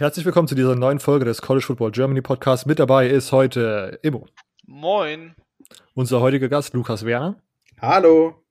Herzlich 0.00 0.24
willkommen 0.24 0.48
zu 0.48 0.54
dieser 0.54 0.76
neuen 0.76 0.98
Folge 0.98 1.26
des 1.26 1.42
College 1.42 1.66
Football 1.66 1.90
Germany 1.90 2.22
Podcast. 2.22 2.66
Mit 2.66 2.78
dabei 2.78 3.06
ist 3.06 3.32
heute 3.32 3.98
Immo. 4.00 4.26
Moin. 4.66 5.34
Unser 5.92 6.22
heutiger 6.22 6.48
Gast 6.48 6.72
Lukas 6.72 7.04
Werner. 7.04 7.36
Hallo. 7.82 8.42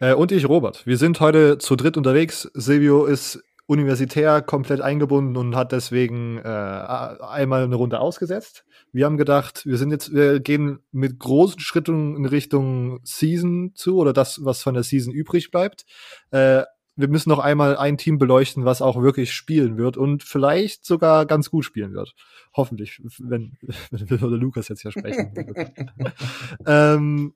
Äh, 0.00 0.14
und 0.14 0.32
ich, 0.32 0.48
Robert. 0.48 0.84
Wir 0.84 0.96
sind 0.96 1.20
heute 1.20 1.58
zu 1.58 1.76
dritt 1.76 1.96
unterwegs. 1.96 2.50
Silvio 2.54 3.04
ist 3.04 3.44
universitär 3.66 4.42
komplett 4.42 4.80
eingebunden 4.80 5.36
und 5.36 5.54
hat 5.54 5.70
deswegen 5.70 6.38
äh, 6.38 6.48
einmal 6.48 7.62
eine 7.62 7.76
Runde 7.76 8.00
ausgesetzt. 8.00 8.64
Wir 8.90 9.04
haben 9.04 9.18
gedacht, 9.18 9.66
wir 9.66 9.76
sind 9.76 9.92
jetzt, 9.92 10.12
wir 10.12 10.40
gehen 10.40 10.80
mit 10.90 11.20
großen 11.20 11.60
Schritten 11.60 12.16
in 12.16 12.26
Richtung 12.26 12.98
Season 13.04 13.70
zu 13.76 13.98
oder 13.98 14.12
das, 14.12 14.44
was 14.44 14.62
von 14.62 14.74
der 14.74 14.82
Season 14.82 15.12
übrig 15.12 15.52
bleibt. 15.52 15.84
Äh, 16.32 16.64
wir 16.96 17.08
müssen 17.08 17.28
noch 17.28 17.38
einmal 17.38 17.76
ein 17.76 17.98
Team 17.98 18.18
beleuchten, 18.18 18.64
was 18.64 18.82
auch 18.82 19.00
wirklich 19.00 19.32
spielen 19.32 19.76
wird 19.76 19.96
und 19.96 20.22
vielleicht 20.22 20.84
sogar 20.84 21.26
ganz 21.26 21.50
gut 21.50 21.64
spielen 21.64 21.92
wird. 21.92 22.14
Hoffentlich, 22.54 23.00
wenn, 23.18 23.56
wenn 23.90 24.10
wir 24.10 24.22
oder 24.22 24.36
Lukas 24.36 24.68
jetzt 24.68 24.82
hier 24.82 24.90
sprechen. 24.90 25.32
ähm, 26.66 27.34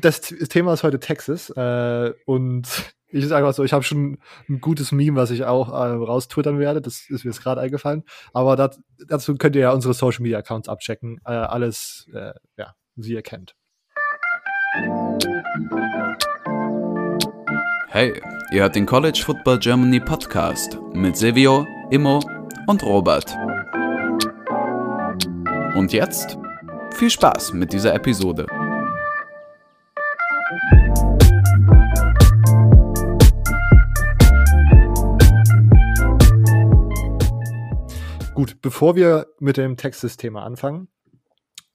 das 0.00 0.20
Thema 0.20 0.72
ist 0.72 0.82
heute 0.82 0.98
Texas 0.98 1.50
äh, 1.50 2.12
und 2.24 2.94
ich 3.12 3.28
sage 3.28 3.44
mal 3.44 3.52
so, 3.52 3.62
ich 3.62 3.74
habe 3.74 3.84
schon 3.84 4.18
ein 4.48 4.60
gutes 4.60 4.90
Meme, 4.90 5.20
was 5.20 5.30
ich 5.30 5.44
auch 5.44 5.68
äh, 5.68 5.92
raustwittern 5.92 6.58
werde. 6.58 6.80
Das 6.80 7.10
ist 7.10 7.24
mir 7.24 7.30
jetzt 7.30 7.42
gerade 7.42 7.60
eingefallen. 7.60 8.04
Aber 8.32 8.56
dat, 8.56 8.80
dazu 9.06 9.36
könnt 9.36 9.54
ihr 9.54 9.62
ja 9.62 9.72
unsere 9.72 9.92
Social 9.92 10.22
Media 10.22 10.38
Accounts 10.38 10.68
abchecken. 10.68 11.20
Äh, 11.26 11.32
alles, 11.32 12.08
äh, 12.14 12.32
ja, 12.56 12.74
wie 12.96 13.12
ihr 13.12 13.22
kennt. 13.22 13.54
Hey, 17.94 18.18
ihr 18.50 18.62
hört 18.62 18.74
den 18.74 18.86
College 18.86 19.20
Football 19.22 19.58
Germany 19.58 20.00
Podcast 20.00 20.78
mit 20.94 21.14
Silvio, 21.14 21.66
Immo 21.90 22.20
und 22.66 22.82
Robert. 22.82 23.36
Und 25.76 25.92
jetzt 25.92 26.38
viel 26.94 27.10
Spaß 27.10 27.52
mit 27.52 27.70
dieser 27.74 27.94
Episode. 27.94 28.46
Gut, 38.34 38.62
bevor 38.62 38.96
wir 38.96 39.26
mit 39.38 39.58
dem 39.58 39.76
Texas-Thema 39.76 40.44
anfangen, 40.44 40.88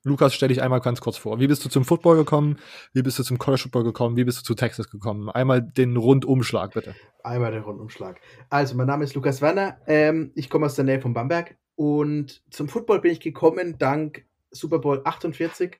Lukas, 0.08 0.34
stell 0.34 0.48
dich 0.48 0.62
einmal 0.62 0.80
ganz 0.80 1.02
kurz 1.02 1.18
vor. 1.18 1.40
Wie 1.40 1.48
bist 1.48 1.66
du 1.66 1.70
zum 1.70 1.84
Football 1.84 2.16
gekommen? 2.16 2.58
Wie 2.94 3.02
bist 3.02 3.20
du 3.20 3.24
zum 3.24 3.38
College 3.38 3.64
Football 3.64 3.84
gekommen? 3.84 4.16
Wie 4.16 4.24
bist 4.24 4.40
du 4.40 4.44
zu 4.44 4.56
Texas 4.56 4.90
gekommen? 4.90 5.30
Einmal 5.30 5.62
den 5.62 5.98
Rundumschlag, 5.98 6.74
bitte. 6.74 6.96
Einmal 7.24 7.52
den 7.52 7.64
Rundumschlag. 7.64 8.22
Also, 8.50 8.76
mein 8.76 8.88
Name 8.88 9.04
ist 9.04 9.16
Lukas 9.16 9.42
Werner. 9.42 9.80
Ähm, 9.86 10.32
ich 10.36 10.50
komme 10.50 10.66
aus 10.66 10.76
der 10.76 10.86
Nähe 10.86 11.02
von 11.02 11.14
Bamberg. 11.14 11.58
Und 11.76 12.42
zum 12.50 12.70
Football 12.70 13.02
bin 13.02 13.12
ich 13.12 13.20
gekommen 13.20 13.78
dank 13.78 14.26
Super 14.52 14.80
Bowl 14.80 15.02
48, 15.04 15.78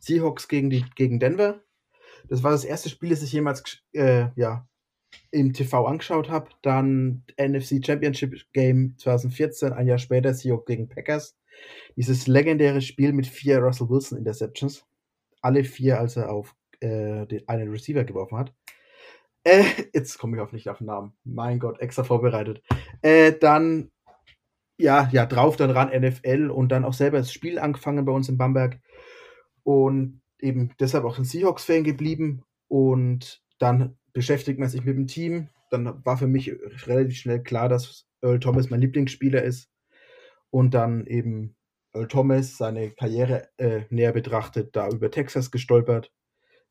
Seahawks 0.00 0.48
gegen, 0.48 0.70
die, 0.70 0.84
gegen 0.96 1.20
Denver. 1.20 1.60
Das 2.28 2.42
war 2.42 2.50
das 2.50 2.64
erste 2.64 2.88
Spiel, 2.88 3.10
das 3.10 3.22
ich 3.22 3.32
jemals 3.32 3.80
äh, 3.92 4.26
ja, 4.34 4.66
im 5.30 5.52
TV 5.52 5.86
angeschaut 5.86 6.28
habe. 6.30 6.50
Dann 6.62 7.22
NFC 7.40 7.84
Championship 7.84 8.34
Game 8.52 8.96
2014, 8.98 9.72
ein 9.72 9.86
Jahr 9.86 9.98
später 9.98 10.34
Seahawks 10.34 10.66
gegen 10.66 10.88
Packers. 10.88 11.37
Dieses 11.96 12.26
legendäre 12.26 12.80
Spiel 12.80 13.12
mit 13.12 13.26
vier 13.26 13.58
Russell 13.58 13.88
Wilson 13.88 14.18
Interceptions. 14.18 14.84
Alle 15.40 15.64
vier, 15.64 15.98
als 15.98 16.16
er 16.16 16.30
auf 16.30 16.54
äh, 16.80 17.26
den, 17.26 17.48
einen 17.48 17.70
Receiver 17.70 18.04
geworfen 18.04 18.38
hat. 18.38 18.54
Äh, 19.44 19.64
jetzt 19.94 20.18
komme 20.18 20.36
ich 20.36 20.42
auf 20.42 20.52
nicht 20.52 20.68
auf 20.68 20.78
den 20.78 20.86
Namen. 20.86 21.12
Mein 21.24 21.58
Gott, 21.58 21.80
extra 21.80 22.04
vorbereitet. 22.04 22.62
Äh, 23.02 23.32
dann, 23.32 23.90
ja, 24.78 25.08
ja, 25.12 25.26
drauf, 25.26 25.56
dann 25.56 25.70
ran 25.70 25.88
NFL 25.88 26.50
und 26.50 26.70
dann 26.70 26.84
auch 26.84 26.92
selber 26.92 27.18
das 27.18 27.32
Spiel 27.32 27.58
angefangen 27.58 28.04
bei 28.04 28.12
uns 28.12 28.28
in 28.28 28.38
Bamberg. 28.38 28.80
Und 29.62 30.20
eben 30.38 30.72
deshalb 30.80 31.04
auch 31.04 31.18
ein 31.18 31.24
Seahawks-Fan 31.24 31.84
geblieben. 31.84 32.44
Und 32.68 33.42
dann 33.58 33.96
beschäftigt 34.12 34.58
man 34.58 34.68
sich 34.68 34.84
mit 34.84 34.96
dem 34.96 35.06
Team. 35.06 35.48
Dann 35.70 36.04
war 36.04 36.16
für 36.16 36.26
mich 36.26 36.52
relativ 36.86 37.16
schnell 37.16 37.42
klar, 37.42 37.68
dass 37.68 38.06
Earl 38.22 38.40
Thomas 38.40 38.70
mein 38.70 38.80
Lieblingsspieler 38.80 39.42
ist. 39.42 39.70
Und 40.50 40.74
dann 40.74 41.06
eben 41.06 41.56
Earl 41.98 42.08
Thomas 42.08 42.56
seine 42.56 42.90
Karriere 42.90 43.48
äh, 43.58 43.82
näher 43.90 44.12
betrachtet, 44.12 44.74
da 44.74 44.88
über 44.88 45.10
Texas 45.10 45.50
gestolpert. 45.50 46.12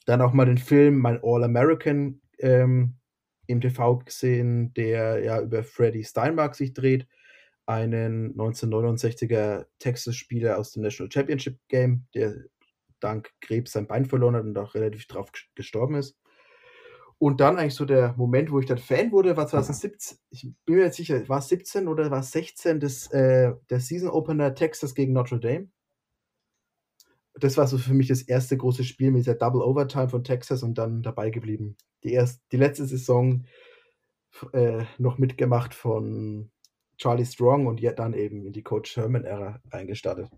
Dann 0.05 0.21
auch 0.21 0.33
mal 0.33 0.45
den 0.45 0.57
Film 0.57 0.99
Mein 0.99 1.19
All-American 1.21 2.21
ähm, 2.39 2.95
im 3.47 3.61
TV 3.61 3.99
gesehen, 3.99 4.73
der 4.73 5.23
ja 5.23 5.41
über 5.41 5.63
Freddie 5.63 6.03
Steinbach 6.03 6.53
sich 6.53 6.73
dreht, 6.73 7.07
einen 7.65 8.35
1969er 8.37 9.65
Texas-Spieler 9.79 10.57
aus 10.57 10.71
dem 10.71 10.83
National 10.83 11.11
Championship 11.11 11.59
Game, 11.67 12.07
der 12.15 12.35
dank 12.99 13.31
Krebs 13.41 13.73
sein 13.73 13.87
Bein 13.87 14.05
verloren 14.05 14.35
hat 14.35 14.43
und 14.43 14.57
auch 14.57 14.73
relativ 14.73 15.07
drauf 15.07 15.31
gestorben 15.55 15.95
ist. 15.95 16.17
Und 17.19 17.41
dann 17.41 17.57
eigentlich 17.57 17.73
so 17.73 17.85
der 17.85 18.13
Moment, 18.15 18.51
wo 18.51 18.59
ich 18.59 18.67
dann 18.67 18.77
Fan 18.77 19.11
wurde, 19.11 19.35
war 19.35 19.47
2017, 19.47 20.19
ich 20.29 20.53
bin 20.65 20.75
mir 20.75 20.83
jetzt 20.83 20.97
sicher, 20.97 21.27
war 21.27 21.39
es 21.39 21.47
17 21.47 21.87
oder 21.87 22.11
war 22.11 22.19
es 22.19 22.31
16 22.31 22.79
des, 22.79 23.07
äh, 23.07 23.53
der 23.69 23.79
Season 23.79 24.09
Opener 24.09 24.53
Texas 24.53 24.93
gegen 24.93 25.13
Notre 25.13 25.39
Dame. 25.39 25.69
Das 27.33 27.57
war 27.57 27.67
so 27.67 27.77
für 27.77 27.93
mich 27.93 28.07
das 28.07 28.21
erste 28.21 28.55
große 28.55 28.83
Spiel 28.83 29.11
mit 29.11 29.25
der 29.25 29.35
Double 29.35 29.61
Overtime 29.61 30.09
von 30.09 30.23
Texas 30.23 30.61
und 30.61 30.77
dann 30.77 31.01
dabei 31.01 31.31
geblieben. 31.31 31.75
Die, 32.03 32.13
erst, 32.13 32.41
die 32.51 32.57
letzte 32.57 32.85
Saison 32.85 33.45
äh, 34.53 34.85
noch 34.99 35.17
mitgemacht 35.17 35.73
von 35.73 36.51
Charlie 36.97 37.25
Strong 37.25 37.67
und 37.67 37.79
ja 37.79 37.93
dann 37.93 38.13
eben 38.13 38.45
in 38.45 38.53
die 38.53 38.63
Coach 38.63 38.91
Sherman-Ära 38.91 39.59
eingestartet. 39.71 40.29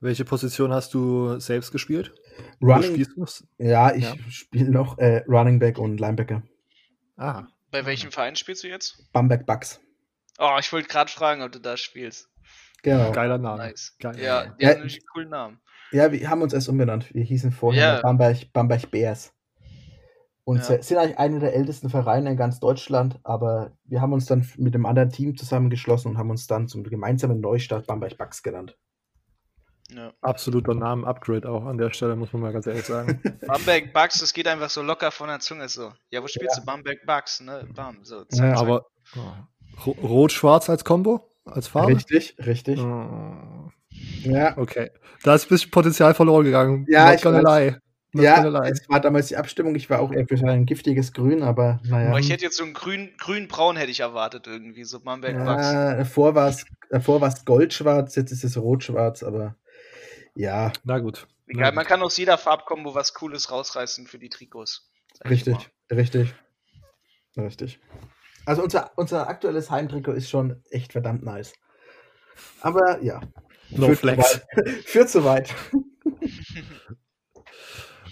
Welche 0.00 0.24
Position 0.24 0.72
hast 0.72 0.92
du 0.94 1.38
selbst 1.38 1.72
gespielt? 1.72 2.14
Running, 2.62 3.06
ja, 3.58 3.94
ich 3.94 4.04
ja. 4.04 4.14
spiele 4.28 4.70
noch 4.70 4.98
äh, 4.98 5.22
Running 5.28 5.58
Back 5.58 5.78
und 5.78 5.98
Linebacker. 5.98 6.42
Ah. 7.16 7.44
Bei 7.70 7.84
welchem 7.84 8.10
Verein 8.10 8.36
spielst 8.36 8.64
du 8.64 8.68
jetzt? 8.68 9.12
Bamberg 9.12 9.46
Bucks. 9.46 9.80
Oh, 10.38 10.56
ich 10.58 10.72
wollte 10.72 10.88
gerade 10.88 11.10
fragen, 11.10 11.42
ob 11.42 11.52
du 11.52 11.60
da 11.60 11.76
spielst. 11.76 12.28
Genau. 12.82 13.10
Geiler 13.12 13.38
Name. 13.38 13.58
Nice. 13.58 13.96
Geiler 13.98 14.18
ja, 14.18 14.44
Name. 14.44 14.56
die 14.58 14.64
ja, 14.64 14.70
haben 14.70 14.80
einen 14.82 15.06
coolen 15.12 15.28
Namen. 15.30 15.60
Ja, 15.92 16.12
wir 16.12 16.30
haben 16.30 16.42
uns 16.42 16.52
erst 16.52 16.68
umbenannt. 16.68 17.12
Wir 17.14 17.24
hießen 17.24 17.52
vorher 17.52 17.92
yeah. 17.94 18.00
Bamberg, 18.00 18.52
Bamberg 18.52 18.90
Bears. 18.90 19.32
Und 20.44 20.68
ja. 20.68 20.80
sind 20.80 20.98
eigentlich 20.98 21.18
einer 21.18 21.40
der 21.40 21.54
ältesten 21.54 21.90
Vereine 21.90 22.30
in 22.30 22.36
ganz 22.36 22.60
Deutschland, 22.60 23.18
aber 23.24 23.76
wir 23.84 24.00
haben 24.00 24.12
uns 24.12 24.26
dann 24.26 24.48
mit 24.56 24.74
einem 24.74 24.86
anderen 24.86 25.10
Team 25.10 25.36
zusammengeschlossen 25.36 26.12
und 26.12 26.18
haben 26.18 26.30
uns 26.30 26.46
dann 26.46 26.68
zum 26.68 26.84
gemeinsamen 26.84 27.40
Neustart 27.40 27.86
Bamberg 27.88 28.16
Bucks 28.16 28.44
genannt. 28.44 28.78
Ja. 29.94 30.12
Absoluter 30.20 30.74
Namen-Upgrade 30.74 31.48
auch 31.48 31.64
an 31.64 31.78
der 31.78 31.90
Stelle, 31.90 32.16
muss 32.16 32.32
man 32.32 32.42
mal 32.42 32.52
ganz 32.52 32.66
ehrlich 32.66 32.84
sagen. 32.84 33.20
Bamberg 33.46 33.92
Bucks, 33.92 34.18
das 34.18 34.32
geht 34.32 34.48
einfach 34.48 34.70
so 34.70 34.82
locker 34.82 35.10
von 35.10 35.28
der 35.28 35.40
Zunge 35.40 35.68
so. 35.68 35.92
Ja, 36.10 36.22
wo 36.22 36.26
spielst 36.26 36.56
ja. 36.56 36.60
du 36.60 36.66
Bamberg 36.66 37.06
Bucks, 37.06 37.40
ne? 37.40 37.66
Bam, 37.74 37.98
so. 38.02 38.24
Zack, 38.24 38.56
ja, 38.56 38.60
aber 38.60 38.86
oh. 39.16 39.90
Rot-Schwarz 40.02 40.68
als 40.68 40.84
Combo? 40.84 41.30
Als 41.44 41.68
Farbe? 41.68 41.94
Richtig, 41.94 42.36
richtig. 42.44 42.80
Oh. 42.80 43.70
Ja. 44.22 44.58
Okay. 44.58 44.90
Da 45.22 45.34
ist 45.34 45.46
ein 45.46 45.48
bisschen 45.50 45.70
Potenzial 45.70 46.14
verloren 46.14 46.44
gegangen. 46.44 46.86
Ja, 46.88 47.10
Not 47.10 47.18
ich 47.20 47.24
weiß. 47.24 47.74
Ja, 48.14 48.62
es 48.64 48.88
war 48.88 49.00
damals 49.00 49.28
die 49.28 49.36
Abstimmung. 49.36 49.74
Ich 49.74 49.90
war 49.90 50.00
auch 50.00 50.12
eher 50.12 50.26
für 50.26 50.36
ein 50.48 50.64
giftiges 50.64 51.12
Grün, 51.12 51.42
aber 51.42 51.80
naja. 51.84 52.08
Aber 52.08 52.18
ich 52.18 52.30
hätte 52.30 52.44
jetzt 52.44 52.56
so 52.56 52.64
ein 52.64 52.72
grün, 52.72 53.10
grün-braun 53.18 53.76
hätte 53.76 53.90
ich 53.90 54.00
erwartet 54.00 54.46
irgendwie, 54.46 54.84
so 54.84 55.00
Bamberg 55.00 55.36
Bucks. 55.36 55.66
Ja, 55.66 55.94
davor 55.96 56.34
war 56.34 57.28
es 57.28 57.44
goldschwarz, 57.44 58.14
jetzt 58.14 58.32
ist 58.32 58.44
es 58.44 58.56
rot-schwarz, 58.56 59.22
aber 59.22 59.56
ja. 60.36 60.72
Na 60.84 60.98
gut. 60.98 61.26
Egal, 61.48 61.72
man 61.72 61.86
kann 61.86 62.02
aus 62.02 62.16
jeder 62.16 62.38
Farbkombo 62.38 62.94
was 62.94 63.14
Cooles 63.14 63.50
rausreißen 63.50 64.06
für 64.06 64.18
die 64.18 64.28
Trikots. 64.28 64.88
Richtig, 65.24 65.70
richtig. 65.90 66.34
Richtig. 67.36 67.80
Also 68.46 68.62
unser, 68.62 68.92
unser 68.96 69.28
aktuelles 69.28 69.70
Heimtrikot 69.70 70.12
ist 70.12 70.30
schon 70.30 70.62
echt 70.70 70.92
verdammt 70.92 71.22
nice. 71.22 71.52
Aber 72.60 73.02
ja. 73.02 73.20
No 73.70 73.86
führt 73.86 73.98
flex. 73.98 74.30
Zu 74.30 74.38
weit. 74.44 74.68
führt 74.84 75.10
zu 75.10 75.24
weit. 75.24 75.54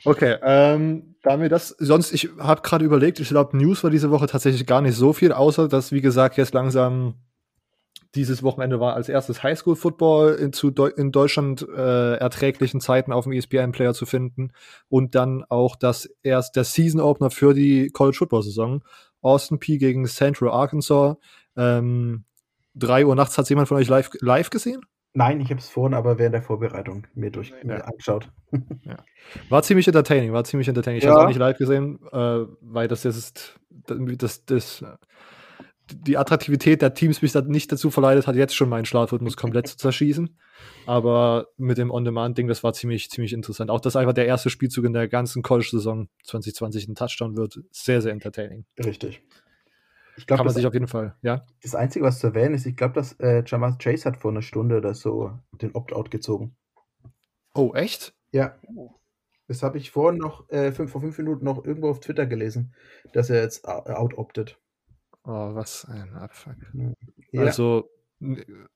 Okay, 0.06 0.36
ähm, 0.42 1.16
da 1.22 1.40
wir 1.40 1.48
das, 1.48 1.68
sonst, 1.78 2.12
ich 2.12 2.28
habe 2.38 2.60
gerade 2.60 2.84
überlegt, 2.84 3.20
ich 3.20 3.28
glaube, 3.30 3.56
News 3.56 3.82
war 3.82 3.90
diese 3.90 4.10
Woche 4.10 4.26
tatsächlich 4.26 4.66
gar 4.66 4.82
nicht 4.82 4.96
so 4.96 5.14
viel, 5.14 5.32
außer 5.32 5.66
dass, 5.66 5.92
wie 5.92 6.02
gesagt, 6.02 6.36
jetzt 6.36 6.52
langsam 6.52 7.14
dieses 8.14 8.42
Wochenende 8.42 8.80
war 8.80 8.94
als 8.94 9.08
erstes 9.08 9.42
Highschool-Football 9.42 10.34
in, 10.34 10.52
zu 10.52 10.70
Deu 10.70 10.88
in 10.88 11.12
Deutschland 11.12 11.66
äh, 11.68 12.14
erträglichen 12.16 12.80
Zeiten 12.80 13.12
auf 13.12 13.24
dem 13.24 13.32
ESPN-Player 13.32 13.94
zu 13.94 14.06
finden 14.06 14.52
und 14.88 15.14
dann 15.14 15.44
auch 15.48 15.76
das 15.76 16.08
erst 16.22 16.56
der 16.56 16.64
Season-Opener 16.64 17.30
für 17.30 17.54
die 17.54 17.90
College-Football-Saison. 17.90 18.84
Austin 19.20 19.58
P 19.58 19.78
gegen 19.78 20.06
Central 20.06 20.50
Arkansas. 20.50 21.16
Ähm, 21.56 22.24
drei 22.74 23.06
Uhr 23.06 23.14
nachts 23.14 23.38
hat 23.38 23.48
jemand 23.48 23.68
von 23.68 23.78
euch 23.78 23.88
live, 23.88 24.10
live 24.20 24.50
gesehen? 24.50 24.82
Nein, 25.14 25.40
ich 25.40 25.50
habe 25.50 25.60
es 25.60 25.68
vorhin 25.68 25.94
aber 25.94 26.18
während 26.18 26.34
der 26.34 26.42
Vorbereitung 26.42 27.06
mir 27.14 27.30
durch 27.30 27.50
ja. 27.50 27.56
mir 27.64 27.86
angeschaut. 27.86 28.30
Ja. 28.84 28.96
War 29.48 29.62
ziemlich 29.64 29.88
entertaining, 29.88 30.32
war 30.32 30.44
ziemlich 30.44 30.68
entertaining. 30.68 30.98
Ich 30.98 31.04
ja. 31.04 31.10
habe 31.10 31.20
es 31.20 31.24
auch 31.24 31.28
nicht 31.28 31.38
live 31.38 31.58
gesehen, 31.58 31.98
äh, 32.12 32.44
weil 32.60 32.86
das 32.86 33.04
ist 33.04 33.58
das, 33.86 34.44
das 34.44 34.84
die 35.92 36.16
Attraktivität 36.16 36.82
der 36.82 36.94
Teams 36.94 37.20
mich 37.20 37.32
da 37.32 37.42
nicht 37.42 37.70
dazu 37.70 37.90
verleitet 37.90 38.26
hat, 38.26 38.36
jetzt 38.36 38.54
schon 38.54 38.68
meinen 38.68 38.84
Schlafrhythmus 38.84 39.36
komplett 39.36 39.66
zu 39.66 39.76
zerschießen. 39.76 40.38
Aber 40.86 41.48
mit 41.56 41.78
dem 41.78 41.90
On-Demand-Ding, 41.90 42.48
das 42.48 42.64
war 42.64 42.72
ziemlich, 42.72 43.10
ziemlich 43.10 43.32
interessant. 43.32 43.70
Auch 43.70 43.80
dass 43.80 43.96
einfach 43.96 44.14
der 44.14 44.26
erste 44.26 44.50
Spielzug 44.50 44.84
in 44.84 44.92
der 44.92 45.08
ganzen 45.08 45.42
College-Saison 45.42 46.08
2020 46.24 46.88
ein 46.88 46.94
Touchdown 46.94 47.36
wird, 47.36 47.60
sehr, 47.70 48.00
sehr 48.00 48.12
entertaining. 48.12 48.64
Richtig. 48.82 49.22
Ich 50.16 50.26
glaub, 50.26 50.38
Kann 50.38 50.46
man 50.46 50.54
sich 50.54 50.66
auf 50.66 50.74
jeden 50.74 50.86
Fall, 50.86 51.16
ja. 51.22 51.44
Das 51.62 51.74
Einzige, 51.74 52.04
was 52.04 52.20
zu 52.20 52.28
erwähnen 52.28 52.54
ist, 52.54 52.66
ich 52.66 52.76
glaube, 52.76 52.94
dass 52.94 53.18
äh, 53.18 53.42
Jamal 53.44 53.76
Chase 53.78 54.04
hat 54.04 54.16
vor 54.16 54.30
einer 54.30 54.42
Stunde 54.42 54.76
oder 54.76 54.94
so 54.94 55.32
den 55.60 55.74
Opt-out 55.74 56.10
gezogen. 56.10 56.56
Oh, 57.52 57.72
echt? 57.74 58.14
Ja. 58.30 58.56
Das 59.48 59.62
habe 59.62 59.76
ich 59.76 59.90
vorhin 59.90 60.18
noch, 60.18 60.48
äh, 60.50 60.72
fünf, 60.72 60.92
vor 60.92 61.00
fünf 61.00 61.18
Minuten 61.18 61.44
noch 61.44 61.64
irgendwo 61.64 61.90
auf 61.90 62.00
Twitter 62.00 62.26
gelesen, 62.26 62.74
dass 63.12 63.28
er 63.28 63.42
jetzt 63.42 63.66
out-optet. 63.66 64.58
Oh, 65.24 65.54
was 65.54 65.86
ein 65.86 66.14
Abfuck. 66.14 66.56
Ja. 67.32 67.42
Also, 67.42 67.90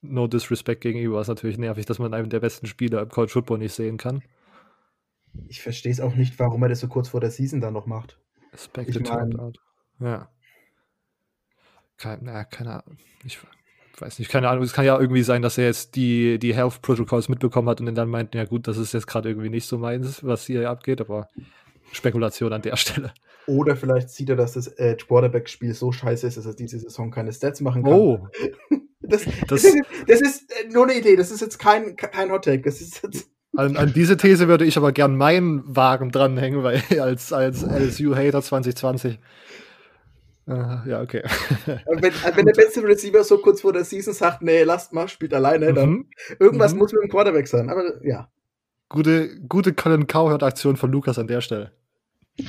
no 0.01 0.27
disrespect 0.27 0.81
gegenüber, 0.81 1.21
ist 1.21 1.29
natürlich 1.29 1.59
nervig, 1.59 1.87
dass 1.87 1.99
man 1.99 2.15
einen 2.15 2.31
der 2.31 2.41
besten 2.41 2.67
Spieler 2.67 3.03
im 3.03 3.09
College 3.09 3.33
Football 3.33 3.59
nicht 3.59 3.75
sehen 3.75 3.99
kann. 3.99 4.23
Ich 5.47 5.63
verstehe 5.63 5.93
es 5.93 6.01
auch 6.01 6.15
nicht, 6.15 6.39
warum 6.39 6.63
er 6.63 6.71
das 6.71 6.81
so 6.81 6.89
kurz 6.89 7.09
vor 7.09 7.21
der 7.21 7.31
Season 7.31 7.61
dann 7.61 7.75
noch 7.75 7.87
macht. 7.87 8.19
Respect 8.53 8.89
ich 8.89 9.01
mein, 9.01 9.53
Ja. 10.01 10.31
Keine, 11.99 12.23
na, 12.23 12.45
keine 12.45 12.83
Ahnung. 12.83 12.99
Ich 13.25 13.39
weiß 13.99 14.19
nicht, 14.19 14.31
keine 14.31 14.49
Ahnung. 14.49 14.65
Es 14.65 14.73
kann 14.73 14.87
ja 14.87 14.99
irgendwie 14.99 15.23
sein, 15.23 15.43
dass 15.43 15.59
er 15.59 15.67
jetzt 15.67 15.97
die, 15.97 16.39
die 16.39 16.55
Health 16.55 16.81
Protocols 16.81 17.29
mitbekommen 17.29 17.69
hat 17.69 17.81
und 17.81 17.95
dann 17.95 18.09
meint, 18.09 18.35
ja 18.35 18.45
gut, 18.45 18.69
das 18.69 18.79
ist 18.79 18.95
jetzt 18.95 19.07
gerade 19.07 19.29
irgendwie 19.29 19.51
nicht 19.51 19.67
so 19.67 19.79
meins, 19.79 20.25
was 20.25 20.47
hier 20.47 20.71
abgeht, 20.71 21.01
aber 21.01 21.29
Spekulation 21.93 22.53
an 22.53 22.63
der 22.63 22.77
Stelle. 22.77 23.13
Oder 23.49 23.77
vielleicht 23.77 24.11
sieht 24.11 24.29
er, 24.29 24.37
dass 24.37 24.53
das 24.53 24.69
äh, 24.79 24.95
Quarterback-Spiel 24.95 25.73
so 25.73 25.91
scheiße 25.91 26.27
ist, 26.27 26.37
dass 26.37 26.45
er 26.45 26.55
diese 26.55 26.79
Saison 26.79 27.11
keine 27.11 27.33
Stats 27.33 27.63
machen 27.63 27.83
kann. 27.83 27.93
Oh. 27.93 28.29
das, 29.01 29.25
das, 29.25 29.35
das, 29.49 29.65
ist, 29.65 29.77
das, 30.07 30.21
ist, 30.21 30.53
äh, 30.53 30.69
nur 30.71 30.85
eine 30.85 30.99
Idee, 30.99 31.17
das 31.17 31.31
ist 31.31 31.41
jetzt 31.41 31.59
kein, 31.59 31.97
kein 31.97 32.31
Hot-Take. 32.31 32.63
Das 32.63 32.81
ist 32.81 33.03
jetzt. 33.03 33.31
An, 33.57 33.79
an, 33.79 33.93
diese 33.95 34.19
These 34.19 34.47
würde 34.47 34.67
ich 34.67 34.77
aber 34.77 34.93
gern 34.93 35.17
meinen 35.17 35.63
Wagen 35.65 36.13
dranhängen, 36.13 36.63
weil 36.63 36.83
als, 37.01 37.33
als 37.33 37.63
LSU-Hater 37.63 38.43
2020. 38.43 39.19
Uh, 40.47 40.77
ja, 40.87 41.01
okay. 41.01 41.23
wenn, 41.67 42.03
wenn, 42.03 42.47
der 42.47 42.53
beste 42.53 42.83
Receiver 42.85 43.25
so 43.25 43.39
kurz 43.39 43.63
vor 43.63 43.73
der 43.73 43.85
Season 43.85 44.13
sagt, 44.15 44.43
nee, 44.43 44.63
lasst 44.63 44.93
mal, 44.93 45.09
spielt 45.09 45.33
alleine, 45.35 45.73
dann 45.73 45.91
mhm. 45.91 46.07
irgendwas 46.39 46.75
mhm. 46.75 46.79
muss 46.79 46.93
mit 46.93 47.03
dem 47.03 47.11
Quarterback 47.11 47.49
sein. 47.49 47.71
Aber 47.71 48.05
ja. 48.05 48.29
Gute, 48.89 49.41
gute 49.49 49.75
Colin 49.75 50.07
Cowherd-Aktion 50.07 50.77
von 50.77 50.91
Lukas 50.91 51.19
an 51.19 51.27
der 51.27 51.41
Stelle. 51.41 51.73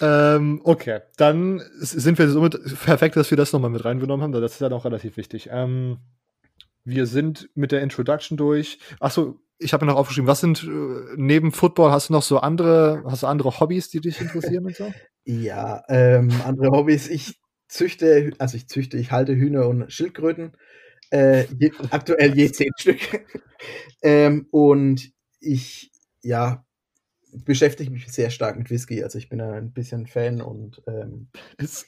ähm, 0.00 0.60
okay, 0.64 1.00
dann 1.16 1.62
sind 1.78 2.18
wir 2.18 2.28
somit 2.28 2.60
perfekt, 2.84 3.16
dass 3.16 3.30
wir 3.30 3.36
das 3.36 3.52
nochmal 3.52 3.70
mit 3.70 3.84
reingenommen 3.84 4.22
haben. 4.22 4.32
Das 4.32 4.52
ist 4.52 4.60
ja 4.60 4.68
noch 4.68 4.84
relativ 4.84 5.16
wichtig. 5.16 5.48
Ähm, 5.50 5.98
wir 6.84 7.06
sind 7.06 7.48
mit 7.54 7.72
der 7.72 7.82
Introduction 7.82 8.36
durch. 8.36 8.78
Achso, 9.00 9.40
ich 9.58 9.72
habe 9.72 9.84
mir 9.84 9.92
noch 9.92 9.98
aufgeschrieben, 9.98 10.28
was 10.28 10.40
sind 10.40 10.62
äh, 10.64 11.14
neben 11.16 11.52
Football, 11.52 11.90
hast 11.90 12.08
du 12.08 12.12
noch 12.12 12.22
so 12.22 12.38
andere, 12.38 13.02
hast 13.06 13.22
du 13.22 13.26
andere 13.26 13.58
Hobbys, 13.58 13.88
die 13.88 14.00
dich 14.00 14.20
interessieren 14.20 14.66
und 14.66 14.76
so? 14.76 14.92
Ja, 15.26 15.82
ähm, 15.88 16.30
andere 16.44 16.70
Hobbys. 16.70 17.08
Ich 17.08 17.40
züchte, 17.66 18.32
also 18.38 18.58
ich 18.58 18.68
züchte, 18.68 18.98
ich 18.98 19.10
halte 19.10 19.34
Hühner 19.34 19.66
und 19.68 19.90
Schildkröten. 19.90 20.52
Äh, 21.14 21.46
je, 21.60 21.70
aktuell 21.90 22.34
je 22.34 22.50
zehn 22.50 22.72
Stück. 22.78 22.98
ähm, 24.02 24.48
und 24.50 25.12
ich, 25.38 25.92
ja, 26.22 26.64
beschäftige 27.44 27.90
mich 27.90 28.10
sehr 28.12 28.30
stark 28.30 28.56
mit 28.56 28.70
Whisky. 28.70 29.02
Also 29.02 29.18
ich 29.18 29.28
bin 29.28 29.40
ein 29.40 29.72
bisschen 29.72 30.06
Fan 30.06 30.40
und 30.40 30.82
ähm 30.86 31.28
Ist, 31.58 31.86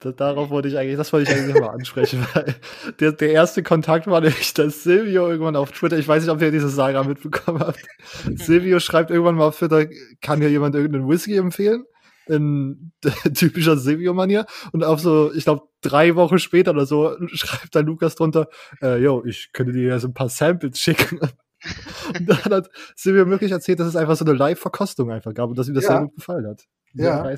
darauf 0.00 0.50
wollte 0.50 0.68
ich 0.68 0.78
eigentlich, 0.78 0.96
das 0.96 1.12
wollte 1.12 1.30
ich 1.30 1.38
eigentlich 1.38 1.60
mal 1.60 1.70
ansprechen, 1.70 2.24
weil 2.34 2.54
der, 3.00 3.12
der 3.12 3.32
erste 3.32 3.62
Kontakt 3.62 4.06
war 4.06 4.20
nämlich, 4.20 4.54
dass 4.54 4.84
Silvio 4.84 5.28
irgendwann 5.28 5.56
auf 5.56 5.72
Twitter, 5.72 5.98
ich 5.98 6.06
weiß 6.08 6.22
nicht, 6.22 6.32
ob 6.32 6.40
ihr 6.40 6.50
diese 6.50 6.68
Saga 6.68 7.02
mitbekommen 7.02 7.60
habt. 7.60 7.84
Silvio 8.34 8.80
schreibt 8.80 9.10
irgendwann 9.10 9.36
mal 9.36 9.48
auf 9.48 9.58
Twitter, 9.58 9.86
kann 10.20 10.40
hier 10.40 10.50
jemand 10.50 10.74
irgendeinen 10.74 11.08
Whisky 11.08 11.36
empfehlen? 11.36 11.84
In 12.28 12.92
typischer 13.34 13.76
Silvio-Manier. 13.76 14.46
Und 14.72 14.84
auf 14.84 15.00
so, 15.00 15.32
ich 15.32 15.44
glaube, 15.44 15.68
drei 15.80 16.14
Wochen 16.16 16.38
später 16.38 16.72
oder 16.72 16.86
so 16.86 17.16
schreibt 17.32 17.74
dann 17.74 17.86
Lukas 17.86 18.14
drunter, 18.14 18.48
äh, 18.82 19.00
yo, 19.02 19.24
ich 19.24 19.52
könnte 19.52 19.72
dir 19.72 19.88
ja 19.88 19.98
so 19.98 20.08
ein 20.08 20.14
paar 20.14 20.28
Samples 20.28 20.78
schicken. 20.78 21.18
und 22.18 22.28
dann 22.28 22.44
hat 22.44 22.70
Silvia 22.94 23.26
wirklich 23.26 23.52
erzählt, 23.52 23.80
dass 23.80 23.88
es 23.88 23.96
einfach 23.96 24.16
so 24.16 24.24
eine 24.24 24.34
Live-Verkostung 24.34 25.10
einfach 25.10 25.34
gab 25.34 25.48
und 25.50 25.58
dass 25.58 25.68
ihm 25.68 25.74
das 25.74 25.84
ja. 25.84 25.90
sehr 25.90 26.00
gut 26.02 26.14
gefallen 26.16 26.46
hat. 26.46 26.64
Ja. 26.94 27.28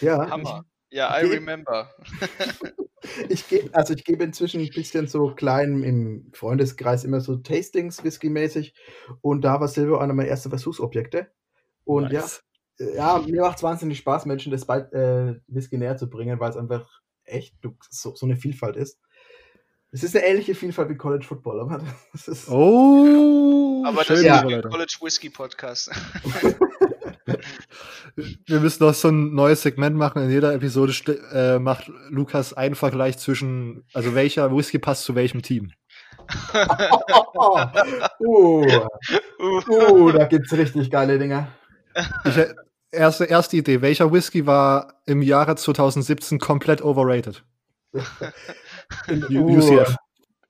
Ja. 0.00 0.30
Hammer. 0.30 0.64
Ja, 0.90 1.20
I 1.20 1.26
remember. 1.26 1.90
ich 3.28 3.48
gebe, 3.48 3.74
also 3.74 3.94
ich 3.94 4.04
gebe 4.04 4.22
inzwischen 4.22 4.60
ein 4.60 4.70
bisschen 4.70 5.08
so 5.08 5.34
klein 5.34 5.82
im 5.82 6.30
Freundeskreis 6.32 7.02
immer 7.02 7.20
so 7.20 7.34
Tastings 7.34 8.04
Whisky-mäßig 8.04 8.74
und 9.20 9.40
da 9.40 9.58
war 9.58 9.66
Silvio 9.66 9.98
einer 9.98 10.14
meiner 10.14 10.28
ersten 10.28 10.50
Versuchsobjekte. 10.50 11.32
Und 11.82 12.12
nice. 12.12 12.43
Ja, 12.78 13.18
mir 13.18 13.42
macht 13.42 13.58
es 13.58 13.62
wahnsinnig 13.62 13.98
Spaß, 13.98 14.26
Menschen 14.26 14.52
das 14.52 14.66
bald, 14.66 14.92
äh, 14.92 15.34
Whisky 15.46 15.78
näher 15.78 15.96
zu 15.96 16.08
bringen, 16.08 16.40
weil 16.40 16.50
es 16.50 16.56
einfach 16.56 16.88
echt 17.24 17.54
so, 17.90 18.14
so 18.14 18.26
eine 18.26 18.36
Vielfalt 18.36 18.76
ist. 18.76 18.98
Es 19.92 20.02
ist 20.02 20.16
eine 20.16 20.26
ähnliche 20.26 20.54
Vielfalt 20.56 20.88
wie 20.88 20.96
College 20.96 21.24
Football, 21.24 21.60
aber 21.60 21.80
das 22.12 22.26
ist. 22.26 22.48
Oh! 22.48 23.84
Aber 23.86 24.02
das 24.02 24.18
ist 24.18 24.24
ja 24.24 24.40
ein 24.40 24.62
College 24.62 24.96
Whiskey 25.00 25.30
Podcast. 25.30 25.90
Wir 28.46 28.60
müssen 28.60 28.84
noch 28.84 28.94
so 28.94 29.08
ein 29.08 29.34
neues 29.34 29.62
Segment 29.62 29.96
machen. 29.96 30.22
In 30.22 30.30
jeder 30.30 30.52
Episode 30.52 30.92
äh, 31.32 31.58
macht 31.58 31.90
Lukas 32.10 32.52
einen 32.52 32.74
Vergleich 32.74 33.18
zwischen, 33.18 33.84
also 33.92 34.14
welcher 34.14 34.54
Whisky 34.54 34.78
passt 34.78 35.04
zu 35.04 35.14
welchem 35.14 35.42
Team. 35.42 35.72
uh, 38.20 38.66
uh, 39.68 40.12
da 40.12 40.24
gibt's 40.26 40.52
richtig 40.52 40.90
geile 40.90 41.18
Dinger. 41.18 41.48
Ich, 42.24 42.36
äh, 42.36 42.54
erste, 42.90 43.24
erste 43.24 43.56
Idee. 43.56 43.82
Welcher 43.82 44.12
Whisky 44.12 44.46
war 44.46 45.00
im 45.06 45.22
Jahre 45.22 45.56
2017 45.56 46.38
komplett 46.38 46.82
overrated? 46.82 47.44
UCF. 49.08 49.96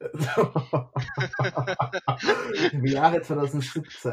Im 2.72 2.86
Jahre 2.86 3.22
2017. 3.22 4.12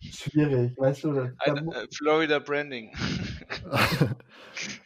Schwierig, 0.00 0.78
weißt 0.78 1.04
du? 1.04 1.12
Da, 1.12 1.30
Ein, 1.38 1.68
äh, 1.68 1.86
Florida 1.94 2.38
Branding. 2.38 2.92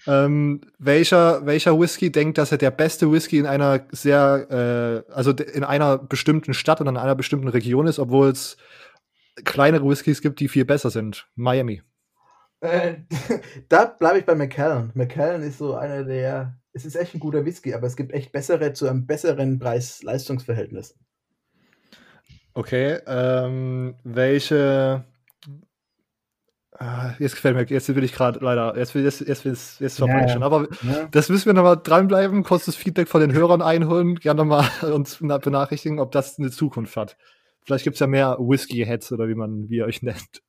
ähm, 0.06 0.60
welcher, 0.78 1.46
welcher 1.46 1.78
Whisky 1.78 2.10
denkt, 2.10 2.38
dass 2.38 2.50
er 2.52 2.58
der 2.58 2.72
beste 2.72 3.12
Whisky 3.12 3.38
in 3.38 3.46
einer 3.46 3.86
sehr, 3.92 5.04
äh, 5.08 5.12
also 5.12 5.32
in 5.32 5.64
einer 5.64 5.98
bestimmten 5.98 6.54
Stadt 6.54 6.80
oder 6.80 6.90
in 6.90 6.96
einer 6.96 7.14
bestimmten 7.14 7.48
Region 7.48 7.86
ist, 7.86 7.98
obwohl 7.98 8.30
es 8.30 8.56
kleinere 9.44 9.88
Whiskys 9.88 10.22
gibt, 10.22 10.40
die 10.40 10.48
viel 10.48 10.64
besser 10.64 10.90
sind? 10.90 11.28
Miami. 11.34 11.82
Äh, 12.60 12.96
da 13.68 13.86
bleibe 13.86 14.18
ich 14.18 14.26
bei 14.26 14.34
McKellen. 14.34 14.90
McKellen 14.94 15.42
ist 15.42 15.58
so 15.58 15.74
einer 15.74 16.04
der 16.04 16.60
es 16.72 16.84
ist 16.84 16.96
echt 16.96 17.14
ein 17.14 17.20
guter 17.20 17.44
Whisky, 17.44 17.74
aber 17.74 17.86
es 17.86 17.96
gibt 17.96 18.12
echt 18.12 18.32
bessere 18.32 18.72
zu 18.72 18.88
einem 18.88 19.06
besseren 19.06 19.58
Preis-Leistungsverhältnis. 19.58 20.96
Okay, 22.54 22.98
ähm, 23.06 23.94
welche. 24.04 25.04
Ah, 26.78 27.12
jetzt 27.18 27.34
gefällt 27.34 27.56
mir, 27.56 27.64
jetzt 27.64 27.94
will 27.94 28.04
ich 28.04 28.14
gerade 28.14 28.38
leider, 28.42 28.74
jetzt, 28.78 28.94
jetzt, 28.94 29.20
jetzt, 29.20 29.44
jetzt, 29.44 29.80
jetzt 29.80 29.98
vorbei 29.98 30.22
ja, 30.22 30.28
schon. 30.28 30.42
Aber 30.42 30.66
ja. 30.82 31.08
das 31.10 31.28
müssen 31.28 31.46
wir 31.46 31.52
nochmal 31.52 31.76
dranbleiben, 31.76 32.42
kurzes 32.42 32.74
Feedback 32.74 33.08
von 33.08 33.20
den 33.20 33.34
Hörern 33.34 33.60
einholen, 33.60 34.14
gerne 34.14 34.38
nochmal 34.38 34.66
uns 34.92 35.18
benachrichtigen, 35.18 36.00
ob 36.00 36.10
das 36.12 36.38
eine 36.38 36.50
Zukunft 36.50 36.96
hat. 36.96 37.18
Vielleicht 37.64 37.84
gibt 37.84 37.94
es 37.94 38.00
ja 38.00 38.06
mehr 38.06 38.36
Whisky-Heads 38.38 39.12
oder 39.12 39.28
wie 39.28 39.34
man, 39.34 39.68
wie 39.68 39.76
ihr 39.76 39.84
euch 39.84 40.02
nennt. 40.02 40.42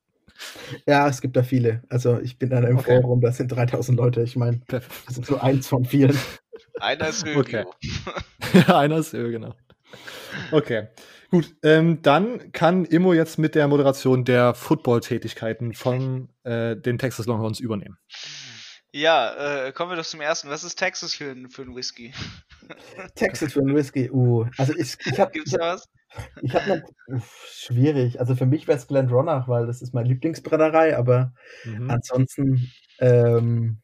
Ja, 0.88 1.08
es 1.08 1.22
gibt 1.22 1.36
da 1.36 1.44
viele. 1.44 1.84
Also 1.89 2.20
ich 2.20 2.38
bin 2.39 2.50
dann 2.50 2.65
im 2.65 2.77
okay. 2.77 3.01
Forum, 3.01 3.22
da 3.22 3.32
sind 3.32 3.50
3000 3.50 3.98
Leute. 3.98 4.22
Ich 4.24 4.36
meine, 4.36 4.62
das 4.68 4.84
ist 5.10 5.25
so 5.25 5.39
eins 5.39 5.68
von 5.68 5.86
vielen. 5.86 6.18
Einer 6.80 7.10
ist 7.10 7.25
Öl. 7.25 7.38
Okay. 7.38 7.65
ja, 8.68 8.80
einer 8.80 8.98
ist 8.98 9.13
Öl, 9.13 9.32
genau. 9.32 9.53
Okay, 10.51 10.88
gut. 11.30 11.53
Ähm, 11.63 12.01
dann 12.01 12.51
kann 12.51 12.86
Immo 12.86 13.13
jetzt 13.13 13.38
mit 13.38 13.56
der 13.56 13.68
Moderation 13.68 14.24
der 14.25 14.53
Football-Tätigkeiten 14.53 15.74
von 15.74 16.30
äh, 16.44 16.75
den 16.75 16.98
Texas 16.98 17.25
Longhorns 17.27 17.60
übernehmen. 17.60 17.98
Ja, 18.93 19.67
äh, 19.67 19.71
kommen 19.71 19.91
wir 19.91 19.95
doch 19.95 20.05
zum 20.05 20.21
ersten. 20.21 20.50
Was 20.50 20.63
ist 20.63 20.75
Texas 20.75 21.13
für, 21.13 21.36
für 21.50 21.62
ein 21.62 21.75
Whisky? 21.75 22.13
Texas 23.15 23.53
für 23.53 23.62
ein 23.62 23.74
Whisky, 23.74 24.10
uh. 24.12 24.45
Also 24.57 24.75
ich, 24.75 24.98
ich 25.05 25.19
habe. 25.19 25.31
Gibt's 25.31 25.51
da 25.51 25.60
was? 25.60 25.89
Ich 26.41 26.53
habe 26.53 26.83
schwierig. 27.53 28.19
Also 28.19 28.36
für 28.36 28.45
mich 28.45 28.67
wäre 28.67 28.77
es 28.77 28.88
Glen 28.88 29.07
Ronach, 29.07 29.48
weil 29.48 29.65
das 29.65 29.81
ist 29.81 29.93
meine 29.93 30.10
Lieblingsbrennerei, 30.10 30.98
aber 30.98 31.31
mhm. 31.63 31.89
ansonsten 31.89 32.69
ähm, 33.00 33.81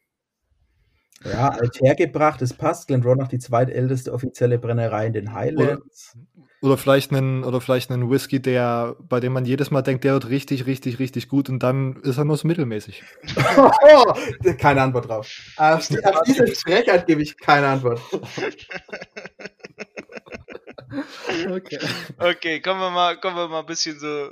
ja, 1.24 1.48
alt 1.48 1.80
hergebracht, 1.80 2.42
es 2.42 2.54
passt. 2.54 2.88
Glen 2.88 3.02
Ronach, 3.02 3.28
die 3.28 3.38
zweitälteste 3.38 4.12
offizielle 4.12 4.58
Brennerei 4.58 5.06
in 5.06 5.12
den 5.12 5.32
Highlands. 5.34 6.16
Oder 6.60 6.76
vielleicht 6.76 7.12
einen, 7.12 7.44
oder 7.44 7.60
vielleicht 7.60 7.92
einen 7.92 8.10
Whisky, 8.10 8.42
der, 8.42 8.96
bei 8.98 9.20
dem 9.20 9.32
man 9.32 9.44
jedes 9.44 9.70
Mal 9.70 9.82
denkt, 9.82 10.02
der 10.02 10.14
wird 10.14 10.28
richtig, 10.28 10.66
richtig, 10.66 10.98
richtig 10.98 11.28
gut 11.28 11.48
und 11.48 11.62
dann 11.62 12.00
ist 12.02 12.18
er 12.18 12.24
nur 12.24 12.36
so 12.36 12.48
mittelmäßig. 12.48 13.04
keine 14.58 14.82
Antwort 14.82 15.08
drauf. 15.08 15.28
Auf, 15.56 15.88
auf 16.04 16.22
diese 16.26 16.48
Frechheit 16.48 17.06
gebe 17.06 17.22
ich 17.22 17.38
keine 17.38 17.68
Antwort. 17.68 18.00
okay. 21.48 21.78
okay, 22.18 22.60
kommen 22.60 22.80
wir 22.80 22.90
mal, 22.90 23.20
kommen 23.20 23.36
wir 23.36 23.46
mal 23.46 23.60
ein 23.60 23.66
bisschen 23.66 24.00
so 24.00 24.30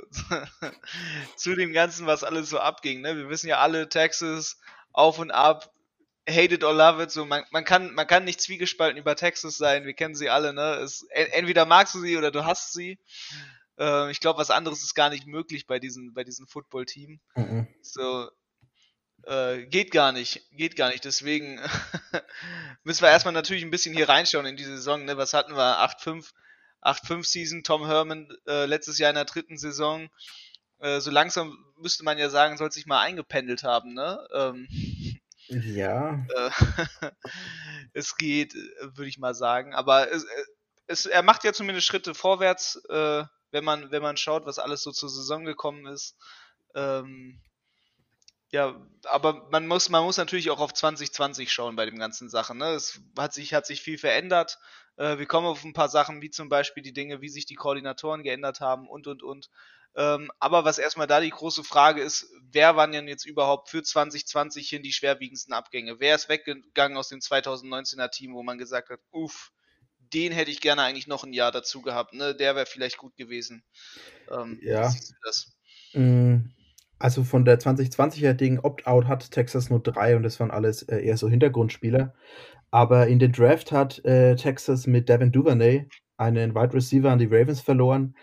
zu 1.37 1.55
dem 1.55 1.71
Ganzen, 1.71 2.07
was 2.07 2.25
alles 2.25 2.49
so 2.49 2.59
abging. 2.59 2.99
Ne? 3.01 3.15
Wir 3.15 3.29
wissen 3.29 3.47
ja 3.47 3.59
alle, 3.59 3.87
Texas 3.87 4.59
auf 4.91 5.19
und 5.19 5.31
ab, 5.31 5.71
hate 6.27 6.53
it 6.53 6.63
or 6.63 6.73
love 6.73 7.01
it, 7.01 7.11
so 7.11 7.25
man, 7.25 7.43
man 7.51 7.63
kann 7.63 7.93
man 7.93 8.07
kann 8.07 8.23
nicht 8.23 8.41
zwiegespalten 8.41 8.97
über 8.97 9.15
Texas 9.15 9.57
sein, 9.57 9.85
wir 9.85 9.93
kennen 9.93 10.15
sie 10.15 10.29
alle, 10.29 10.53
ne? 10.53 10.75
Es, 10.75 11.03
entweder 11.11 11.65
magst 11.65 11.95
du 11.95 12.01
sie 12.01 12.17
oder 12.17 12.31
du 12.31 12.45
hast 12.45 12.73
sie. 12.73 12.99
Äh, 13.79 14.11
ich 14.11 14.19
glaube, 14.19 14.39
was 14.39 14.51
anderes 14.51 14.83
ist 14.83 14.95
gar 14.95 15.09
nicht 15.09 15.27
möglich 15.27 15.67
bei 15.67 15.79
diesem 15.79 16.13
bei 16.13 16.23
diesem 16.23 16.47
Football 16.47 16.85
Team. 16.85 17.19
Mhm. 17.35 17.67
So 17.81 18.29
äh, 19.27 19.65
geht 19.65 19.91
gar 19.91 20.11
nicht, 20.11 20.41
geht 20.51 20.75
gar 20.75 20.89
nicht. 20.89 21.05
Deswegen 21.05 21.59
müssen 22.83 23.01
wir 23.01 23.09
erstmal 23.09 23.33
natürlich 23.33 23.63
ein 23.63 23.71
bisschen 23.71 23.95
hier 23.95 24.09
reinschauen 24.09 24.45
in 24.45 24.57
die 24.57 24.63
Saison. 24.63 25.05
Ne? 25.05 25.17
Was 25.17 25.33
hatten 25.33 25.53
wir? 25.53 25.79
8-5, 25.79 26.31
8-5 26.81 27.25
Season. 27.25 27.63
Tom 27.63 27.85
Herman 27.85 28.29
äh, 28.47 28.65
letztes 28.65 28.99
Jahr 28.99 29.09
in 29.09 29.15
der 29.15 29.25
dritten 29.25 29.57
Saison. 29.57 30.09
Äh, 30.79 30.99
so 30.99 31.11
langsam 31.11 31.57
müsste 31.77 32.03
man 32.03 32.17
ja 32.17 32.29
sagen, 32.29 32.57
soll 32.57 32.71
sich 32.71 32.85
mal 32.85 33.01
eingependelt 33.01 33.63
haben. 33.63 33.93
Ne? 33.93 34.27
Ähm, 34.33 34.67
ja. 35.49 36.25
Äh, 36.35 36.49
es 37.93 38.15
geht, 38.17 38.53
würde 38.53 39.07
ich 39.07 39.17
mal 39.17 39.33
sagen. 39.33 39.73
Aber 39.73 40.11
es, 40.11 40.25
es, 40.87 41.05
er 41.05 41.23
macht 41.23 41.43
ja 41.43 41.53
zumindest 41.53 41.87
Schritte 41.87 42.13
vorwärts, 42.13 42.81
äh, 42.89 43.23
wenn 43.51 43.63
man, 43.63 43.91
wenn 43.91 44.01
man 44.01 44.17
schaut, 44.17 44.45
was 44.45 44.59
alles 44.59 44.81
so 44.81 44.91
zur 44.91 45.09
Saison 45.09 45.45
gekommen 45.45 45.85
ist. 45.87 46.15
Ähm, 46.75 47.41
ja, 48.51 48.79
aber 49.03 49.47
man 49.51 49.67
muss, 49.67 49.89
man 49.89 50.03
muss 50.03 50.17
natürlich 50.17 50.49
auch 50.49 50.59
auf 50.59 50.73
2020 50.73 51.51
schauen 51.51 51.75
bei 51.75 51.85
den 51.85 51.99
ganzen 51.99 52.29
Sachen. 52.29 52.57
Ne? 52.57 52.69
Es 52.71 53.01
hat 53.17 53.33
sich, 53.33 53.53
hat 53.53 53.65
sich 53.65 53.81
viel 53.81 53.97
verändert. 53.97 54.57
Äh, 54.95 55.17
wir 55.17 55.25
kommen 55.25 55.47
auf 55.47 55.63
ein 55.63 55.73
paar 55.73 55.89
Sachen, 55.89 56.21
wie 56.21 56.29
zum 56.29 56.49
Beispiel 56.49 56.83
die 56.83 56.93
Dinge, 56.93 57.21
wie 57.21 57.29
sich 57.29 57.45
die 57.45 57.55
Koordinatoren 57.55 58.23
geändert 58.23 58.61
haben 58.61 58.87
und 58.87 59.07
und 59.07 59.21
und. 59.23 59.49
Ähm, 59.95 60.31
aber 60.39 60.63
was 60.63 60.77
erstmal 60.77 61.07
da 61.07 61.19
die 61.19 61.31
große 61.31 61.63
Frage 61.63 62.01
ist, 62.01 62.31
wer 62.51 62.75
waren 62.75 62.91
denn 62.91 63.07
jetzt 63.07 63.25
überhaupt 63.25 63.69
für 63.69 63.81
2020 63.81 64.69
hin 64.69 64.83
die 64.83 64.93
schwerwiegendsten 64.93 65.53
Abgänge? 65.53 65.99
Wer 65.99 66.15
ist 66.15 66.29
weggegangen 66.29 66.97
aus 66.97 67.09
dem 67.09 67.19
2019er 67.19 68.09
Team, 68.11 68.35
wo 68.35 68.43
man 68.43 68.59
gesagt 68.59 68.89
hat, 68.89 68.99
uff, 69.11 69.51
den 70.13 70.31
hätte 70.31 70.51
ich 70.51 70.61
gerne 70.61 70.83
eigentlich 70.83 71.07
noch 71.07 71.23
ein 71.23 71.33
Jahr 71.33 71.51
dazu 71.51 71.81
gehabt, 71.81 72.13
ne? 72.13 72.35
Der 72.35 72.55
wäre 72.55 72.65
vielleicht 72.65 72.97
gut 72.97 73.17
gewesen. 73.17 73.63
Ähm, 74.29 74.59
ja. 74.61 74.93
Mm, 75.93 76.51
also 76.99 77.23
von 77.23 77.45
der 77.45 77.59
2020er 77.59 78.33
Ding 78.33 78.59
Opt-out 78.59 79.07
hat 79.07 79.31
Texas 79.31 79.69
nur 79.69 79.81
drei 79.81 80.15
und 80.15 80.23
das 80.23 80.39
waren 80.39 80.51
alles 80.51 80.83
äh, 80.83 80.99
eher 80.99 81.17
so 81.17 81.29
Hintergrundspieler. 81.29 82.13
Aber 82.71 83.07
in 83.07 83.19
den 83.19 83.31
Draft 83.31 83.71
hat 83.71 84.03
äh, 84.05 84.35
Texas 84.35 84.87
mit 84.87 85.09
Devin 85.09 85.31
Duvernay 85.31 85.87
einen 86.17 86.55
Wide 86.55 86.73
Receiver 86.73 87.11
an 87.11 87.19
die 87.19 87.27
Ravens 87.27 87.61
verloren, 87.61 88.15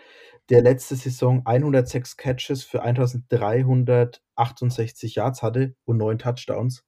der 0.49 0.61
letzte 0.61 0.95
Saison 0.95 1.41
106 1.45 2.17
Catches 2.17 2.63
für 2.63 2.83
1368 2.83 5.15
Yards 5.15 5.41
hatte 5.41 5.75
und 5.85 5.97
neun 5.97 6.19
Touchdowns. 6.19 6.83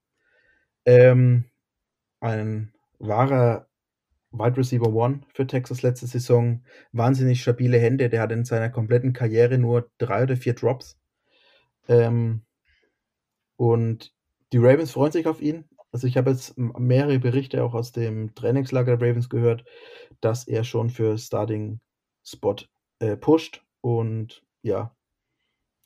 Ähm, 0.85 1.45
ein 2.19 2.73
wahrer 2.99 3.67
Wide 4.31 4.57
Receiver 4.57 4.93
One 4.93 5.21
für 5.33 5.47
Texas 5.47 5.81
letzte 5.81 6.05
Saison. 6.07 6.63
Wahnsinnig 6.91 7.41
stabile 7.41 7.79
Hände. 7.79 8.09
Der 8.09 8.21
hat 8.21 8.31
in 8.31 8.45
seiner 8.45 8.69
kompletten 8.69 9.13
Karriere 9.13 9.57
nur 9.57 9.89
drei 9.97 10.23
oder 10.23 10.37
vier 10.37 10.53
Drops. 10.53 10.99
Ähm, 11.87 12.43
und 13.57 14.13
die 14.53 14.57
Ravens 14.57 14.91
freuen 14.91 15.11
sich 15.11 15.27
auf 15.27 15.41
ihn. 15.41 15.65
Also 15.91 16.07
ich 16.07 16.17
habe 16.17 16.31
jetzt 16.31 16.57
mehrere 16.57 17.19
Berichte 17.19 17.63
auch 17.63 17.73
aus 17.73 17.91
dem 17.91 18.35
Trainingslager 18.35 18.97
der 18.97 19.09
Ravens 19.09 19.29
gehört, 19.29 19.65
dass 20.21 20.47
er 20.47 20.63
schon 20.63 20.89
für 20.89 21.17
Starting 21.17 21.79
Spot 22.23 22.55
äh, 22.99 23.17
pusht. 23.17 23.63
Und 23.81 24.43
ja. 24.61 24.95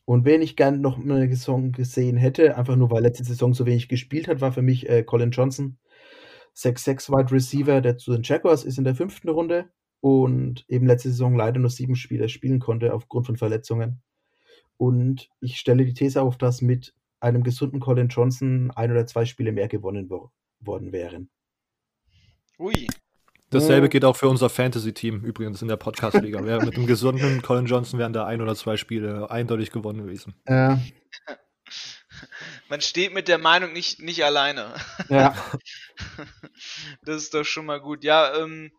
Und 0.05 0.25
wen 0.25 0.41
ich 0.41 0.55
gern 0.55 0.81
noch 0.81 0.97
eine 0.99 1.29
Saison 1.29 1.71
gesehen 1.71 2.17
hätte, 2.17 2.57
einfach 2.57 2.75
nur 2.75 2.91
weil 2.91 3.03
letzte 3.03 3.23
Saison 3.23 3.53
so 3.53 3.65
wenig 3.65 3.87
gespielt 3.87 4.27
hat, 4.27 4.41
war 4.41 4.51
für 4.51 4.63
mich 4.63 4.89
äh, 4.89 5.03
Colin 5.03 5.31
Johnson. 5.31 5.77
6-6 6.57 7.09
Wide 7.09 7.31
Receiver, 7.31 7.79
der 7.81 7.97
zu 7.97 8.11
den 8.11 8.23
Jaguars 8.23 8.65
ist 8.65 8.77
in 8.77 8.83
der 8.83 8.95
fünften 8.95 9.29
Runde 9.29 9.69
und 10.01 10.65
eben 10.67 10.87
letzte 10.87 11.09
Saison 11.09 11.35
leider 11.35 11.59
nur 11.59 11.69
sieben 11.69 11.95
Spiele 11.95 12.27
spielen 12.27 12.59
konnte 12.59 12.93
aufgrund 12.93 13.27
von 13.27 13.37
Verletzungen. 13.37 14.01
Und 14.81 15.29
ich 15.41 15.59
stelle 15.59 15.85
die 15.85 15.93
These 15.93 16.23
auf, 16.23 16.39
dass 16.39 16.63
mit 16.63 16.95
einem 17.19 17.43
gesunden 17.43 17.79
Colin 17.79 18.07
Johnson 18.07 18.71
ein 18.71 18.89
oder 18.89 19.05
zwei 19.05 19.25
Spiele 19.25 19.51
mehr 19.51 19.67
gewonnen 19.67 20.09
wo 20.09 20.31
worden 20.59 20.91
wären. 20.91 21.29
Ui, 22.57 22.87
Dasselbe 23.51 23.89
geht 23.89 24.03
auch 24.03 24.15
für 24.15 24.27
unser 24.27 24.49
Fantasy-Team 24.49 25.23
übrigens 25.23 25.61
in 25.61 25.67
der 25.67 25.75
Podcast-Liga. 25.75 26.41
mit 26.41 26.77
dem 26.77 26.87
gesunden 26.87 27.41
Colin 27.43 27.67
Johnson 27.67 27.99
wären 27.99 28.11
da 28.11 28.25
ein 28.25 28.41
oder 28.41 28.55
zwei 28.55 28.75
Spiele 28.75 29.29
eindeutig 29.29 29.69
gewonnen 29.69 30.01
gewesen. 30.01 30.33
Ja. 30.49 30.81
Man 32.67 32.81
steht 32.81 33.13
mit 33.13 33.27
der 33.27 33.37
Meinung 33.37 33.73
nicht, 33.73 34.01
nicht 34.01 34.25
alleine. 34.25 34.73
Ja. 35.09 35.35
Das 37.03 37.17
ist 37.17 37.35
doch 37.35 37.43
schon 37.43 37.67
mal 37.67 37.79
gut. 37.79 38.03
Ja, 38.03 38.35
ähm, 38.35 38.71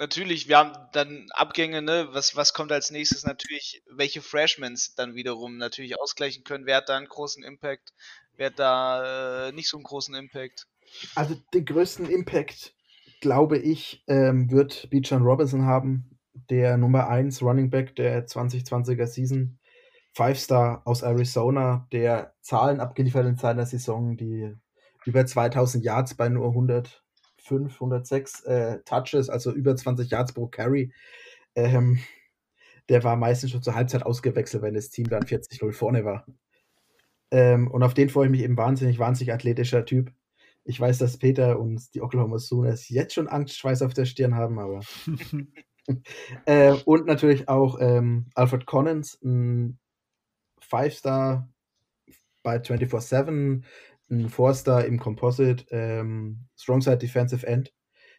natürlich, 0.00 0.48
wir 0.48 0.58
haben 0.58 0.72
dann 0.92 1.28
Abgänge, 1.30 1.82
ne? 1.82 2.08
Was, 2.10 2.34
was 2.34 2.52
kommt 2.52 2.72
als 2.72 2.90
nächstes? 2.90 3.24
Natürlich, 3.24 3.82
welche 3.94 4.22
Freshmans 4.22 4.94
dann 4.96 5.14
wiederum 5.14 5.58
natürlich 5.58 6.00
ausgleichen 6.00 6.42
können. 6.42 6.66
Wer 6.66 6.78
hat 6.78 6.88
da 6.88 6.96
einen 6.96 7.06
großen 7.06 7.44
Impact? 7.44 7.92
Wer 8.36 8.46
hat 8.46 8.58
da 8.58 9.48
äh, 9.48 9.52
nicht 9.52 9.68
so 9.68 9.76
einen 9.76 9.84
großen 9.84 10.14
Impact? 10.14 10.66
Also 11.14 11.36
den 11.54 11.64
größten 11.64 12.10
Impact 12.10 12.74
glaube 13.20 13.58
ich, 13.58 14.02
ähm, 14.08 14.50
wird 14.50 14.88
Bijan 14.90 15.22
Robinson 15.22 15.66
haben, 15.66 16.18
der 16.48 16.78
Nummer 16.78 17.08
1 17.08 17.42
Running 17.42 17.68
Back 17.68 17.94
der 17.96 18.26
2020er 18.26 19.06
Season. 19.06 19.58
Five-Star 20.12 20.82
aus 20.86 21.02
Arizona, 21.02 21.86
der 21.92 22.34
Zahlen 22.40 22.80
abgeliefert 22.80 23.26
in 23.26 23.36
seiner 23.36 23.64
Saison, 23.66 24.16
die 24.16 24.52
über 25.04 25.24
2000 25.24 25.84
Yards 25.84 26.14
bei 26.16 26.28
nur 26.28 26.52
105, 27.44 27.74
106 27.74 28.44
äh, 28.44 28.78
Touches, 28.84 29.28
also 29.28 29.52
über 29.52 29.76
20 29.76 30.10
Yards 30.10 30.32
pro 30.32 30.46
Carry. 30.46 30.92
Ähm, 31.54 31.98
der 32.88 33.04
war 33.04 33.16
meistens 33.16 33.52
schon 33.52 33.62
zur 33.62 33.74
Halbzeit 33.74 34.04
ausgewechselt, 34.04 34.62
wenn 34.62 34.74
das 34.74 34.90
Team 34.90 35.08
dann 35.08 35.22
40-0 35.22 35.72
vorne 35.72 36.04
war. 36.04 36.26
Ähm, 37.30 37.70
und 37.70 37.82
auf 37.82 37.94
den 37.94 38.08
freue 38.08 38.26
ich 38.26 38.30
mich 38.30 38.42
eben 38.42 38.56
wahnsinnig, 38.56 38.98
wahnsinnig 38.98 39.32
athletischer 39.32 39.84
Typ. 39.84 40.12
Ich 40.64 40.78
weiß, 40.78 40.98
dass 40.98 41.16
Peter 41.16 41.58
und 41.58 41.94
die 41.94 42.02
Oklahoma 42.02 42.38
Sooners 42.38 42.88
jetzt 42.88 43.14
schon 43.14 43.28
Angstschweiß 43.28 43.82
auf 43.82 43.94
der 43.94 44.04
Stirn 44.04 44.34
haben, 44.34 44.58
aber. 44.58 44.80
äh, 46.46 46.72
und 46.84 47.06
natürlich 47.06 47.48
auch 47.48 47.78
ähm, 47.80 48.26
Alfred 48.34 48.66
Collins, 48.66 49.20
ein 49.22 49.78
Five-Star 50.60 51.48
bei 52.42 52.56
24-7, 52.56 53.62
ein 54.10 54.28
Four-Star 54.28 54.84
im 54.84 54.98
Composite, 54.98 55.64
ähm, 55.70 56.46
Strongside 56.56 56.98
Defensive 56.98 57.46
End, 57.46 57.72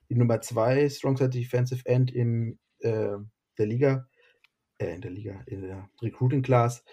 die 0.10 0.16
Nummer 0.16 0.42
2 0.42 0.90
Strongside 0.90 1.30
Defensive 1.30 1.86
End 1.86 2.12
in 2.12 2.60
äh, 2.80 3.18
der 3.58 3.66
Liga, 3.66 4.08
äh, 4.78 4.96
in 4.96 5.02
der 5.02 5.12
Liga, 5.12 5.42
in 5.46 5.62
der 5.62 5.90
Recruiting 6.02 6.42
Class, 6.42 6.84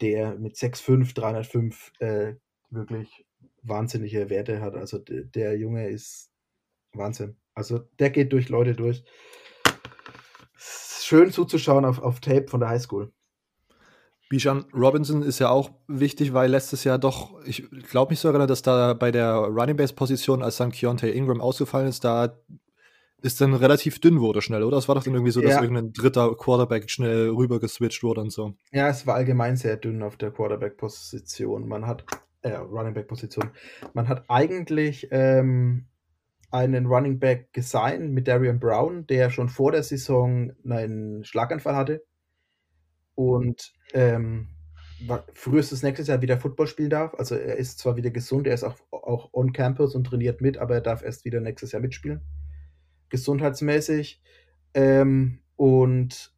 der 0.00 0.36
mit 0.36 0.56
6'5, 0.56 1.14
305 1.14 1.92
äh, 2.00 2.34
wirklich 2.70 3.26
wahnsinnige 3.62 4.30
Werte 4.30 4.60
hat. 4.60 4.74
Also 4.74 4.98
der, 4.98 5.24
der 5.24 5.56
Junge 5.58 5.88
ist 5.88 6.30
Wahnsinn. 6.92 7.36
Also 7.54 7.78
der 7.98 8.10
geht 8.10 8.32
durch 8.32 8.48
Leute 8.48 8.74
durch. 8.74 9.04
Schön 10.56 11.32
zuzuschauen 11.32 11.84
auf, 11.84 11.98
auf 11.98 12.20
Tape 12.20 12.48
von 12.48 12.60
der 12.60 12.68
Highschool. 12.68 13.12
Bijan 14.30 14.64
Robinson 14.72 15.22
ist 15.22 15.40
ja 15.40 15.50
auch 15.50 15.72
wichtig, 15.88 16.32
weil 16.32 16.52
letztes 16.52 16.84
Jahr 16.84 16.98
doch, 16.98 17.44
ich 17.44 17.68
glaube 17.90 18.12
mich 18.12 18.20
so 18.20 18.28
erinnern, 18.28 18.46
dass 18.46 18.62
da 18.62 18.94
bei 18.94 19.10
der 19.10 19.34
Running 19.34 19.76
Base 19.76 19.92
Position, 19.92 20.44
als 20.44 20.56
dann 20.56 20.70
Keontae 20.70 21.10
Ingram 21.10 21.40
ausgefallen 21.40 21.88
ist, 21.88 22.04
da 22.04 22.38
ist 23.22 23.40
dann 23.40 23.54
relativ 23.54 23.98
dünn 23.98 24.20
wurde 24.20 24.40
schnell, 24.40 24.62
oder? 24.62 24.76
Es 24.76 24.86
war 24.86 24.94
doch 24.94 25.02
dann 25.02 25.14
irgendwie 25.14 25.32
so, 25.32 25.40
dass 25.40 25.54
ja. 25.54 25.60
irgendein 25.60 25.92
dritter 25.92 26.32
Quarterback 26.36 26.88
schnell 26.90 27.30
rüber 27.30 27.58
geswitcht 27.58 28.04
wurde 28.04 28.20
und 28.20 28.30
so. 28.30 28.54
Ja, 28.70 28.88
es 28.88 29.04
war 29.04 29.16
allgemein 29.16 29.56
sehr 29.56 29.76
dünn 29.76 30.00
auf 30.04 30.16
der 30.16 30.30
Quarterback-Position. 30.30 31.66
Man 31.66 31.88
hat 31.88 32.04
äh, 32.42 32.54
Running 32.54 32.94
Back 32.94 33.08
Position. 33.08 33.50
Man 33.94 34.06
hat 34.06 34.24
eigentlich 34.28 35.08
ähm, 35.10 35.86
einen 36.52 36.86
Running 36.86 37.18
Back 37.18 37.52
gesigned 37.52 38.12
mit 38.12 38.28
Darian 38.28 38.60
Brown, 38.60 39.08
der 39.08 39.30
schon 39.30 39.48
vor 39.48 39.72
der 39.72 39.82
Saison 39.82 40.52
einen 40.64 41.24
Schlaganfall 41.24 41.74
hatte 41.74 42.04
und 43.28 43.72
ähm, 43.92 44.48
frühestens 45.34 45.82
nächstes 45.82 46.08
Jahr 46.08 46.22
wieder 46.22 46.38
Football 46.38 46.66
spielen 46.66 46.90
darf. 46.90 47.14
Also 47.14 47.34
er 47.34 47.56
ist 47.56 47.78
zwar 47.78 47.96
wieder 47.96 48.10
gesund, 48.10 48.46
er 48.46 48.54
ist 48.54 48.64
auch, 48.64 48.76
auch 48.90 49.30
on 49.32 49.52
Campus 49.52 49.94
und 49.94 50.04
trainiert 50.04 50.40
mit, 50.40 50.58
aber 50.58 50.74
er 50.74 50.80
darf 50.80 51.02
erst 51.02 51.24
wieder 51.24 51.40
nächstes 51.40 51.72
Jahr 51.72 51.82
mitspielen. 51.82 52.20
Gesundheitsmäßig. 53.08 54.22
Ähm, 54.74 55.40
Und 55.56 56.32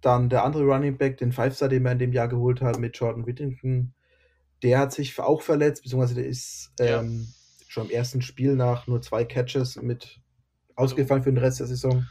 dann 0.00 0.28
der 0.28 0.44
andere 0.44 0.62
Running 0.62 0.96
Back, 0.98 1.16
den 1.16 1.32
Five-Star, 1.32 1.68
den 1.68 1.82
wir 1.82 1.90
in 1.90 1.98
dem 1.98 2.12
Jahr 2.12 2.28
geholt 2.28 2.60
haben, 2.60 2.80
mit 2.80 2.96
Jordan 2.96 3.26
Whittington, 3.26 3.92
der 4.62 4.78
hat 4.78 4.92
sich 4.92 5.18
auch 5.18 5.42
verletzt, 5.42 5.82
beziehungsweise 5.82 6.14
der 6.14 6.26
ist 6.26 6.70
ja. 6.78 7.00
ähm, 7.00 7.26
schon 7.66 7.86
im 7.86 7.90
ersten 7.90 8.22
Spiel 8.22 8.54
nach 8.54 8.86
nur 8.86 9.02
zwei 9.02 9.24
Catches 9.24 9.82
mit 9.82 10.20
ausgefallen 10.76 11.24
für 11.24 11.32
den 11.32 11.42
Rest 11.42 11.58
der 11.58 11.66
Saison. 11.66 12.06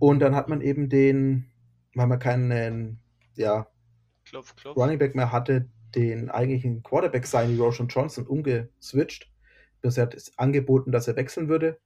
Und 0.00 0.18
dann 0.18 0.34
hat 0.34 0.48
man 0.48 0.60
eben 0.60 0.88
den, 0.88 1.52
weil 1.94 2.08
man 2.08 2.18
keinen 2.18 2.98
ja, 3.36 3.68
klopf, 4.24 4.54
klopf. 4.56 4.76
Running 4.76 4.98
Back 4.98 5.14
mehr 5.14 5.32
hatte, 5.32 5.68
den 5.94 6.30
eigentlichen 6.30 6.82
Quarterback 6.82 7.26
sein, 7.26 7.58
Roshan 7.58 7.88
Johnson, 7.88 8.26
umgeswitcht. 8.26 9.30
Das 9.82 9.98
hat 9.98 10.16
angeboten, 10.36 10.92
dass 10.92 11.08
er 11.08 11.16
wechseln 11.16 11.48
würde. 11.48 11.78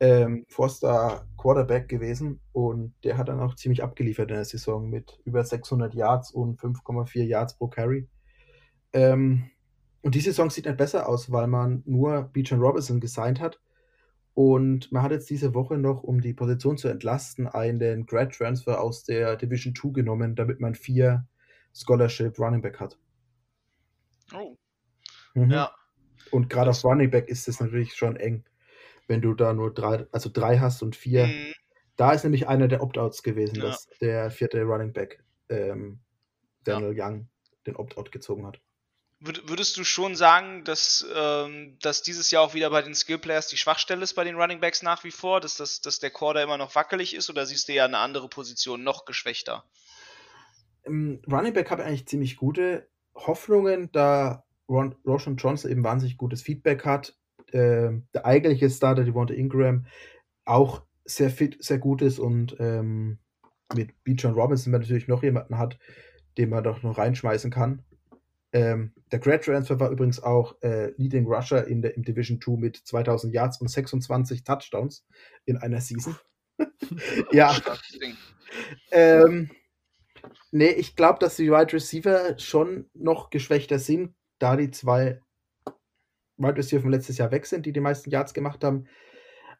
Ähm, 0.00 0.44
Forster 0.48 1.26
Quarterback 1.38 1.88
gewesen 1.88 2.40
und 2.52 2.94
der 3.04 3.16
hat 3.16 3.28
dann 3.28 3.40
auch 3.40 3.54
ziemlich 3.54 3.82
abgeliefert 3.82 4.28
in 4.30 4.36
der 4.36 4.44
Saison 4.44 4.90
mit 4.90 5.20
über 5.24 5.44
600 5.44 5.94
Yards 5.94 6.32
und 6.32 6.60
5,4 6.60 7.22
Yards 7.22 7.56
pro 7.56 7.68
Carry. 7.68 8.08
Ähm, 8.92 9.50
und 10.02 10.14
die 10.14 10.20
Saison 10.20 10.50
sieht 10.50 10.66
nicht 10.66 10.76
besser 10.76 11.08
aus, 11.08 11.30
weil 11.30 11.46
man 11.46 11.82
nur 11.86 12.24
Beecher 12.24 12.56
Robinson 12.56 13.00
gesigned 13.00 13.40
hat. 13.40 13.60
Und 14.34 14.90
man 14.90 15.02
hat 15.02 15.12
jetzt 15.12 15.30
diese 15.30 15.54
Woche 15.54 15.78
noch, 15.78 16.02
um 16.02 16.20
die 16.20 16.34
Position 16.34 16.76
zu 16.76 16.88
entlasten, 16.88 17.46
einen 17.46 18.04
Grad 18.04 18.34
Transfer 18.34 18.80
aus 18.80 19.04
der 19.04 19.36
Division 19.36 19.74
2 19.74 19.90
genommen, 19.90 20.34
damit 20.34 20.60
man 20.60 20.74
vier 20.74 21.26
Scholarship 21.72 22.38
Running 22.38 22.60
Back 22.60 22.80
hat. 22.80 22.98
Oh. 24.34 24.56
Mhm. 25.34 25.50
Ja. 25.50 25.72
Und 26.32 26.50
gerade 26.50 26.70
auf 26.70 26.84
Running 26.84 27.10
Back 27.10 27.28
ist 27.28 27.46
es 27.46 27.60
natürlich 27.60 27.94
schon 27.94 28.16
eng, 28.16 28.44
wenn 29.06 29.20
du 29.20 29.34
da 29.34 29.52
nur 29.52 29.72
drei, 29.72 30.06
also 30.10 30.30
drei 30.32 30.58
hast 30.58 30.82
und 30.82 30.96
vier. 30.96 31.26
Mhm. 31.26 31.52
Da 31.96 32.12
ist 32.12 32.24
nämlich 32.24 32.48
einer 32.48 32.66
der 32.66 32.82
Opt-outs 32.82 33.22
gewesen, 33.22 33.56
ja. 33.56 33.66
dass 33.66 33.86
der 34.00 34.32
vierte 34.32 34.62
Running 34.62 34.92
Back 34.92 35.22
ähm, 35.48 36.00
Daniel 36.64 36.96
ja. 36.96 37.06
Young 37.06 37.28
den 37.66 37.76
Opt-out 37.76 38.10
gezogen 38.10 38.46
hat. 38.46 38.60
Würdest 39.26 39.78
du 39.78 39.84
schon 39.84 40.16
sagen, 40.16 40.64
dass, 40.64 41.06
ähm, 41.16 41.78
dass 41.80 42.02
dieses 42.02 42.30
Jahr 42.30 42.42
auch 42.42 42.52
wieder 42.52 42.68
bei 42.68 42.82
den 42.82 42.94
Skill 42.94 43.18
Players 43.18 43.48
die 43.48 43.56
Schwachstelle 43.56 44.02
ist 44.02 44.12
bei 44.12 44.24
den 44.24 44.36
Running 44.36 44.60
Backs 44.60 44.82
nach 44.82 45.02
wie 45.02 45.10
vor, 45.10 45.40
dass, 45.40 45.56
das, 45.56 45.80
dass 45.80 45.98
der 45.98 46.10
Quarter 46.10 46.42
immer 46.42 46.58
noch 46.58 46.74
wackelig 46.74 47.14
ist 47.14 47.30
oder 47.30 47.46
siehst 47.46 47.68
du 47.68 47.72
ja 47.72 47.86
eine 47.86 47.98
andere 47.98 48.28
Position 48.28 48.84
noch 48.84 49.06
geschwächter? 49.06 49.64
Im 50.82 51.22
Running 51.30 51.54
Back 51.54 51.70
habe 51.70 51.80
ich 51.80 51.88
eigentlich 51.88 52.06
ziemlich 52.06 52.36
gute 52.36 52.86
Hoffnungen, 53.14 53.90
da 53.92 54.44
Ron, 54.68 54.94
Roshan 55.06 55.36
Johnson 55.36 55.70
eben 55.70 55.84
wahnsinnig 55.84 56.18
gutes 56.18 56.42
Feedback 56.42 56.84
hat. 56.84 57.16
Äh, 57.52 57.92
der 58.12 58.26
eigentliche 58.26 58.68
Starter, 58.68 59.04
Devonta 59.04 59.32
Ingram, 59.32 59.86
auch 60.44 60.82
sehr 61.06 61.30
fit, 61.30 61.56
sehr 61.64 61.78
gut 61.78 62.02
ist 62.02 62.18
und 62.18 62.56
ähm, 62.58 63.18
mit 63.74 64.04
B. 64.04 64.12
John 64.12 64.34
Robinson 64.34 64.70
man 64.70 64.82
natürlich 64.82 65.08
noch 65.08 65.22
jemanden 65.22 65.56
hat, 65.56 65.78
den 66.36 66.50
man 66.50 66.64
doch 66.64 66.82
noch 66.82 66.98
reinschmeißen 66.98 67.50
kann. 67.50 67.82
Ähm, 68.54 68.92
der 69.10 69.18
Grad 69.18 69.44
Transfer 69.44 69.80
war 69.80 69.90
übrigens 69.90 70.22
auch 70.22 70.54
äh, 70.62 70.92
Leading 70.96 71.26
Rusher 71.26 71.66
in 71.66 71.82
der, 71.82 71.96
im 71.96 72.04
Division 72.04 72.40
2 72.40 72.52
mit 72.52 72.76
2000 72.76 73.34
Yards 73.34 73.60
und 73.60 73.68
26 73.68 74.44
Touchdowns 74.44 75.04
in 75.44 75.56
einer 75.56 75.80
Season. 75.80 76.14
ja. 77.32 77.52
ähm, 78.92 79.50
nee, 80.52 80.70
ich 80.70 80.94
glaube, 80.94 81.18
dass 81.18 81.34
die 81.34 81.50
Wide 81.50 81.72
Receiver 81.72 82.38
schon 82.38 82.88
noch 82.94 83.30
geschwächter 83.30 83.80
sind, 83.80 84.14
da 84.38 84.54
die 84.54 84.70
zwei 84.70 85.20
Wide 86.36 86.56
Receiver 86.56 86.82
vom 86.82 86.90
letztes 86.90 87.18
Jahr 87.18 87.32
weg 87.32 87.46
sind, 87.46 87.66
die 87.66 87.72
die 87.72 87.80
meisten 87.80 88.10
Yards 88.10 88.34
gemacht 88.34 88.62
haben. 88.62 88.86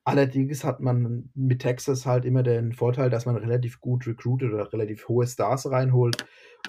Allerdings 0.04 0.62
hat 0.62 0.78
man 0.78 1.30
mit 1.34 1.62
Texas 1.62 2.06
halt 2.06 2.24
immer 2.26 2.44
den 2.44 2.74
Vorteil, 2.74 3.10
dass 3.10 3.26
man 3.26 3.34
relativ 3.34 3.80
gut 3.80 4.06
recruitet 4.06 4.52
oder 4.52 4.72
relativ 4.72 5.08
hohe 5.08 5.26
Stars 5.26 5.68
reinholt. 5.68 6.24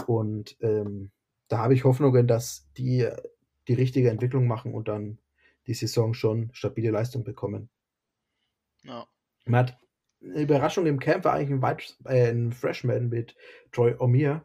Und 0.08 0.58
ähm, 0.62 1.12
da 1.47 1.59
habe 1.59 1.73
ich 1.73 1.83
Hoffnungen, 1.83 2.27
dass 2.27 2.71
die 2.77 3.09
die 3.67 3.73
richtige 3.73 4.09
Entwicklung 4.09 4.47
machen 4.47 4.73
und 4.73 4.87
dann 4.87 5.17
die 5.67 5.73
Saison 5.73 6.13
schon 6.13 6.49
stabile 6.53 6.91
Leistung 6.91 7.23
bekommen. 7.23 7.69
Ja. 8.83 9.07
Man 9.45 9.61
hat 9.61 9.79
eine 10.23 10.41
Überraschung 10.41 10.85
im 10.85 10.99
Camp 10.99 11.23
war 11.23 11.33
eigentlich 11.33 11.51
ein, 11.51 11.61
Wide, 11.61 11.83
äh, 12.05 12.31
ein 12.31 12.51
Freshman 12.51 13.09
mit 13.09 13.36
Troy 13.71 13.93
O'Meara, 13.93 14.41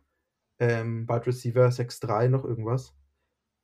ähm, 0.58 1.08
Wide 1.08 1.26
Receiver 1.26 1.70
6'3 1.70 2.28
noch 2.28 2.44
irgendwas. 2.44 2.94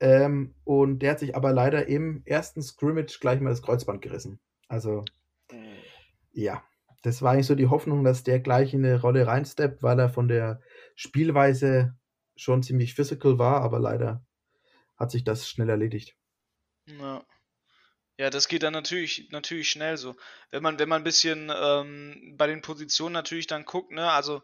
Ähm, 0.00 0.54
und 0.64 1.00
der 1.00 1.12
hat 1.12 1.18
sich 1.20 1.34
aber 1.34 1.52
leider 1.52 1.86
im 1.86 2.22
ersten 2.24 2.62
Scrimmage 2.62 3.18
gleich 3.20 3.40
mal 3.40 3.50
das 3.50 3.62
Kreuzband 3.62 4.02
gerissen. 4.02 4.38
Also, 4.68 5.04
mhm. 5.50 5.76
ja, 6.32 6.62
das 7.02 7.22
war 7.22 7.32
eigentlich 7.32 7.46
so 7.46 7.54
die 7.54 7.68
Hoffnung, 7.68 8.04
dass 8.04 8.24
der 8.24 8.40
gleich 8.40 8.74
in 8.74 8.84
eine 8.84 9.00
Rolle 9.00 9.26
reinsteppt, 9.26 9.82
weil 9.82 9.98
er 9.98 10.08
von 10.08 10.28
der 10.28 10.60
Spielweise 10.94 11.94
schon 12.36 12.62
ziemlich 12.62 12.94
physical 12.94 13.38
war, 13.38 13.62
aber 13.62 13.78
leider 13.78 14.24
hat 14.96 15.10
sich 15.10 15.24
das 15.24 15.48
schnell 15.48 15.68
erledigt. 15.68 16.16
Ja. 16.86 17.24
Ja, 18.18 18.30
das 18.30 18.48
geht 18.48 18.62
dann 18.62 18.72
natürlich, 18.72 19.28
natürlich 19.30 19.68
schnell 19.68 19.98
so. 19.98 20.16
Wenn 20.50 20.62
man, 20.62 20.78
wenn 20.78 20.88
man 20.88 21.02
ein 21.02 21.04
bisschen 21.04 21.52
ähm, 21.54 22.34
bei 22.38 22.46
den 22.46 22.62
Positionen 22.62 23.12
natürlich 23.12 23.46
dann 23.46 23.66
guckt, 23.66 23.92
ne, 23.92 24.10
also 24.10 24.42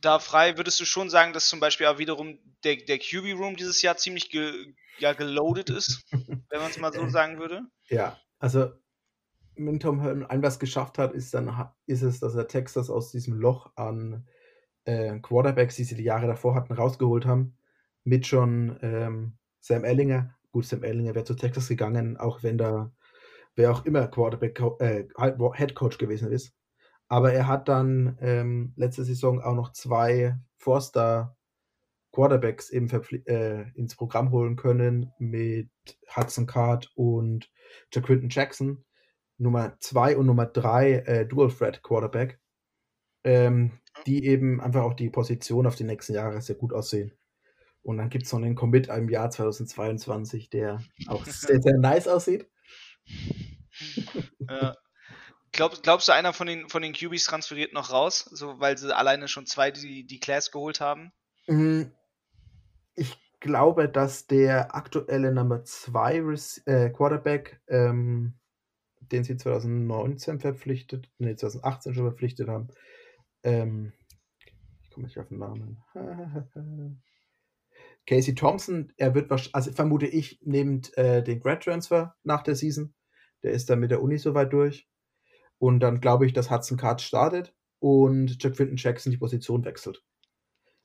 da 0.00 0.18
frei, 0.18 0.56
würdest 0.56 0.80
du 0.80 0.86
schon 0.86 1.10
sagen, 1.10 1.32
dass 1.32 1.48
zum 1.48 1.60
Beispiel 1.60 1.86
auch 1.86 1.98
wiederum 1.98 2.38
der, 2.64 2.76
der 2.76 2.98
QB-Room 2.98 3.56
dieses 3.56 3.82
Jahr 3.82 3.96
ziemlich 3.96 4.30
ge, 4.30 4.74
ja, 4.98 5.12
geloadet 5.12 5.68
ist, 5.68 6.06
wenn 6.12 6.60
man 6.60 6.70
es 6.70 6.78
mal 6.78 6.92
so 6.92 7.08
sagen 7.08 7.38
würde? 7.38 7.62
Ja, 7.88 8.18
also 8.38 8.72
wenn 9.56 9.80
Tom 9.80 10.00
Herman 10.00 10.24
ein 10.24 10.42
was 10.42 10.58
geschafft 10.58 10.98
hat, 10.98 11.12
ist 11.12 11.34
dann 11.34 11.70
ist 11.86 12.02
es, 12.02 12.20
dass 12.20 12.34
er 12.36 12.48
Texas 12.48 12.90
aus 12.90 13.10
diesem 13.10 13.34
Loch 13.34 13.72
an 13.76 14.26
äh, 14.88 15.18
Quarterbacks, 15.20 15.76
die 15.76 15.84
sie 15.84 15.96
die 15.96 16.04
Jahre 16.04 16.26
davor 16.26 16.54
hatten, 16.54 16.72
rausgeholt 16.72 17.26
haben. 17.26 17.56
Mit 18.04 18.26
schon 18.26 18.78
ähm, 18.82 19.34
Sam 19.60 19.84
Ellinger. 19.84 20.34
Gut, 20.50 20.64
Sam 20.64 20.82
Ellinger 20.82 21.14
wäre 21.14 21.24
zu 21.24 21.34
Texas 21.34 21.68
gegangen, 21.68 22.16
auch 22.16 22.42
wenn 22.42 22.56
da 22.56 22.90
wer 23.54 23.70
auch 23.72 23.84
immer 23.84 24.06
Quarterback, 24.06 24.60
äh, 24.78 25.04
Head 25.54 25.74
Coach 25.74 25.98
gewesen 25.98 26.32
ist. 26.32 26.54
Aber 27.08 27.32
er 27.32 27.48
hat 27.48 27.68
dann 27.68 28.16
ähm, 28.20 28.72
letzte 28.76 29.04
Saison 29.04 29.40
auch 29.42 29.54
noch 29.54 29.72
zwei 29.72 30.36
Forster 30.56 31.36
Quarterbacks 32.12 32.70
eben 32.70 32.88
äh, 33.26 33.70
ins 33.74 33.94
Programm 33.94 34.30
holen 34.30 34.56
können 34.56 35.12
mit 35.18 35.70
Hudson 36.14 36.46
Card 36.46 36.90
und 36.94 37.50
Jaquinton 37.92 38.30
Jackson. 38.30 38.84
Nummer 39.36 39.76
zwei 39.80 40.16
und 40.16 40.26
Nummer 40.26 40.46
drei 40.46 40.94
äh, 41.06 41.26
Dual 41.26 41.50
Threat 41.50 41.82
Quarterback. 41.82 42.40
Ähm, 43.24 43.72
die 44.06 44.26
eben 44.26 44.60
einfach 44.60 44.82
auch 44.82 44.94
die 44.94 45.10
Position 45.10 45.66
auf 45.66 45.74
die 45.74 45.84
nächsten 45.84 46.14
Jahre 46.14 46.40
sehr 46.40 46.56
gut 46.56 46.72
aussehen. 46.72 47.12
Und 47.82 47.98
dann 47.98 48.10
gibt 48.10 48.26
es 48.26 48.32
noch 48.32 48.40
einen 48.40 48.54
Commit 48.54 48.88
im 48.88 49.08
Jahr 49.08 49.30
2022, 49.30 50.50
der 50.50 50.82
auch 51.06 51.24
sehr, 51.26 51.60
sehr 51.60 51.78
nice 51.78 52.08
aussieht. 52.08 52.48
Ja. 54.48 54.74
Glaub, 55.52 55.82
glaubst 55.82 56.08
du, 56.08 56.12
einer 56.12 56.32
von 56.32 56.46
den, 56.46 56.68
von 56.68 56.82
den 56.82 56.92
QBs 56.92 57.24
transferiert 57.24 57.72
noch 57.72 57.90
raus, 57.90 58.28
so, 58.30 58.60
weil 58.60 58.76
sie 58.76 58.94
alleine 58.94 59.28
schon 59.28 59.46
zwei 59.46 59.70
die, 59.70 60.06
die 60.06 60.20
Class 60.20 60.50
geholt 60.50 60.80
haben? 60.80 61.12
Mhm. 61.46 61.92
Ich 62.94 63.16
glaube, 63.40 63.88
dass 63.88 64.26
der 64.26 64.74
aktuelle 64.74 65.32
Nummer 65.32 65.64
2 65.64 66.24
äh, 66.66 66.90
Quarterback, 66.90 67.60
ähm, 67.68 68.34
den 69.00 69.24
sie 69.24 69.36
2019 69.36 70.40
verpflichtet, 70.40 71.08
nee, 71.18 71.34
2018 71.34 71.94
schon 71.94 72.04
verpflichtet 72.04 72.48
haben, 72.48 72.68
ähm, 73.48 73.92
ich 74.82 74.90
komme 74.90 75.06
nicht 75.06 75.18
auf 75.18 75.28
den 75.28 75.38
Namen. 75.38 75.78
Casey 78.06 78.34
Thompson, 78.34 78.92
er 78.96 79.14
wird 79.14 79.28
wahrscheinlich, 79.30 79.54
also 79.54 79.72
vermute 79.72 80.06
ich, 80.06 80.40
nimmt 80.42 80.96
äh, 80.96 81.22
den 81.22 81.40
Grad 81.40 81.62
Transfer 81.62 82.16
nach 82.22 82.42
der 82.42 82.54
Season. 82.54 82.94
Der 83.42 83.52
ist 83.52 83.68
dann 83.68 83.80
mit 83.80 83.90
der 83.90 84.02
Uni 84.02 84.18
soweit 84.18 84.52
durch. 84.52 84.88
Und 85.58 85.80
dann 85.80 86.00
glaube 86.00 86.26
ich, 86.26 86.32
dass 86.32 86.50
Hudson 86.50 86.78
Card 86.78 87.02
startet 87.02 87.54
und 87.80 88.42
Jack 88.42 88.56
Finton 88.56 88.76
Jackson 88.76 89.12
die 89.12 89.18
Position 89.18 89.64
wechselt. 89.64 90.02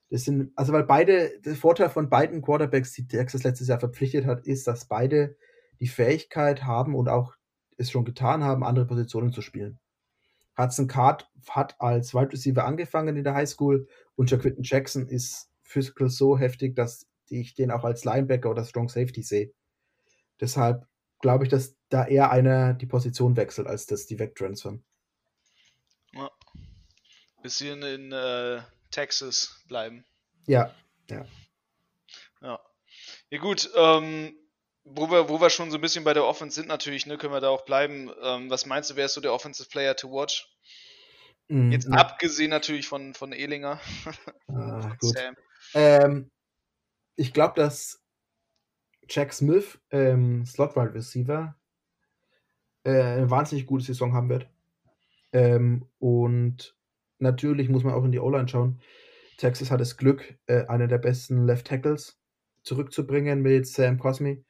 Das 0.10 0.26
sind, 0.26 0.52
also 0.56 0.74
weil 0.74 0.84
beide, 0.84 1.40
der 1.42 1.56
Vorteil 1.56 1.90
von 1.90 2.10
beiden 2.10 2.42
Quarterbacks, 2.42 2.94
die 2.94 3.08
Texas 3.08 3.44
letztes 3.44 3.68
Jahr 3.68 3.80
verpflichtet 3.80 4.26
hat, 4.26 4.46
ist, 4.46 4.68
dass 4.68 4.88
beide 4.88 5.38
die 5.80 5.88
Fähigkeit 5.88 6.64
haben 6.64 6.94
und 6.94 7.10
auch 7.10 7.36
es 7.78 7.90
schon 7.90 8.06
getan 8.06 8.44
haben, 8.44 8.64
andere 8.64 8.86
Positionen 8.86 9.32
zu 9.32 9.42
spielen. 9.42 9.80
Hudson 10.58 10.88
Card 10.88 11.30
hat 11.50 11.80
als 11.80 12.14
Wide 12.14 12.32
Receiver 12.32 12.66
angefangen 12.66 13.18
in 13.18 13.24
der 13.24 13.34
High 13.34 13.50
School 13.50 13.88
und 14.16 14.30
Jaquinton 14.30 14.64
Jackson 14.64 15.08
ist 15.08 15.50
physical 15.62 16.10
so 16.10 16.38
heftig, 16.38 16.76
dass 16.76 17.08
ich 17.28 17.56
den 17.56 17.72
auch 17.72 17.84
als 17.84 18.06
Linebacker 18.06 18.50
oder 18.50 18.64
Strong 18.64 18.90
Safety 18.90 19.24
sehe. 19.24 19.54
Deshalb 20.40 20.88
glaube 21.20 21.46
ich, 21.46 21.50
dass 21.50 21.76
da 21.90 22.06
eher 22.06 22.32
einer 22.32 22.74
die 22.74 22.86
Position 22.86 23.36
wechselt, 23.38 23.68
als 23.68 23.86
dass 23.86 24.06
die 24.06 24.20
wegtransfern. 24.20 24.84
Ja. 26.14 26.30
Bisschen 27.42 27.82
in 27.82 28.12
äh, 28.12 28.62
Texas 28.92 29.64
bleiben. 29.68 30.06
Ja, 30.46 30.74
ja. 31.10 31.26
Ja. 32.42 32.60
Ja 33.30 33.40
gut, 33.40 33.70
ähm, 33.76 34.36
wo 34.86 35.10
wir, 35.10 35.30
wo 35.30 35.40
wir 35.40 35.50
schon 35.50 35.72
so 35.72 35.78
ein 35.78 35.82
bisschen 35.82 36.04
bei 36.04 36.14
der 36.14 36.26
Offense 36.26 36.56
sind 36.56 36.68
natürlich, 36.68 37.06
ne, 37.06 37.18
können 37.18 37.34
wir 37.34 37.42
da 37.42 37.50
auch 37.50 37.66
bleiben. 37.66 38.12
Ähm, 38.22 38.50
was 38.50 38.66
meinst 38.66 38.90
du, 38.90 38.96
wer 38.96 39.06
ist 39.06 39.14
so 39.14 39.22
der 39.22 39.34
Offensive 39.34 39.70
Player 39.70 39.96
to 39.96 40.12
watch? 40.12 40.54
Mhm. 41.48 41.72
Jetzt 41.72 41.92
abgesehen 41.92 42.50
natürlich 42.50 42.88
von, 42.88 43.14
von 43.14 43.32
Ehlinger. 43.32 43.80
Ah, 44.48 44.96
gut. 45.00 45.16
Ähm, 45.74 46.32
ich 47.16 47.34
glaube, 47.34 47.56
dass 47.56 48.02
Jack 49.10 49.34
Smith, 49.34 49.80
ähm, 49.92 50.46
Slot 50.46 50.76
Wide 50.76 50.94
Receiver, 50.94 51.56
äh, 52.84 53.02
eine 53.02 53.30
wahnsinnig 53.30 53.66
gute 53.66 53.86
Saison 53.86 54.14
haben 54.14 54.30
wird. 54.30 54.50
Ähm, 55.32 55.88
und 56.00 56.76
natürlich 57.20 57.70
muss 57.70 57.84
man 57.84 57.94
auch 57.94 58.04
in 58.04 58.12
die 58.12 58.20
O-Line 58.20 58.48
schauen. 58.48 58.82
Texas 59.38 59.72
hat 59.72 59.82
das 59.82 59.98
Glück, 59.98 60.38
äh, 60.46 60.66
einen 60.68 60.90
der 60.90 61.00
besten 61.00 61.46
Left 61.46 61.68
Tackles 61.68 62.20
zurückzubringen 62.64 63.42
mit 63.42 63.68
Sam 63.68 63.98
Cosme, 63.98 64.44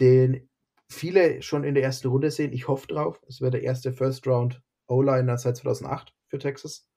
den 0.00 0.48
viele 0.88 1.42
schon 1.42 1.64
in 1.64 1.74
der 1.74 1.82
ersten 1.82 2.08
Runde 2.08 2.30
sehen. 2.30 2.52
Ich 2.52 2.68
hoffe 2.68 2.86
drauf. 2.86 3.20
Es 3.28 3.40
wäre 3.40 3.50
der 3.50 3.62
erste 3.62 3.92
First 3.92 4.26
Round 4.26 4.62
O-Liner 4.86 5.38
seit 5.38 5.56
2008 5.56 6.14
für 6.28 6.38
Texas. 6.38 6.88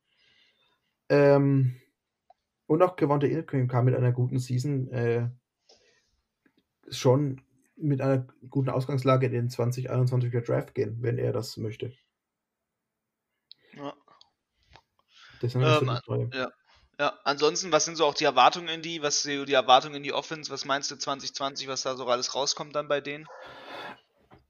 Ähm, 1.10 1.80
und 2.68 2.84
auch 2.84 2.96
Gewonte 2.96 3.28
Ilkrim 3.28 3.68
kam 3.68 3.86
mit 3.86 3.96
einer 3.96 4.12
guten 4.12 4.38
Season 4.38 4.90
äh, 4.92 5.30
schon 6.90 7.42
mit 7.76 8.02
einer 8.02 8.28
guten 8.50 8.70
Ausgangslage 8.70 9.26
in 9.28 9.32
den 9.32 9.50
2021er 9.50 10.42
Draft 10.42 10.76
gehen, 10.76 10.98
wenn 11.02 11.18
er 11.18 11.34
das 11.34 11.58
möchte. 11.58 11.94
Ja. 13.74 13.94
Ähm, 15.42 16.30
ja. 16.34 16.52
Ja, 17.00 17.14
ansonsten, 17.24 17.72
was 17.72 17.86
sind 17.86 17.96
so 17.96 18.06
auch 18.06 18.14
die 18.14 18.26
Erwartungen 18.26 18.68
in 18.68 18.82
die, 18.82 19.02
was 19.02 19.24
sind 19.24 19.48
die 19.48 19.54
Erwartungen 19.54 19.96
in 19.96 20.04
die 20.04 20.12
Offense? 20.12 20.52
Was 20.52 20.66
meinst 20.66 20.92
du 20.92 20.98
2020, 20.98 21.70
was 21.70 21.84
da 21.84 21.96
so 21.96 22.06
alles 22.06 22.36
rauskommt 22.36 22.76
dann 22.76 22.90
bei 22.90 23.00
denen? 23.00 23.26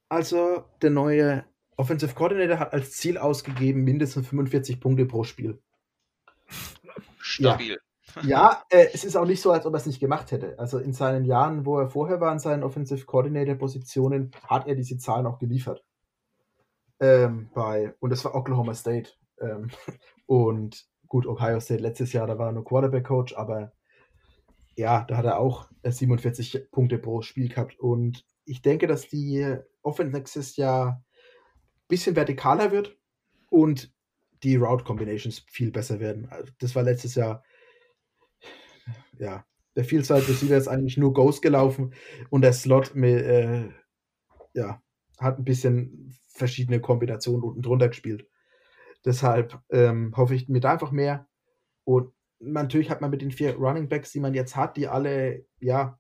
Also, 0.10 0.66
der 0.82 0.90
neue 0.90 1.46
Offensive 1.78 2.16
Coordinator 2.16 2.58
hat 2.58 2.74
als 2.74 2.94
Ziel 2.94 3.20
ausgegeben, 3.20 3.84
mindestens 3.84 4.28
45 4.28 4.82
Punkte 4.82 5.06
pro 5.06 5.24
Spiel. 5.24 5.62
Stabil. 7.20 7.80
Ja, 8.16 8.24
ja 8.24 8.64
äh, 8.72 8.88
es 8.94 9.04
ist 9.04 9.16
auch 9.16 9.26
nicht 9.26 9.42
so, 9.42 9.52
als 9.52 9.68
ob 9.68 9.74
er 9.76 9.78
es 9.78 9.86
nicht 9.86 10.00
gemacht 10.00 10.32
hätte. 10.32 10.58
Also 10.58 10.80
in 10.80 10.94
seinen 10.94 11.26
Jahren, 11.26 11.68
wo 11.68 11.78
er 11.78 11.88
vorher 11.88 12.20
war 12.20 12.34
in 12.34 12.40
seinen 12.40 12.64
Offensive 12.64 13.06
Coordinator 13.06 13.54
Positionen, 13.54 14.32
hat 14.48 14.68
er 14.68 14.74
diese 14.74 14.98
Zahlen 14.98 15.28
auch 15.28 15.38
geliefert. 15.38 15.84
Ähm, 17.00 17.52
bei, 17.54 17.94
und 18.00 18.10
das 18.10 18.26
war 18.26 18.34
Oklahoma 18.34 18.74
State. 18.74 19.12
Ähm, 19.40 19.70
und 20.26 20.90
gut, 21.10 21.26
Ohio 21.26 21.60
State 21.60 21.82
letztes 21.82 22.14
Jahr, 22.14 22.28
da 22.28 22.38
war 22.38 22.48
er 22.48 22.54
nur 22.54 22.64
Quarterback-Coach, 22.64 23.36
aber 23.36 23.74
ja, 24.76 25.04
da 25.04 25.18
hat 25.18 25.26
er 25.26 25.40
auch 25.40 25.70
47 25.84 26.56
äh, 26.56 26.60
Punkte 26.72 26.98
pro 27.00 27.22
Spiel 27.22 27.50
gehabt. 27.50 27.78
Und 27.80 28.26
ich 28.46 28.62
denke, 28.62 28.88
dass 28.88 29.10
die 29.10 29.58
Offense 29.82 30.16
nächstes 30.16 30.56
Jahr 30.56 31.04
ein 31.04 31.88
bisschen 31.90 32.16
vertikaler 32.16 32.72
wird 32.72 32.98
und 33.50 33.94
die 34.44 34.56
Route 34.56 34.86
Combinations 34.86 35.40
viel 35.40 35.72
besser 35.72 36.00
werden. 36.00 36.30
Also, 36.30 36.54
das 36.60 36.76
war 36.76 36.84
letztes 36.84 37.16
Jahr, 37.16 37.44
ja, 39.18 39.46
der 39.76 39.84
Field-Side 39.84 40.28
Receiver 40.28 40.56
ist 40.56 40.70
eigentlich 40.70 40.98
nur 40.98 41.14
Ghost 41.14 41.42
gelaufen 41.42 41.94
und 42.30 42.42
der 42.42 42.54
Slot 42.54 42.96
mit, 42.96 43.22
äh, 43.22 43.70
ja, 44.54 44.82
hat 45.18 45.40
ein 45.40 45.44
bisschen 45.44 46.18
verschiedene 46.28 46.80
Kombinationen 46.80 47.44
unten 47.44 47.62
drunter 47.62 47.90
gespielt. 47.90 48.29
Deshalb 49.06 49.60
ähm, 49.70 50.14
hoffe 50.16 50.36
ich 50.36 50.50
mir 50.50 50.60
da 50.60 50.74
einfach 50.74 50.92
mehr. 50.92 51.28
Und 51.86 52.14
natürlich 52.40 52.90
hat 52.90 53.02
man 53.02 53.12
mit 53.12 53.22
den 53.22 53.32
vier 53.32 53.56
Running 53.56 53.90
Backs, 53.90 54.12
die 54.12 54.20
man 54.20 54.34
jetzt 54.34 54.56
hat, 54.56 54.78
die 54.78 54.88
alle 54.88 55.46
ja 55.60 56.00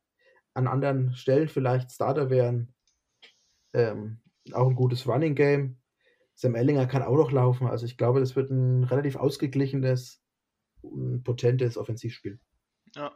an 0.53 0.67
anderen 0.67 1.13
Stellen 1.13 1.47
vielleicht 1.47 1.91
Starter 1.91 2.29
wären, 2.29 2.73
ähm, 3.73 4.21
auch 4.53 4.67
ein 4.69 4.75
gutes 4.75 5.07
Running 5.07 5.35
Game. 5.35 5.77
Sam 6.35 6.55
Ellinger 6.55 6.87
kann 6.87 7.03
auch 7.03 7.17
noch 7.17 7.31
laufen. 7.31 7.67
Also 7.67 7.85
ich 7.85 7.97
glaube, 7.97 8.19
das 8.19 8.35
wird 8.35 8.49
ein 8.49 8.83
relativ 8.85 9.15
ausgeglichenes 9.15 10.21
potentes 11.23 11.77
Offensivspiel. 11.77 12.39
Ja. 12.95 13.11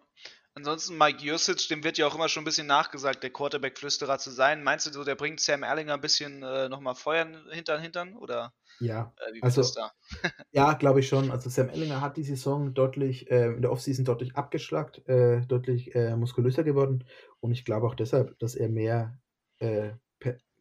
Ansonsten 0.55 0.97
Mike 0.97 1.23
Josic, 1.23 1.67
dem 1.69 1.83
wird 1.83 1.97
ja 1.97 2.05
auch 2.05 2.13
immer 2.13 2.29
schon 2.29 2.43
ein 2.43 2.45
bisschen 2.45 2.67
nachgesagt, 2.67 3.23
der 3.23 3.31
Quarterback-Flüsterer 3.31 4.19
zu 4.19 4.29
sein. 4.29 4.63
Meinst 4.63 4.85
du 4.85 4.91
so, 4.91 5.03
der 5.03 5.15
bringt 5.15 5.39
Sam 5.39 5.63
Erlinger 5.63 5.95
ein 5.95 6.01
bisschen 6.01 6.43
äh, 6.43 6.69
nochmal 6.69 6.93
Feuer 6.93 7.27
hinter 7.49 7.79
Hintern? 7.79 8.15
Oder 8.15 8.53
ja, 8.79 9.13
äh, 9.17 9.39
also, 9.41 9.63
ja, 10.51 10.73
glaube 10.73 10.99
ich 10.99 11.07
schon. 11.07 11.31
Also 11.31 11.49
Sam 11.49 11.69
Ellinger 11.69 12.01
hat 12.01 12.17
die 12.17 12.23
Saison 12.23 12.73
deutlich, 12.73 13.29
äh, 13.31 13.47
in 13.47 13.61
der 13.61 13.71
Offseason 13.71 14.05
deutlich 14.05 14.35
abgeschlagt, 14.35 15.07
äh, 15.07 15.41
deutlich 15.45 15.95
äh, 15.95 16.15
muskulöser 16.15 16.63
geworden. 16.63 17.03
Und 17.39 17.51
ich 17.51 17.65
glaube 17.65 17.87
auch 17.87 17.95
deshalb, 17.95 18.37
dass 18.39 18.55
er 18.55 18.69
mehr, 18.69 19.17
äh, 19.59 19.91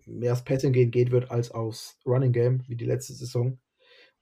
mehr 0.07 0.33
aufs 0.33 0.45
Passing 0.45 0.73
Game 0.73 0.91
geht 0.91 1.11
wird 1.11 1.31
als 1.31 1.51
aufs 1.51 1.99
Running 2.07 2.33
Game, 2.33 2.65
wie 2.67 2.77
die 2.77 2.87
letzte 2.87 3.13
Saison, 3.13 3.61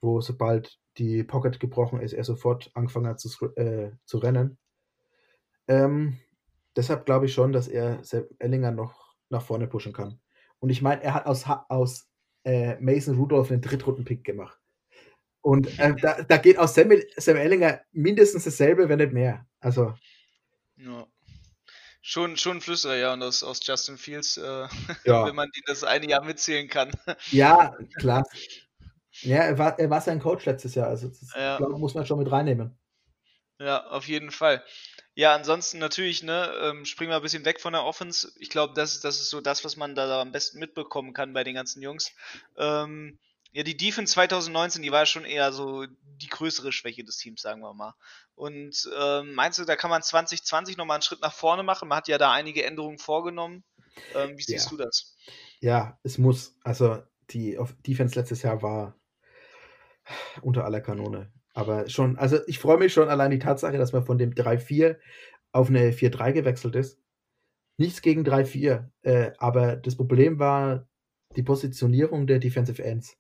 wo 0.00 0.20
sobald 0.20 0.78
die 0.98 1.22
Pocket 1.22 1.61
gebrochen 1.61 2.00
ist, 2.00 2.12
er 2.12 2.24
sofort 2.24 2.70
angefangen 2.74 3.06
hat 3.06 3.20
zu, 3.20 3.46
äh, 3.56 3.92
zu 4.04 4.18
rennen. 4.18 4.59
Ähm, 5.70 6.18
deshalb 6.76 7.06
glaube 7.06 7.26
ich 7.26 7.33
schon, 7.33 7.52
dass 7.52 7.68
er 7.68 8.02
Sam 8.02 8.24
Ellinger 8.40 8.72
noch 8.72 9.14
nach 9.28 9.42
vorne 9.42 9.68
pushen 9.68 9.92
kann. 9.92 10.20
Und 10.59 10.70
ich 10.70 10.83
meine, 10.83 11.02
er 11.02 11.14
hat 11.14 11.26
aus, 11.26 11.44
aus 11.68 12.11
äh, 12.44 12.74
Mason 12.80 13.16
Rudolph 13.16 13.52
einen 13.52 13.62
Drittrunden-Pick 13.62 14.24
gemacht. 14.24 14.59
Und 15.42 15.78
äh, 15.78 15.94
da, 15.94 16.22
da, 16.22 16.37
geht 16.38 16.59
aus 16.59 16.74
Sam, 16.74 16.90
Sam 17.16 17.37
Ellinger 17.37 17.80
mindestens 17.92 18.44
dasselbe, 18.44 18.88
wenn 18.88 18.98
nicht 18.98 19.12
mehr. 19.12 19.46
Also. 19.61 19.94
Ja. 20.76 21.06
Schon, 22.02 22.37
schon 22.37 22.56
ein 22.56 22.61
Flüsterer, 22.61 22.96
ja, 22.96 23.12
und 23.12 23.22
aus, 23.22 23.44
aus 23.44 23.64
Justin 23.64 23.96
Fields, 23.96 24.38
äh, 24.38 24.42
ja. 25.04 25.26
wenn 25.26 25.37
man 25.37 25.48
die 25.54 25.62
das 25.66 25.85
eine 25.85 26.09
Jahr 26.09 26.24
mitzählen 26.24 26.66
kann. 26.66 26.90
Ja, 27.30 27.76
klar. 27.98 28.24
Ja, 29.20 29.37
er 29.37 29.59
war, 29.59 29.78
er 29.78 29.88
war 29.88 30.00
sein 30.00 30.18
Coach 30.18 30.46
letztes 30.46 30.74
Jahr, 30.74 30.88
also 30.88 31.09
das 31.09 31.33
ja. 31.37 31.59
glaub, 31.59 31.78
muss 31.78 31.94
man 31.94 32.06
schon 32.06 32.18
mit 32.18 32.30
reinnehmen. 32.30 32.76
Ja, 33.61 33.87
auf 33.88 34.09
jeden 34.09 34.30
Fall. 34.30 34.64
Ja, 35.14 35.35
ansonsten 35.35 35.79
natürlich, 35.79 36.23
ne, 36.23 36.53
ähm, 36.62 36.85
springen 36.85 37.11
wir 37.11 37.16
ein 37.16 37.23
bisschen 37.23 37.44
weg 37.44 37.61
von 37.61 37.73
der 37.73 37.85
Offense. 37.85 38.33
Ich 38.38 38.49
glaube, 38.49 38.75
das, 38.75 39.01
das 39.01 39.20
ist 39.20 39.31
so 39.31 39.40
das, 39.40 39.64
was 39.64 39.77
man 39.77 39.94
da 39.94 40.20
am 40.20 40.33
besten 40.33 40.59
mitbekommen 40.59 41.12
kann 41.12 41.33
bei 41.33 41.44
den 41.44 41.55
ganzen 41.55 41.83
Jungs. 41.83 42.12
Ähm, 42.57 43.18
ja, 43.53 43.64
die 43.64 43.77
Defense 43.77 44.12
2019, 44.12 44.83
die 44.83 44.92
war 44.92 45.07
schon 45.07 45.25
eher 45.25 45.53
so 45.53 45.85
die 45.87 46.29
größere 46.29 46.70
Schwäche 46.70 47.03
des 47.03 47.16
Teams, 47.16 47.42
sagen 47.42 47.61
wir 47.61 47.75
mal. 47.75 47.94
Und 48.37 48.88
ähm, 48.96 49.35
meinst 49.35 49.59
du, 49.59 49.64
da 49.64 49.75
kann 49.75 49.90
man 49.90 50.03
2020 50.03 50.77
nochmal 50.77 50.96
einen 50.96 51.03
Schritt 51.03 51.20
nach 51.20 51.33
vorne 51.33 51.64
machen? 51.64 51.88
Man 51.88 51.99
hat 51.99 52.09
ja 52.09 52.16
da 52.16 52.33
einige 52.33 52.64
Änderungen 52.64 52.99
vorgenommen. 52.99 53.64
Ähm, 54.14 54.38
wie 54.38 54.42
siehst 54.42 54.66
ja. 54.66 54.70
du 54.70 54.77
das? 54.77 55.16
Ja, 55.61 55.99
es 56.05 56.18
muss. 56.18 56.57
Also 56.62 57.03
die 57.31 57.59
Defense 57.87 58.18
letztes 58.18 58.42
Jahr 58.42 58.62
war 58.62 58.94
unter 60.42 60.64
aller 60.64 60.81
Kanone. 60.81 61.33
Aber 61.52 61.88
schon, 61.88 62.16
also 62.16 62.38
ich 62.46 62.58
freue 62.58 62.78
mich 62.78 62.92
schon 62.92 63.08
allein 63.08 63.30
die 63.30 63.38
Tatsache, 63.38 63.78
dass 63.78 63.92
man 63.92 64.04
von 64.04 64.18
dem 64.18 64.32
3-4 64.32 64.96
auf 65.52 65.68
eine 65.68 65.90
4-3 65.90 66.32
gewechselt 66.32 66.76
ist. 66.76 67.00
Nichts 67.76 68.02
gegen 68.02 68.24
3-4, 68.24 68.88
äh, 69.02 69.32
aber 69.38 69.76
das 69.76 69.96
Problem 69.96 70.38
war 70.38 70.86
die 71.36 71.42
Positionierung 71.42 72.26
der 72.26 72.38
Defensive 72.38 72.82
Ends. 72.82 73.16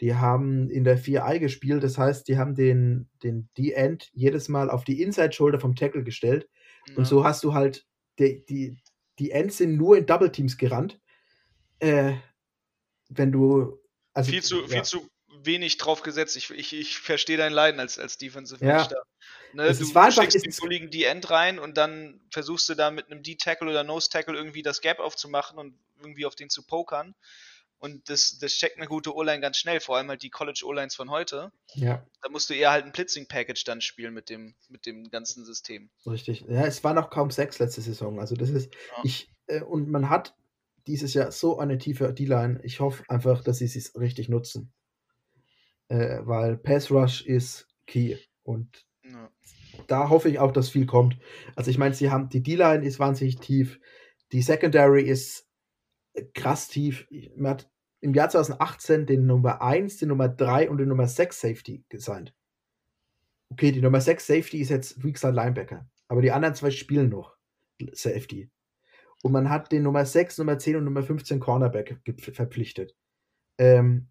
Die 0.00 0.14
haben 0.14 0.70
in 0.70 0.84
der 0.84 0.98
4-Eye 0.98 1.40
gespielt, 1.40 1.82
das 1.82 1.98
heißt, 1.98 2.28
die 2.28 2.38
haben 2.38 2.54
den, 2.54 3.08
den 3.22 3.48
D-End 3.58 4.10
jedes 4.12 4.48
Mal 4.48 4.70
auf 4.70 4.84
die 4.84 5.02
Inside-Shoulder 5.02 5.60
vom 5.60 5.74
Tackle 5.74 6.04
gestellt. 6.04 6.48
Ja. 6.88 6.96
Und 6.96 7.06
so 7.06 7.24
hast 7.24 7.44
du 7.44 7.52
halt, 7.52 7.86
die, 8.18 8.44
die, 8.46 8.78
die 9.18 9.30
Ends 9.30 9.58
sind 9.58 9.76
nur 9.76 9.98
in 9.98 10.06
Double 10.06 10.32
Teams 10.32 10.56
gerannt. 10.56 11.00
Äh, 11.80 12.14
wenn 13.08 13.32
du. 13.32 13.78
Also, 14.14 14.30
viel 14.30 14.42
zu, 14.42 14.62
ja. 14.62 14.68
viel 14.68 14.82
zu 14.82 15.08
wenig 15.32 15.78
drauf 15.78 16.02
gesetzt. 16.02 16.36
Ich, 16.36 16.50
ich, 16.50 16.72
ich 16.72 16.98
verstehe 16.98 17.36
dein 17.36 17.52
Leiden 17.52 17.80
als, 17.80 17.98
als 17.98 18.18
Defensive 18.18 18.64
ja. 18.64 18.88
Ne, 19.52 19.66
du 19.74 19.84
steckst 19.84 20.44
den 20.44 20.54
bulligen 20.60 20.90
D-End 20.90 21.28
rein 21.30 21.58
und 21.58 21.76
dann 21.76 22.20
versuchst 22.30 22.68
du 22.68 22.74
da 22.74 22.90
mit 22.90 23.10
einem 23.10 23.22
D-Tackle 23.22 23.68
oder 23.68 23.82
Nose-Tackle 23.82 24.36
irgendwie 24.36 24.62
das 24.62 24.80
Gap 24.80 25.00
aufzumachen 25.00 25.58
und 25.58 25.74
irgendwie 26.00 26.24
auf 26.26 26.36
den 26.36 26.50
zu 26.50 26.64
pokern. 26.64 27.14
Und 27.78 28.10
das, 28.10 28.38
das 28.38 28.52
checkt 28.52 28.76
eine 28.76 28.86
gute 28.86 29.14
O-Line 29.14 29.40
ganz 29.40 29.56
schnell, 29.56 29.80
vor 29.80 29.96
allem 29.96 30.08
halt 30.08 30.22
die 30.22 30.30
College 30.30 30.62
O-Lines 30.66 30.94
von 30.94 31.10
heute. 31.10 31.50
Ja. 31.74 32.06
Da 32.22 32.28
musst 32.28 32.50
du 32.50 32.54
eher 32.54 32.70
halt 32.70 32.84
ein 32.84 32.92
Blitzing-Package 32.92 33.64
dann 33.64 33.80
spielen 33.80 34.12
mit 34.12 34.28
dem, 34.28 34.54
mit 34.68 34.84
dem 34.86 35.10
ganzen 35.10 35.44
System. 35.44 35.90
Richtig. 36.06 36.42
Ja, 36.42 36.66
es 36.66 36.84
war 36.84 36.92
noch 36.92 37.10
kaum 37.10 37.30
sechs 37.30 37.58
letzte 37.58 37.80
Saison. 37.80 38.20
Also 38.20 38.36
das 38.36 38.50
ist, 38.50 38.72
ja. 38.74 39.02
ich, 39.02 39.32
äh, 39.46 39.62
und 39.62 39.88
man 39.88 40.10
hat 40.10 40.34
dieses 40.86 41.14
Jahr 41.14 41.32
so 41.32 41.58
eine 41.58 41.78
tiefe 41.78 42.12
D-Line. 42.12 42.60
Ich 42.62 42.80
hoffe 42.80 43.02
einfach, 43.08 43.42
dass 43.42 43.58
sie 43.58 43.64
es 43.64 43.98
richtig 43.98 44.28
nutzen 44.28 44.72
äh, 45.90 46.20
weil 46.24 46.56
Pass 46.56 46.90
Rush 46.90 47.26
ist 47.26 47.68
key 47.86 48.16
und 48.42 48.86
ja. 49.04 49.30
da 49.88 50.08
hoffe 50.08 50.30
ich 50.30 50.38
auch, 50.38 50.52
dass 50.52 50.70
viel 50.70 50.86
kommt. 50.86 51.18
Also 51.56 51.70
ich 51.70 51.78
meine, 51.78 51.94
sie 51.94 52.10
haben 52.10 52.28
die 52.28 52.42
D-Line 52.42 52.84
ist 52.84 52.98
wahnsinnig 52.98 53.36
tief, 53.36 53.80
die 54.32 54.40
Secondary 54.40 55.02
ist 55.02 55.48
krass 56.34 56.68
tief. 56.68 57.08
Man 57.36 57.52
hat 57.52 57.70
im 58.00 58.14
Jahr 58.14 58.30
2018 58.30 59.06
den 59.06 59.26
Nummer 59.26 59.60
1, 59.60 59.98
den 59.98 60.08
Nummer 60.08 60.28
3 60.28 60.70
und 60.70 60.78
den 60.78 60.88
Nummer 60.88 61.06
6 61.06 61.38
Safety 61.38 61.84
gesigned. 61.88 62.34
Okay, 63.50 63.72
die 63.72 63.82
Nummer 63.82 64.00
6 64.00 64.24
Safety 64.24 64.60
ist 64.60 64.70
jetzt 64.70 65.02
Weakside 65.02 65.32
Linebacker, 65.32 65.90
aber 66.06 66.22
die 66.22 66.30
anderen 66.30 66.54
zwei 66.54 66.70
spielen 66.70 67.08
noch 67.08 67.36
Safety. 67.92 68.48
Und 69.22 69.32
man 69.32 69.50
hat 69.50 69.72
den 69.72 69.82
Nummer 69.82 70.06
6, 70.06 70.38
Nummer 70.38 70.58
10 70.58 70.76
und 70.76 70.84
Nummer 70.84 71.02
15 71.02 71.40
Cornerback 71.40 72.00
verpflichtet. 72.32 72.96
Ähm, 73.58 74.08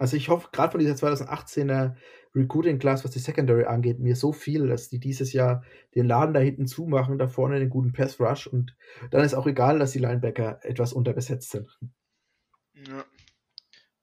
Also 0.00 0.16
ich 0.16 0.30
hoffe, 0.30 0.48
gerade 0.50 0.72
von 0.72 0.80
dieser 0.80 0.94
2018er 0.94 1.94
Recruiting 2.34 2.78
Class, 2.78 3.04
was 3.04 3.10
die 3.10 3.18
Secondary 3.18 3.64
angeht, 3.64 3.98
mir 3.98 4.16
so 4.16 4.32
viel, 4.32 4.66
dass 4.66 4.88
die 4.88 4.98
dieses 4.98 5.34
Jahr 5.34 5.62
den 5.94 6.06
Laden 6.06 6.32
da 6.32 6.40
hinten 6.40 6.66
zumachen, 6.66 7.18
da 7.18 7.28
vorne 7.28 7.56
einen 7.56 7.68
guten 7.68 7.92
Pass 7.92 8.18
Rush 8.18 8.46
und 8.46 8.74
dann 9.10 9.22
ist 9.22 9.34
auch 9.34 9.46
egal, 9.46 9.78
dass 9.78 9.92
die 9.92 9.98
Linebacker 9.98 10.60
etwas 10.62 10.94
unterbesetzt 10.94 11.50
sind. 11.50 11.68
Ja. 12.72 13.04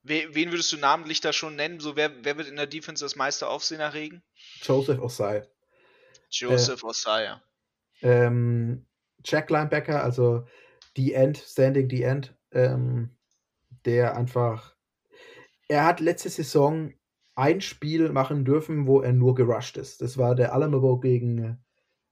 Wen 0.04 0.52
würdest 0.52 0.72
du 0.72 0.78
namentlich 0.78 1.20
da 1.20 1.34
schon 1.34 1.56
nennen? 1.56 1.80
So, 1.80 1.96
wer, 1.96 2.24
wer 2.24 2.38
wird 2.38 2.48
in 2.48 2.58
der 2.58 2.68
Defense 2.68 3.04
das 3.04 3.16
meiste 3.16 3.48
Aufsehen 3.48 3.82
erregen? 3.82 4.22
Joseph 4.62 5.00
Osai. 5.00 5.48
Joseph 6.30 6.84
äh, 6.84 6.86
Osai, 6.86 7.24
ja. 7.24 7.42
Ähm, 8.04 8.86
Jack 9.26 9.50
Linebacker, 9.50 10.04
also 10.04 10.46
die 10.96 11.14
End, 11.14 11.40
Standing 11.40 11.90
the 11.90 12.04
End, 12.04 12.36
ähm, 12.52 13.18
der 13.86 14.16
einfach, 14.16 14.77
er 15.68 15.86
hat 15.86 16.00
letzte 16.00 16.30
Saison 16.30 16.94
ein 17.36 17.62
Spiel 17.62 18.10
machen 18.12 18.46
dürfen, 18.46 18.88
wo 18.88 19.02
er 19.02 19.14
nur 19.14 19.36
gerusht 19.36 19.78
ist. 19.78 20.02
Das 20.02 20.18
war 20.18 20.34
der 20.34 20.54
Alamo 20.54 21.00
gegen 21.00 21.58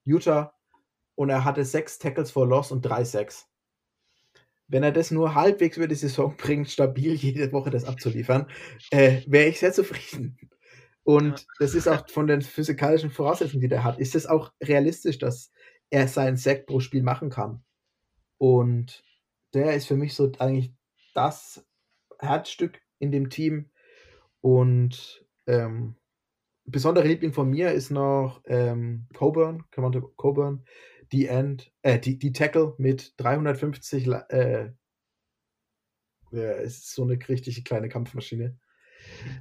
Utah 0.03 0.53
und 1.15 1.29
er 1.29 1.43
hatte 1.43 1.65
sechs 1.65 1.97
Tackles 1.97 2.31
for 2.31 2.47
Loss 2.47 2.71
und 2.71 2.83
drei 2.83 3.03
Sacks. 3.03 3.47
Wenn 4.67 4.83
er 4.83 4.91
das 4.91 5.11
nur 5.11 5.35
halbwegs 5.35 5.77
über 5.77 5.87
die 5.87 5.95
Saison 5.95 6.35
bringt, 6.37 6.69
stabil 6.69 7.13
jede 7.13 7.51
Woche 7.51 7.69
das 7.69 7.85
abzuliefern, 7.85 8.47
äh, 8.91 9.21
wäre 9.27 9.49
ich 9.49 9.59
sehr 9.59 9.73
zufrieden. 9.73 10.37
Und 11.03 11.39
ja. 11.39 11.45
das 11.59 11.75
ist 11.75 11.87
auch 11.87 12.09
von 12.09 12.27
den 12.27 12.41
physikalischen 12.41 13.11
Voraussetzungen, 13.11 13.61
die 13.61 13.67
der 13.67 13.83
hat, 13.83 13.99
ist 13.99 14.15
es 14.15 14.25
auch 14.25 14.51
realistisch, 14.61 15.19
dass 15.19 15.51
er 15.91 16.07
seinen 16.07 16.37
Sack 16.37 16.65
pro 16.65 16.79
Spiel 16.79 17.03
machen 17.03 17.29
kann. 17.29 17.63
Und 18.37 19.03
der 19.53 19.75
ist 19.75 19.87
für 19.87 19.95
mich 19.95 20.15
so 20.15 20.31
eigentlich 20.39 20.73
das 21.13 21.65
Herzstück 22.19 22.81
in 23.05 23.11
dem 23.11 23.29
Team. 23.29 23.69
Und 24.41 25.25
ähm, 25.47 25.95
besonderer 26.65 27.05
Liebling 27.05 27.33
von 27.33 27.49
mir 27.49 27.71
ist 27.71 27.91
noch 27.91 28.41
ähm, 28.45 29.07
Coburn, 29.13 29.63
Commander 29.71 30.01
Coburn, 30.17 30.65
die 31.11 31.27
End, 31.27 31.71
äh, 31.81 31.99
die, 31.99 32.17
die 32.17 32.33
Tackle 32.33 32.73
mit 32.77 33.13
350, 33.17 34.07
äh, 34.07 34.71
ja, 36.31 36.51
ist 36.51 36.93
so 36.93 37.03
eine 37.03 37.17
richtige 37.29 37.63
kleine 37.63 37.89
Kampfmaschine. 37.89 38.57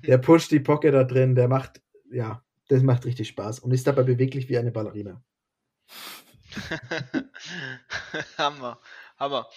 Der 0.06 0.18
pusht 0.18 0.50
die 0.50 0.60
Pocket 0.60 0.92
da 0.92 1.04
drin, 1.04 1.34
der 1.34 1.48
macht, 1.48 1.82
ja, 2.10 2.44
das 2.68 2.82
macht 2.82 3.06
richtig 3.06 3.28
Spaß 3.28 3.60
und 3.60 3.72
ist 3.72 3.86
dabei 3.86 4.02
beweglich 4.02 4.48
wie 4.48 4.58
eine 4.58 4.72
Ballerina. 4.72 5.22
Hammer, 8.38 8.80
Hammer. 9.18 9.48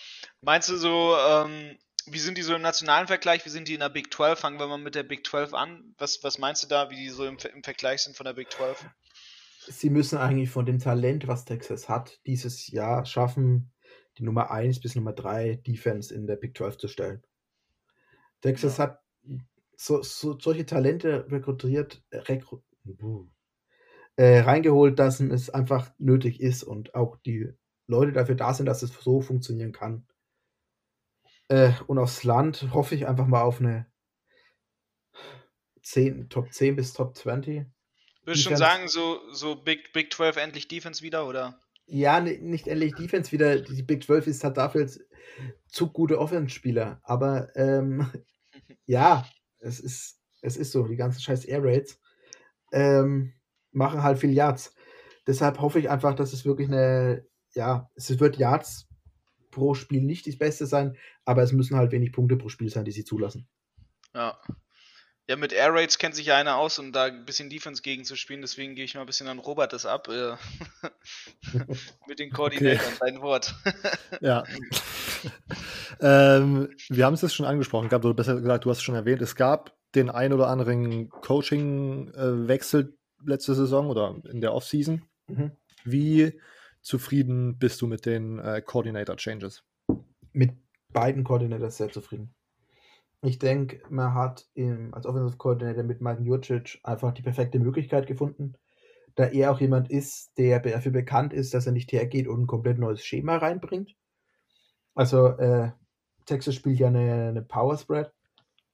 Meinst 0.41 0.70
du 0.70 0.78
so, 0.78 1.15
ähm, 1.15 1.78
wie 2.12 2.20
sind 2.20 2.38
die 2.38 2.41
so 2.41 2.56
im 2.56 2.62
nationalen 2.62 3.08
Vergleich? 3.08 3.46
Wie 3.46 3.50
sind 3.50 3.67
die 3.67 3.74
in 3.74 3.80
der 3.80 3.89
Big 3.89 4.13
12? 4.13 4.39
Fangen 4.39 4.60
wir 4.60 4.67
mal 4.67 4.78
mit 4.78 4.96
der 4.96 5.04
Big 5.04 5.26
12 5.26 5.54
an. 5.54 5.93
Was, 5.98 6.24
was 6.24 6.38
meinst 6.38 6.63
du 6.63 6.67
da, 6.67 6.89
wie 6.89 6.96
die 6.96 7.10
so 7.10 7.26
im, 7.26 7.38
im 7.54 7.63
Vergleich 7.63 8.02
sind 8.02 8.15
von 8.15 8.26
der 8.26 8.34
Big 8.34 8.52
12? 8.52 8.86
Sie 9.67 9.89
müssen 9.89 10.17
eigentlich 10.17 10.50
von 10.50 10.65
dem 10.65 10.80
Talent, 10.80 11.28
was 11.28 11.46
Texas 11.46 11.89
hat, 11.89 12.20
dieses 12.26 12.67
Jahr 12.67 13.06
schaffen, 13.06 13.74
die 14.17 14.24
Nummer 14.24 14.52
1 14.52 14.80
bis 14.80 14.96
Nummer 14.96 15.13
3 15.13 15.56
Defense 15.56 16.13
in 16.13 16.26
der 16.26 16.38
Big 16.38 16.58
12 16.58 16.78
zu 16.78 16.88
stellen. 16.88 17.24
Texas 18.41 18.78
ja. 18.78 18.86
hat 18.86 19.04
so, 19.76 20.02
so, 20.02 20.39
solche 20.39 20.65
Talente 20.65 21.28
rekrutiert, 21.30 22.02
rekru 22.12 22.62
äh, 24.15 24.39
reingeholt, 24.39 24.98
dass 24.98 25.20
es 25.20 25.50
einfach 25.50 25.91
nötig 26.00 26.39
ist 26.39 26.63
und 26.63 26.96
auch 26.96 27.17
die 27.17 27.54
Leute 27.86 28.12
dafür 28.12 28.36
da 28.36 28.54
sind, 28.54 28.65
dass 28.65 28.82
es 28.82 28.91
so 28.93 29.22
funktionieren 29.22 29.72
kann. 29.72 30.08
Äh, 31.49 31.71
und 31.88 31.97
aufs 31.97 32.23
Land 32.23 32.67
hoffe 32.73 32.95
ich 32.95 33.07
einfach 33.07 33.27
mal 33.27 33.41
auf 33.41 33.60
eine 33.60 33.86
10, 35.81 36.29
Top 36.29 36.51
10 36.51 36.75
bis 36.75 36.93
Top 36.93 37.15
20. 37.15 37.65
Würdest 38.23 38.45
du 38.45 38.49
schon 38.49 38.57
sagen, 38.57 38.88
so, 38.89 39.21
so 39.31 39.55
Big, 39.55 39.93
Big 39.93 40.12
12 40.12 40.36
endlich 40.36 40.67
Defense 40.67 41.01
wieder, 41.01 41.25
oder? 41.27 41.60
Ja, 41.86 42.19
nicht 42.19 42.67
endlich 42.67 42.93
Defense 42.95 43.31
wieder. 43.31 43.62
Die 43.62 43.83
Big 43.83 44.03
12 44.03 44.27
ist 44.27 44.43
halt 44.43 44.57
dafür 44.57 44.81
jetzt 44.81 44.99
zu 45.69 45.89
gute 45.89 46.19
Offense-Spieler. 46.19 46.99
Aber 47.03 47.55
ähm, 47.55 48.12
ja, 48.86 49.25
es 49.60 49.79
ist, 49.79 50.19
es 50.41 50.57
ist 50.57 50.73
so. 50.73 50.83
Die 50.88 50.97
ganzen 50.97 51.21
scheiß 51.21 51.45
Air 51.45 51.63
Raids 51.63 52.01
ähm, 52.73 53.33
machen 53.71 54.03
halt 54.03 54.19
viel 54.19 54.33
Yards. 54.33 54.75
Deshalb 55.25 55.60
hoffe 55.62 55.79
ich 55.79 55.89
einfach, 55.89 56.13
dass 56.13 56.33
es 56.33 56.45
wirklich 56.45 56.67
eine, 56.67 57.25
ja, 57.53 57.89
es 57.95 58.19
wird 58.19 58.38
Yards 58.38 58.87
pro 59.58 59.74
Spiel 59.74 60.04
nicht 60.04 60.28
das 60.28 60.38
Beste 60.38 60.67
sein, 60.67 60.96
aber 61.26 61.41
es 61.41 61.52
müssen 61.52 61.76
halt 61.76 61.91
wenig 61.91 62.12
Punkte 62.12 62.38
pro 62.38 62.48
Spiel 62.48 62.70
sein, 62.70 62.86
die 62.86 62.91
sie 62.91 63.04
zulassen. 63.04 63.48
Ja. 64.13 64.39
Ja, 65.28 65.36
mit 65.36 65.52
Air 65.52 65.74
Raids 65.74 65.98
kennt 65.98 66.15
sich 66.15 66.28
ja 66.28 66.38
einer 66.38 66.56
aus, 66.56 66.80
um 66.80 66.93
da 66.93 67.06
ein 67.06 67.26
bisschen 67.26 67.50
Defense 67.50 67.82
gegen 67.82 68.06
zu 68.06 68.15
spielen, 68.15 68.41
deswegen 68.41 68.76
gehe 68.76 68.86
ich 68.86 68.93
mal 68.93 69.02
ein 69.02 69.08
bisschen 69.08 69.28
an 69.28 69.39
Robert 69.39 69.74
das 69.74 69.86
ab. 69.86 70.08
Äh, 70.08 70.36
mit 72.08 72.20
den 72.20 72.30
Koordinatoren, 72.32 72.93
okay. 72.93 72.98
dein 73.02 73.22
Wort. 73.22 73.54
ja. 74.22 74.46
ähm, 76.00 76.70
wir 76.88 77.06
haben 77.06 77.15
es 77.15 77.24
jetzt 77.24 77.36
schon 77.36 77.48
angesprochen 77.48 77.89
gehabt, 77.89 78.06
oder 78.06 78.13
besser 78.13 78.36
gesagt, 78.36 78.63
du 78.63 78.70
hast 78.70 78.78
es 78.78 78.84
schon 78.84 78.96
erwähnt, 78.96 79.22
es 79.22 79.36
gab 79.36 79.76
den 79.96 80.10
ein 80.10 80.32
oder 80.32 80.48
anderen 80.48 81.10
Coaching-Wechsel 81.10 82.82
äh, 82.84 83.30
letzte 83.30 83.56
Saison 83.56 83.89
oder 83.89 84.15
in 84.32 84.39
der 84.39 84.54
Offseason. 84.54 85.02
Mhm. 85.28 85.52
Wie 85.84 86.39
zufrieden 86.88 87.60
bist 87.60 87.82
du 87.82 87.88
mit 87.88 88.06
den 88.06 88.39
äh, 88.39 88.62
Coordinator 88.62 89.17
Changes? 89.17 89.63
Mit 90.32 90.54
beiden 90.93 91.23
Coordinators 91.23 91.78
sehr 91.78 91.89
zufrieden. 91.89 92.34
Ich 93.21 93.39
denke, 93.39 93.82
man 93.89 94.13
hat 94.13 94.47
im, 94.54 94.93
als 94.93 95.06
Offensive 95.06 95.38
Coordinator 95.38 95.84
mit 95.84 96.02
Mike 96.02 96.21
Jurcic 96.21 96.80
einfach 96.84 97.13
die 97.13 97.23
perfekte 97.23 97.60
Möglichkeit 97.60 98.08
gefunden, 98.08 98.54
da 99.15 99.26
er 99.26 99.52
auch 99.52 99.60
jemand 99.60 99.89
ist, 99.89 100.38
der 100.38 100.60
dafür 100.60 100.91
bekannt 100.91 101.34
ist, 101.34 101.54
dass 101.54 101.65
er 101.65 101.73
nicht 101.73 101.91
hergeht 101.91 102.28
und 102.28 102.41
ein 102.41 102.47
komplett 102.47 102.78
neues 102.78 103.04
Schema 103.04 103.38
reinbringt. 103.38 103.95
Also 104.95 105.28
äh, 105.28 105.71
Texas 106.26 106.56
spielt 106.56 106.80
ja 106.80 106.88
eine, 106.88 107.30
eine 107.30 107.41
Power 107.41 107.78
Spread, 107.78 108.13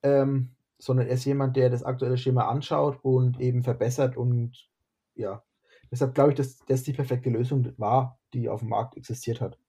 ähm, 0.03 0.51
sondern 0.77 1.07
er 1.07 1.13
ist 1.13 1.25
jemand, 1.25 1.55
der 1.55 1.69
das 1.69 1.83
aktuelle 1.83 2.17
Schema 2.17 2.47
anschaut 2.47 2.99
und 3.01 3.39
eben 3.39 3.63
verbessert 3.63 4.17
und 4.17 4.69
ja, 5.15 5.43
Deshalb 5.93 6.15
glaube 6.15 6.31
ich, 6.31 6.35
dass 6.35 6.57
das 6.65 6.81
die 6.81 6.93
perfekte 6.93 7.29
Lösung 7.29 7.71
war, 7.77 8.19
die 8.33 8.49
auf 8.49 8.61
dem 8.61 8.69
Markt 8.69 8.97
existiert 8.97 9.41
hat. 9.41 9.59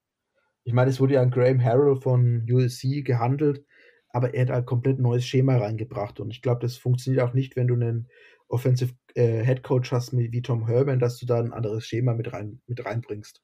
Ich 0.63 0.73
meine, 0.73 0.89
es 0.89 0.99
wurde 0.99 1.13
ja 1.15 1.21
an 1.21 1.31
Graham 1.31 1.63
Harrell 1.63 1.97
von 1.97 2.47
USC 2.51 3.03
gehandelt, 3.03 3.63
aber 4.09 4.33
er 4.33 4.47
hat 4.47 4.51
ein 4.51 4.65
komplett 4.65 4.99
neues 4.99 5.27
Schema 5.27 5.59
reingebracht 5.59 6.21
und 6.21 6.31
ich 6.31 6.41
glaube, 6.41 6.63
das 6.63 6.79
funktioniert 6.79 7.23
auch 7.23 7.35
nicht, 7.35 7.57
wenn 7.57 7.67
du 7.67 7.75
einen 7.75 8.09
Offensive 8.49 8.95
äh, 9.15 9.45
Head 9.45 9.63
Coach 9.63 9.93
hast 9.93 10.17
wie 10.17 10.41
Tom 10.41 10.67
Herman, 10.67 10.99
dass 10.99 11.19
du 11.19 11.27
da 11.27 11.39
ein 11.39 11.53
anderes 11.53 11.85
Schema 11.85 12.15
mit, 12.15 12.33
rein, 12.33 12.63
mit 12.67 12.83
reinbringst. 12.83 13.43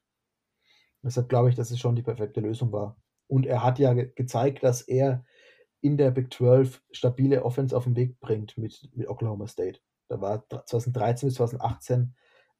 Deshalb 1.03 1.29
glaube 1.29 1.51
ich, 1.51 1.57
dass 1.57 1.71
es 1.71 1.79
schon 1.79 1.97
die 1.97 2.03
perfekte 2.03 2.41
Lösung 2.41 2.73
war. 2.73 2.97
Und 3.27 3.45
er 3.45 3.63
hat 3.63 3.79
ja 3.79 3.93
ge 3.93 4.11
gezeigt, 4.15 4.63
dass 4.63 4.81
er 4.81 5.23
in 5.83 5.99
der 5.99 6.13
Big 6.13 6.33
12 6.33 6.83
stabile 6.93 7.45
Offense 7.45 7.77
auf 7.77 7.85
den 7.85 7.97
Weg 7.97 8.21
bringt 8.21 8.57
mit, 8.57 8.89
mit 8.95 9.07
Oklahoma 9.07 9.49
State. 9.49 9.81
Da 10.09 10.23
war 10.23 10.49
2013 10.49 11.29
bis 11.29 11.37
2018 11.37 12.15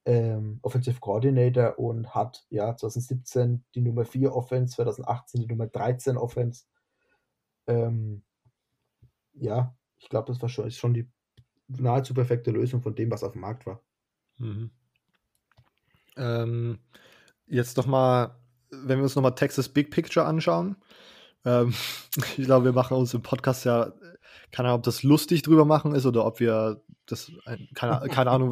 ähm, 0.05 0.59
Offensive 0.63 1.01
Coordinator 1.01 1.79
und 1.79 2.15
hat 2.15 2.47
ja 2.49 2.77
2017 2.77 3.65
die 3.75 3.83
Nummer 3.83 4.05
4 4.05 4.35
Offense, 4.35 4.75
2018 4.77 5.43
die 5.43 5.47
Nummer 5.47 5.67
13 5.67 6.17
Offense. 6.17 6.65
Ähm, 7.67 8.23
ja, 9.35 9.75
ich 9.99 10.09
glaube, 10.09 10.33
das 10.33 10.41
war 10.41 10.49
schon, 10.49 10.67
ist 10.67 10.79
schon 10.79 10.95
die 10.95 11.09
nahezu 11.69 12.15
perfekte 12.15 12.51
Lösung 12.51 12.83
von 12.83 12.95
dem, 12.95 13.11
was 13.11 13.23
auf 13.23 13.33
dem 13.33 13.43
Markt 13.43 13.67
war. 13.67 13.83
Mhm. 14.39 14.71
Ähm, 16.17 16.79
jetzt 17.47 17.77
nochmal, 17.77 18.37
wenn 18.71 18.99
wir 18.99 19.05
uns 19.05 19.15
nochmal 19.15 19.35
Texas 19.35 19.69
Big 19.69 19.91
Picture 19.91 20.27
anschauen. 20.27 20.77
Ähm, 21.45 21.75
ich 22.37 22.45
glaube, 22.45 22.67
wir 22.67 22.73
machen 22.73 22.97
uns 22.97 23.15
im 23.15 23.23
Podcast 23.23 23.65
ja 23.65 23.93
keine 24.53 24.69
Ahnung, 24.69 24.79
ob 24.79 24.85
das 24.85 25.03
lustig 25.03 25.43
drüber 25.43 25.65
machen 25.65 25.95
ist 25.95 26.07
oder 26.07 26.27
ob 26.27 26.41
wir 26.41 26.81
das, 27.07 27.31
keine, 27.75 28.09
keine 28.09 28.31
Ahnung, 28.31 28.51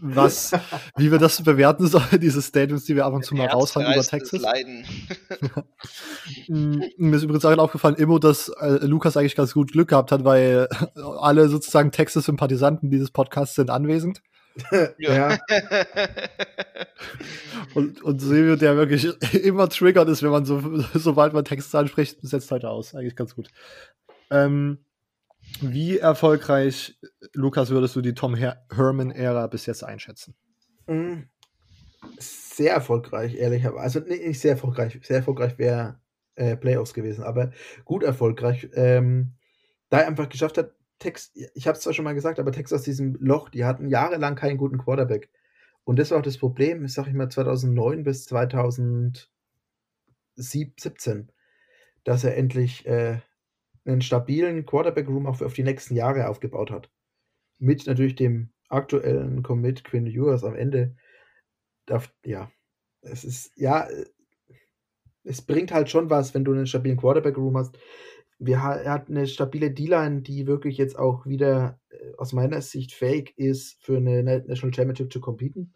was, 0.00 0.52
wie 0.96 1.10
wir 1.10 1.18
das 1.18 1.42
bewerten 1.42 1.86
sollen, 1.86 2.20
diese 2.20 2.42
Statements, 2.42 2.84
die 2.84 2.96
wir 2.96 3.04
ab 3.04 3.12
und 3.12 3.24
zu 3.24 3.34
mal 3.34 3.46
raushauen 3.46 3.92
über 3.92 4.02
Texas. 4.02 4.42
Mm, 6.48 6.82
mir 6.96 7.16
ist 7.16 7.22
übrigens 7.22 7.44
auch 7.44 7.56
aufgefallen, 7.58 7.96
Immo, 7.96 8.18
dass 8.18 8.48
äh, 8.48 8.84
Lukas 8.84 9.16
eigentlich 9.16 9.36
ganz 9.36 9.54
gut 9.54 9.72
Glück 9.72 9.88
gehabt 9.88 10.12
hat, 10.12 10.24
weil 10.24 10.68
alle 11.20 11.48
sozusagen 11.48 11.92
Texas-Sympathisanten 11.92 12.90
dieses 12.90 13.10
Podcasts 13.10 13.54
sind 13.54 13.70
anwesend. 13.70 14.22
ja. 14.98 15.38
und, 17.74 18.02
und 18.02 18.20
Silvio, 18.20 18.56
der 18.56 18.76
wirklich 18.76 19.04
immer 19.34 19.68
triggert 19.68 20.08
ist, 20.08 20.22
wenn 20.22 20.30
man 20.30 20.44
so, 20.44 20.60
sobald 20.94 21.32
man 21.32 21.44
Texas 21.44 21.74
anspricht, 21.74 22.18
setzt 22.22 22.50
heute 22.50 22.68
aus. 22.68 22.94
Eigentlich 22.94 23.16
ganz 23.16 23.34
gut. 23.34 23.48
Ähm, 24.30 24.84
wie 25.60 25.98
erfolgreich, 25.98 26.98
Lukas, 27.32 27.70
würdest 27.70 27.96
du 27.96 28.00
die 28.00 28.14
Tom 28.14 28.34
Herman-Ära 28.34 29.46
bis 29.46 29.66
jetzt 29.66 29.82
einschätzen? 29.82 30.34
Mm, 30.86 31.22
sehr 32.18 32.74
erfolgreich, 32.74 33.34
ehrlicherweise. 33.34 33.82
Also 33.82 34.00
nicht 34.00 34.40
sehr 34.40 34.52
erfolgreich. 34.52 34.98
Sehr 35.02 35.18
erfolgreich 35.18 35.58
wäre 35.58 36.00
äh, 36.36 36.56
Playoffs 36.56 36.94
gewesen, 36.94 37.24
aber 37.24 37.52
gut 37.84 38.02
erfolgreich. 38.02 38.68
Ähm, 38.74 39.34
da 39.88 40.00
er 40.00 40.06
einfach 40.06 40.28
geschafft 40.28 40.58
hat, 40.58 40.72
Tex, 41.00 41.32
ich 41.34 41.66
habe 41.66 41.76
es 41.76 41.82
zwar 41.82 41.92
schon 41.92 42.04
mal 42.04 42.14
gesagt, 42.14 42.38
aber 42.38 42.52
Texas 42.52 42.80
aus 42.80 42.84
diesem 42.84 43.16
Loch, 43.20 43.48
die 43.48 43.64
hatten 43.64 43.88
jahrelang 43.88 44.36
keinen 44.36 44.58
guten 44.58 44.78
Quarterback. 44.78 45.30
Und 45.84 45.98
das 45.98 46.10
war 46.10 46.18
auch 46.18 46.22
das 46.22 46.38
Problem, 46.38 46.86
sag 46.86 47.08
ich 47.08 47.14
mal, 47.14 47.30
2009 47.30 48.04
bis 48.04 48.26
2017, 48.26 49.28
dass 52.04 52.22
er 52.22 52.36
endlich 52.36 52.86
äh, 52.86 53.18
einen 53.84 54.02
stabilen 54.02 54.66
Quarterback-Room 54.66 55.26
auch 55.26 55.40
auf 55.40 55.54
die 55.54 55.64
nächsten 55.64 55.96
Jahre 55.96 56.28
aufgebaut 56.28 56.70
hat. 56.70 56.90
Mit 57.58 57.86
natürlich 57.86 58.14
dem 58.14 58.52
aktuellen 58.68 59.42
Commit 59.42 59.84
Quinn 59.84 60.06
Ewers 60.06 60.44
am 60.44 60.54
Ende. 60.54 60.96
Darf, 61.86 62.12
ja, 62.24 62.52
es 63.00 63.24
ist, 63.24 63.52
ja, 63.56 63.88
es 65.24 65.42
bringt 65.42 65.72
halt 65.72 65.90
schon 65.90 66.10
was, 66.10 66.34
wenn 66.34 66.44
du 66.44 66.52
einen 66.52 66.66
stabilen 66.66 66.98
Quarterback-Room 66.98 67.56
hast. 67.56 67.78
Wir, 68.42 68.56
er 68.56 68.92
hat 68.92 69.08
eine 69.08 69.26
stabile 69.26 69.70
D-Line, 69.70 70.22
die 70.22 70.46
wirklich 70.46 70.78
jetzt 70.78 70.98
auch 70.98 71.26
wieder 71.26 71.78
äh, 71.90 72.14
aus 72.16 72.32
meiner 72.32 72.62
Sicht 72.62 72.92
fähig 72.92 73.34
ist, 73.36 73.76
für 73.82 73.98
eine 73.98 74.22
National 74.22 74.74
Championship 74.74 75.12
zu 75.12 75.20
competen. 75.20 75.74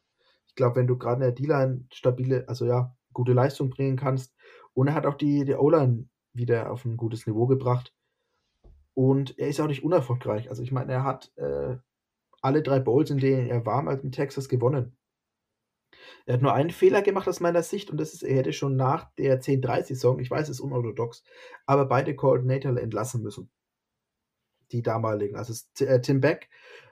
Ich 0.48 0.54
glaube, 0.54 0.76
wenn 0.76 0.86
du 0.86 0.96
gerade 0.96 1.16
in 1.16 1.20
der 1.20 1.32
D-Line 1.32 1.84
stabile, 1.92 2.48
also 2.48 2.64
ja, 2.64 2.96
gute 3.12 3.32
Leistung 3.32 3.70
bringen 3.70 3.96
kannst. 3.96 4.34
Und 4.72 4.88
er 4.88 4.94
hat 4.94 5.06
auch 5.06 5.14
die, 5.14 5.44
die 5.44 5.54
O-Line 5.54 6.08
wieder 6.32 6.70
auf 6.72 6.84
ein 6.84 6.96
gutes 6.96 7.26
Niveau 7.26 7.46
gebracht. 7.46 7.94
Und 8.94 9.38
er 9.38 9.48
ist 9.48 9.60
auch 9.60 9.66
nicht 9.66 9.84
unerfolgreich. 9.84 10.48
Also 10.48 10.62
ich 10.62 10.72
meine, 10.72 10.92
er 10.92 11.04
hat 11.04 11.32
äh, 11.36 11.76
alle 12.42 12.62
drei 12.62 12.80
Bowls, 12.80 13.10
in 13.10 13.18
denen 13.18 13.48
er 13.48 13.66
war, 13.66 13.82
mit 13.82 14.14
Texas 14.14 14.48
gewonnen. 14.48 14.96
Er 16.26 16.34
hat 16.34 16.42
nur 16.42 16.54
einen 16.54 16.70
Fehler 16.70 17.02
gemacht 17.02 17.28
aus 17.28 17.40
meiner 17.40 17.62
Sicht 17.62 17.90
und 17.90 17.98
das 17.98 18.14
ist, 18.14 18.22
er 18.22 18.36
hätte 18.36 18.52
schon 18.52 18.76
nach 18.76 19.10
der 19.16 19.40
10-3-Saison, 19.40 20.18
ich 20.18 20.30
weiß, 20.30 20.48
es 20.48 20.56
ist 20.56 20.60
unorthodox, 20.60 21.22
aber 21.66 21.86
beide 21.86 22.14
Coordinator 22.16 22.76
entlassen 22.78 23.22
müssen. 23.22 23.50
Die 24.72 24.82
damaligen. 24.82 25.36
Also 25.36 25.54
äh, 25.84 26.00
Tim 26.00 26.20
Beck 26.20 26.48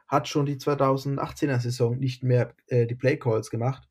hat 0.07 0.29
schon 0.29 0.45
die 0.45 0.57
2018er 0.57 1.59
Saison 1.59 1.99
nicht 1.99 2.23
mehr 2.23 2.55
äh, 2.67 2.87
die 2.87 2.95
Play 2.95 3.17
Calls 3.17 3.49
gemacht. 3.49 3.89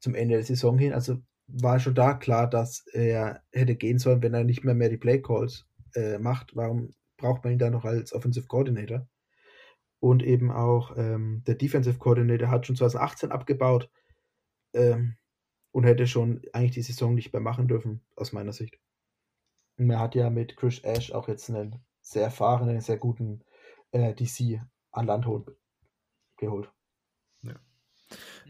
Zum 0.00 0.14
Ende 0.14 0.36
der 0.36 0.44
Saison 0.44 0.78
hin. 0.78 0.94
Also 0.94 1.18
war 1.46 1.78
schon 1.78 1.94
da 1.94 2.14
klar, 2.14 2.48
dass 2.48 2.86
er 2.92 3.42
hätte 3.52 3.76
gehen 3.76 3.98
sollen, 3.98 4.22
wenn 4.22 4.34
er 4.34 4.44
nicht 4.44 4.64
mehr 4.64 4.74
mehr 4.74 4.88
die 4.88 4.96
Play 4.96 5.20
Calls 5.20 5.66
äh, 5.94 6.18
macht. 6.18 6.56
Warum 6.56 6.94
braucht 7.18 7.44
man 7.44 7.52
ihn 7.52 7.58
dann 7.58 7.72
noch 7.72 7.84
als 7.84 8.14
Offensive 8.14 8.46
Coordinator? 8.46 9.06
Und 10.00 10.22
eben 10.22 10.50
auch 10.50 10.96
ähm, 10.96 11.42
der 11.46 11.54
Defensive 11.54 11.98
Coordinator 11.98 12.50
hat 12.50 12.66
schon 12.66 12.76
2018 12.76 13.30
abgebaut 13.30 13.90
ähm, 14.74 15.16
und 15.72 15.84
hätte 15.84 16.06
schon 16.06 16.42
eigentlich 16.52 16.72
die 16.72 16.82
Saison 16.82 17.14
nicht 17.14 17.32
mehr 17.32 17.42
machen 17.42 17.68
dürfen, 17.68 18.04
aus 18.16 18.32
meiner 18.32 18.52
Sicht. 18.52 18.78
Und 19.76 19.90
er 19.90 19.98
hat 19.98 20.14
ja 20.14 20.30
mit 20.30 20.56
Chris 20.56 20.80
Ash 20.80 21.12
auch 21.12 21.28
jetzt 21.28 21.48
einen 21.50 21.84
sehr 22.00 22.24
erfahrenen, 22.24 22.80
sehr 22.80 22.98
guten 22.98 23.42
äh, 23.90 24.14
DC 24.14 24.60
an 24.92 25.06
Land 25.06 25.26
geholt. 26.36 26.70
Ja. 27.42 27.54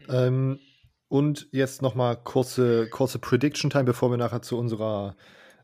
Ähm, 0.09 0.59
und 1.07 1.47
jetzt 1.51 1.81
nochmal 1.81 2.21
kurze, 2.21 2.89
kurze 2.89 3.19
Prediction 3.19 3.69
Time, 3.69 3.85
bevor 3.85 4.11
wir 4.11 4.17
nachher 4.17 4.41
zu 4.41 4.57
unserer 4.57 5.15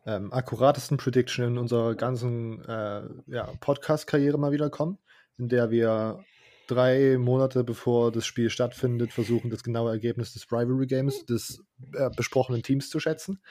ähm, 0.06 0.32
akkuratesten 0.32 0.98
Prediction 0.98 1.46
in 1.46 1.58
unserer 1.58 1.96
ganzen 1.96 2.64
äh, 2.66 3.04
ja, 3.28 3.50
Podcast-Karriere 3.60 4.38
mal 4.38 4.52
wieder 4.52 4.70
kommen, 4.70 4.98
in 5.38 5.50
der 5.50 5.70
wir 5.70 6.24
drei 6.72 7.18
Monate 7.18 7.64
bevor 7.64 8.12
das 8.12 8.26
Spiel 8.26 8.50
stattfindet, 8.50 9.12
versuchen, 9.12 9.50
das 9.50 9.64
genaue 9.64 9.92
Ergebnis 9.92 10.34
des 10.34 10.52
Rivalry 10.52 10.88
Games 10.88 11.26
des 11.26 11.64
äh, 11.94 12.10
besprochenen 12.16 12.64
Teams 12.64 12.90
zu 12.90 13.00
schätzen. 13.00 13.42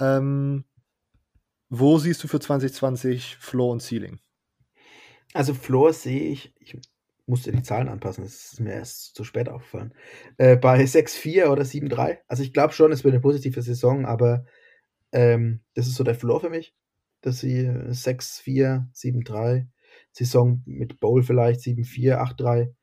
Ähm, 0.00 0.64
wo 1.68 1.98
siehst 1.98 2.22
du 2.22 2.28
für 2.28 2.40
2020 2.40 3.36
Floor 3.40 3.72
und 3.72 3.82
Ceiling? 3.82 4.20
Also 5.32 5.54
Floor 5.54 5.92
sehe 5.92 6.30
ich, 6.30 6.54
ich 6.58 6.78
musste 7.26 7.52
die 7.52 7.62
Zahlen 7.62 7.88
anpassen, 7.88 8.24
das 8.24 8.52
ist 8.52 8.60
mir 8.60 8.74
erst 8.74 9.14
zu 9.14 9.24
spät 9.24 9.48
aufgefallen, 9.48 9.94
äh, 10.36 10.56
bei 10.56 10.84
6-4 10.84 11.46
oder 11.46 11.64
7-3. 11.64 12.18
Also 12.28 12.42
ich 12.42 12.52
glaube 12.52 12.72
schon, 12.72 12.92
es 12.92 13.04
wird 13.04 13.14
eine 13.14 13.22
positive 13.22 13.62
Saison, 13.62 14.06
aber 14.06 14.44
ähm, 15.12 15.60
das 15.74 15.86
ist 15.86 15.96
so 15.96 16.04
der 16.04 16.14
Floor 16.14 16.40
für 16.40 16.50
mich, 16.50 16.74
dass 17.20 17.40
sie 17.40 17.66
6-4, 17.66 18.92
7-3 18.94 19.66
Saison 20.14 20.62
mit 20.64 21.00
Bowl 21.00 21.22
vielleicht 21.22 21.60
7-4, 21.60 22.18
8-3. 22.38 22.74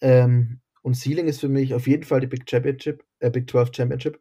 Ähm, 0.00 0.60
und 0.82 0.94
Ceiling 0.94 1.26
ist 1.26 1.40
für 1.40 1.48
mich 1.48 1.74
auf 1.74 1.86
jeden 1.86 2.04
Fall 2.04 2.20
die 2.20 2.26
Big 2.26 2.48
Championship, 2.48 3.04
äh, 3.18 3.30
Big 3.30 3.50
12 3.50 3.70
Championship. 3.74 4.20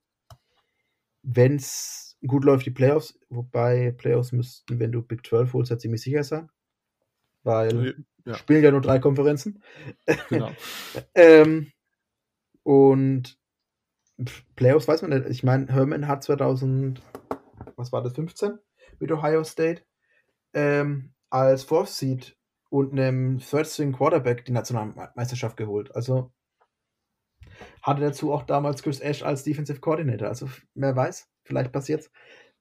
Wenn 1.22 1.56
es 1.56 2.18
gut 2.26 2.44
läuft, 2.44 2.66
die 2.66 2.72
Playoffs, 2.72 3.20
wobei 3.30 3.92
Playoffs 3.92 4.32
müssten, 4.32 4.80
wenn 4.80 4.92
du 4.92 5.02
Big 5.02 5.26
12 5.26 5.54
holst, 5.54 5.72
halt 5.72 5.82
ziemlich 5.82 6.02
sicher 6.02 6.24
sein. 6.24 6.50
Weil 7.44 8.04
ja. 8.26 8.34
spielen 8.34 8.64
ja 8.64 8.72
nur 8.72 8.82
drei 8.82 9.00
Konferenzen. 9.00 9.64
Genau. 10.30 10.52
ähm, 11.16 11.72
und 12.64 13.40
Playoffs 14.56 14.88
weiß 14.88 15.04
man 15.04 15.12
nicht. 15.12 15.30
Ich 15.30 15.44
meine, 15.44 15.68
Herman 15.68 16.08
hat 16.08 16.24
2000, 16.24 17.02
was 17.76 17.92
war 17.92 18.02
das, 18.02 18.14
15 18.14 18.58
mit 19.00 19.12
Ohio 19.12 19.44
State 19.44 19.84
ähm, 20.54 21.14
als 21.30 21.64
Fourth 21.64 21.90
Seed 21.90 22.37
und 22.70 22.92
einem 22.92 23.40
Third 23.40 23.68
String 23.68 23.94
Quarterback 23.94 24.46
die 24.46 24.52
Nationalmeisterschaft 24.52 25.58
geholt. 25.58 25.96
Also 25.96 26.32
hatte 27.82 28.02
dazu 28.02 28.34
auch 28.34 28.44
damals 28.44 28.84
Chris 28.84 29.00
Ash 29.00 29.24
als 29.24 29.44
Defensive 29.44 29.80
Coordinator. 29.80 30.28
Also 30.28 30.50
wer 30.76 30.96
weiß, 30.96 31.28
vielleicht 31.44 31.72
passiert's. 31.72 32.12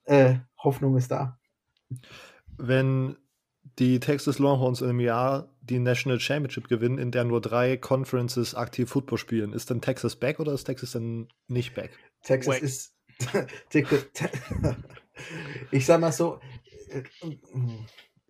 Äh, 0.04 0.36
Hoffnung 0.58 0.96
ist 0.96 1.10
da. 1.10 1.38
Wenn 2.56 3.16
die 3.78 4.00
Texas 4.00 4.38
Longhorns 4.38 4.80
im 4.80 5.00
Jahr 5.00 5.52
die 5.60 5.80
National 5.80 6.20
Championship 6.20 6.68
gewinnen, 6.68 6.98
in 6.98 7.10
der 7.10 7.24
nur 7.24 7.40
drei 7.40 7.76
Conferences 7.76 8.54
aktiv 8.54 8.88
Football 8.88 9.18
spielen, 9.18 9.52
ist 9.52 9.70
dann 9.70 9.80
Texas 9.80 10.16
back 10.16 10.38
oder 10.38 10.52
ist 10.52 10.64
Texas 10.64 10.92
dann 10.92 11.28
nicht 11.48 11.74
back? 11.74 11.90
Texas 12.22 12.54
Wack. 12.54 12.62
ist. 12.62 12.94
ich 15.70 15.86
sag 15.86 16.00
mal 16.00 16.12
so. 16.12 16.40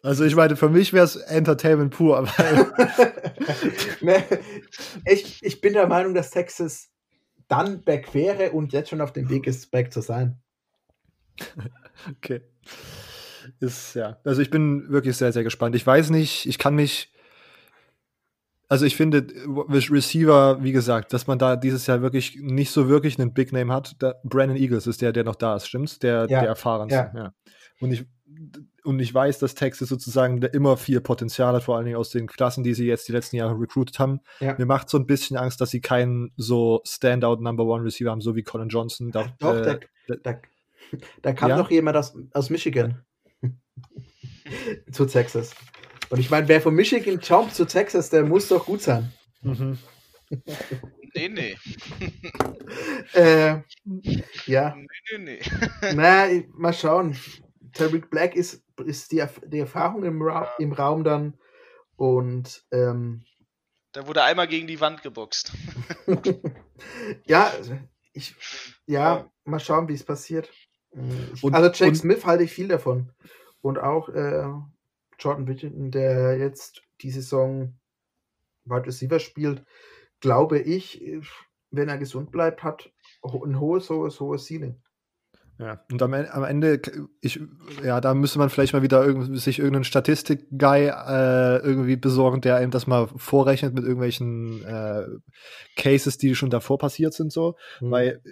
Äh, 0.07 0.09
also 0.09 0.25
ich 0.25 0.37
meine, 0.37 0.57
für 0.57 0.69
mich 0.69 0.93
wäre 0.93 1.05
es 1.05 1.17
Entertainment 1.17 1.95
pur. 1.95 2.19
Aber 2.19 2.29
ne, 4.01 4.25
ich, 5.05 5.43
ich 5.43 5.61
bin 5.61 5.73
der 5.73 5.87
Meinung, 5.87 6.15
dass 6.15 6.31
Texas 6.31 6.91
dann 7.49 7.83
back 7.83 8.15
wäre 8.15 8.53
und 8.53 8.73
jetzt 8.73 8.91
schon 8.91 9.01
auf 9.01 9.13
dem 9.13 9.29
Weg 9.29 9.47
ist, 9.47 9.71
back 9.71 9.93
zu 9.93 10.01
sein. 10.01 10.41
Okay. 12.19 12.43
Ist 13.59 13.95
ja. 13.95 14.19
Also 14.23 14.43
ich 14.43 14.51
bin 14.51 14.91
wirklich 14.91 15.17
sehr, 15.17 15.33
sehr 15.33 15.45
gespannt. 15.45 15.75
Ich 15.75 15.87
weiß 15.87 16.11
nicht, 16.11 16.45
ich 16.45 16.59
kann 16.59 16.75
mich. 16.75 17.11
Also 18.69 18.85
ich 18.85 18.97
finde, 18.97 19.27
Receiver, 19.47 20.63
wie 20.63 20.73
gesagt, 20.73 21.15
dass 21.15 21.27
man 21.27 21.39
da 21.39 21.57
dieses 21.57 21.87
Jahr 21.87 22.03
wirklich 22.03 22.37
nicht 22.39 22.71
so 22.71 22.91
wirklich 22.91 23.19
einen 23.19 23.33
Big 23.33 23.51
Name 23.51 23.73
hat. 23.73 23.97
Da, 24.01 24.15
Brandon 24.25 24.59
Eagles 24.59 24.87
ist 24.87 25.01
der, 25.01 25.13
der 25.13 25.25
noch 25.25 25.37
da 25.37 25.57
ist, 25.57 25.69
stimmt's? 25.69 25.99
Der, 25.99 26.27
ja. 26.29 26.41
der 26.41 26.49
erfahrenste. 26.49 27.11
Ja. 27.15 27.19
ja. 27.19 27.33
Und 27.81 27.93
ich 27.93 28.05
und 28.85 28.99
ich 28.99 29.13
weiß, 29.13 29.39
dass 29.39 29.55
Texas 29.55 29.89
sozusagen 29.89 30.43
immer 30.43 30.77
viel 30.77 31.01
Potenzial 31.01 31.55
hat, 31.55 31.63
vor 31.63 31.77
allen 31.77 31.85
Dingen 31.85 31.97
aus 31.97 32.11
den 32.11 32.27
Klassen, 32.27 32.65
die 32.65 32.75
sie 32.75 32.87
jetzt 32.87 33.07
die 33.09 33.13
letzten 33.13 33.37
Jahre 33.37 33.59
recruited 33.59 33.99
haben. 33.99 34.21
Ja. 34.41 34.55
Mir 34.59 34.67
macht 34.67 34.89
so 34.89 34.99
ein 34.99 35.07
bisschen 35.07 35.37
Angst, 35.37 35.61
dass 35.61 35.71
sie 35.71 35.81
keinen 35.81 36.33
so 36.37 36.81
Standout 36.85 37.37
Number 37.43 37.65
One 37.65 37.85
Receiver 37.85 38.11
haben, 38.11 38.21
so 38.21 38.35
wie 38.35 38.43
Colin 38.43 38.69
Johnson. 38.69 39.13
Da, 39.13 39.33
doch, 39.39 39.57
äh, 39.57 39.79
da, 40.09 40.17
da, 40.23 40.41
da, 41.23 41.33
kam 41.33 41.51
ja? 41.51 41.57
doch 41.57 41.71
jemand 41.71 41.97
aus, 41.97 42.17
aus 42.33 42.51
Michigan 42.51 43.05
zu 44.91 45.07
Texas. 45.07 45.53
Und 46.11 46.19
ich 46.19 46.31
meine, 46.31 46.49
wer 46.49 46.61
von 46.61 46.75
Michigan 46.75 47.21
jumpt 47.21 47.55
zu 47.55 47.65
Texas, 47.65 48.11
der 48.11 48.25
muss 48.25 48.49
doch 48.49 48.67
gut 48.67 48.83
sein. 48.83 49.13
Mhm. 49.43 49.79
Nee, 51.15 51.29
nee. 51.29 51.57
äh, 53.15 53.61
ja. 54.47 54.75
Nee, 54.77 55.19
nee, 55.19 55.19
nee. 55.19 55.41
Na, 55.95 56.27
mal 56.55 56.73
schauen. 56.73 57.17
Tariq 57.77 58.11
Black 58.11 58.35
ist, 58.35 58.65
ist 58.85 59.13
die, 59.13 59.25
die 59.47 59.61
Erfahrung 59.61 60.05
im, 60.05 60.23
Ra 60.23 60.49
im 60.59 60.73
Raum 60.73 61.05
dann 61.05 61.39
und 61.97 62.65
ähm, 62.73 63.25
da 63.93 64.07
wurde 64.07 64.23
einmal 64.23 64.47
gegen 64.47 64.67
die 64.67 64.81
Wand 64.81 65.03
geboxt. 65.03 65.53
ja, 67.25 67.51
ich, 68.13 68.35
ja, 68.87 69.31
mal 69.45 69.59
schauen, 69.59 69.89
wie 69.89 69.95
es 69.95 70.05
passiert. 70.05 70.51
Und, 70.91 71.55
also 71.55 71.71
Jack 71.71 71.89
und, 71.89 71.95
Smith 71.95 72.27
halte 72.27 72.45
ich 72.45 72.53
viel 72.53 72.69
davon. 72.69 73.11
Und 73.63 73.79
auch 73.79 74.11
äh, 74.11 74.49
Jordan 75.19 75.49
Whittington, 75.49 75.91
der 75.91 76.37
jetzt 76.37 76.83
die 77.01 77.11
Saison 77.11 77.79
Wide 78.67 78.87
Receiver 78.87 79.19
spielt, 79.19 79.65
glaube 80.21 80.59
ich, 80.59 81.03
wenn 81.71 81.89
er 81.89 81.97
gesund 81.97 82.31
bleibt, 82.31 82.63
hat 82.63 82.93
ein 83.23 83.59
hohes, 83.59 83.89
hohes, 83.89 84.21
hohes 84.21 84.47
Ceiling. 84.47 84.83
Ja, 85.59 85.81
und 85.91 86.03
am, 86.03 86.13
am, 86.13 86.45
Ende, 86.45 86.83
ich, 87.23 87.41
ja, 87.83 88.01
da 88.03 88.13
müsste 88.13 88.39
man 88.39 88.51
vielleicht 88.51 88.75
mal 88.75 88.83
wieder 88.83 89.05
irg 89.07 89.37
sich 89.39 89.59
irgendeinen 89.59 89.85
Statistik-Guy 89.85 90.89
äh, 90.89 91.57
irgendwie 91.59 91.97
besorgen, 91.97 92.43
der 92.43 92.57
einem 92.57 92.71
das 92.71 92.87
mal 92.87 93.09
vorrechnet 93.17 93.75
mit 93.75 93.85
irgendwelchen 93.85 94.63
äh, 94.65 95.07
Cases, 95.77 96.19
die 96.19 96.35
schon 96.35 96.51
davor 96.51 96.77
passiert 96.77 97.15
sind, 97.15 97.33
so. 97.33 97.57
Mhm. 97.81 97.91
Weil 97.91 98.23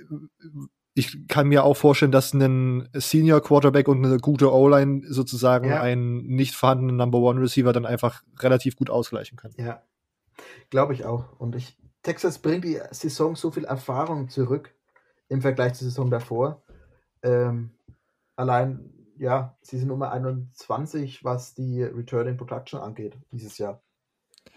ich 0.95 1.27
kann 1.27 1.49
mir 1.49 1.65
auch 1.65 1.77
vorstellen, 1.77 2.13
dass 2.13 2.33
ein 2.35 2.89
Senior 2.93 3.41
Quarterback 3.41 3.89
und 3.89 4.05
eine 4.05 4.19
gute 4.19 4.53
O-Line 4.53 5.03
sozusagen 5.09 5.71
ja. 5.71 5.81
einen 5.81 6.27
nicht 6.27 6.55
vorhandenen 6.55 6.97
Number 6.97 7.19
One 7.19 7.41
Receiver 7.41 7.73
dann 7.73 7.87
einfach 7.87 8.23
relativ 8.39 8.77
gut 8.77 8.91
ausgleichen 8.91 9.37
können. 9.37 9.55
Ja, 9.57 9.83
glaube 10.71 10.93
ich 10.93 11.05
auch. 11.05 11.33
Und 11.39 11.57
ich, 11.57 11.77
Texas 12.03 12.39
bringt 12.39 12.65
die 12.65 12.81
Saison 12.93 13.35
so 13.35 13.51
viel 13.51 13.65
Erfahrung 13.65 14.29
zurück 14.29 14.75
im 15.29 15.41
Vergleich 15.41 15.75
zur 15.75 15.89
Saison 15.89 16.11
davor. 16.11 16.63
Ähm, 17.25 17.71
allein, 18.37 18.93
ja, 19.17 19.57
sie 19.63 19.79
sind 19.79 19.89
Nummer 19.89 20.13
21, 20.13 21.25
was 21.25 21.55
die 21.55 21.83
Returning 21.83 22.37
Production 22.37 22.81
angeht, 22.81 23.17
dieses 23.33 23.59
Jahr. 23.59 23.83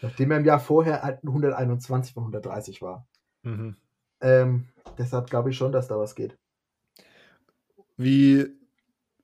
Nachdem 0.01 0.31
er 0.31 0.37
im 0.37 0.45
Jahr 0.45 0.59
vorher 0.59 1.03
121 1.03 2.13
von 2.13 2.23
130 2.23 2.81
war. 2.81 3.07
Mhm. 3.43 3.77
Ähm, 4.19 4.67
deshalb 4.97 5.29
glaube 5.29 5.49
ich 5.49 5.57
schon, 5.57 5.71
dass 5.71 5.87
da 5.87 5.97
was 5.97 6.13
geht. 6.13 6.37
Wie, 7.95 8.47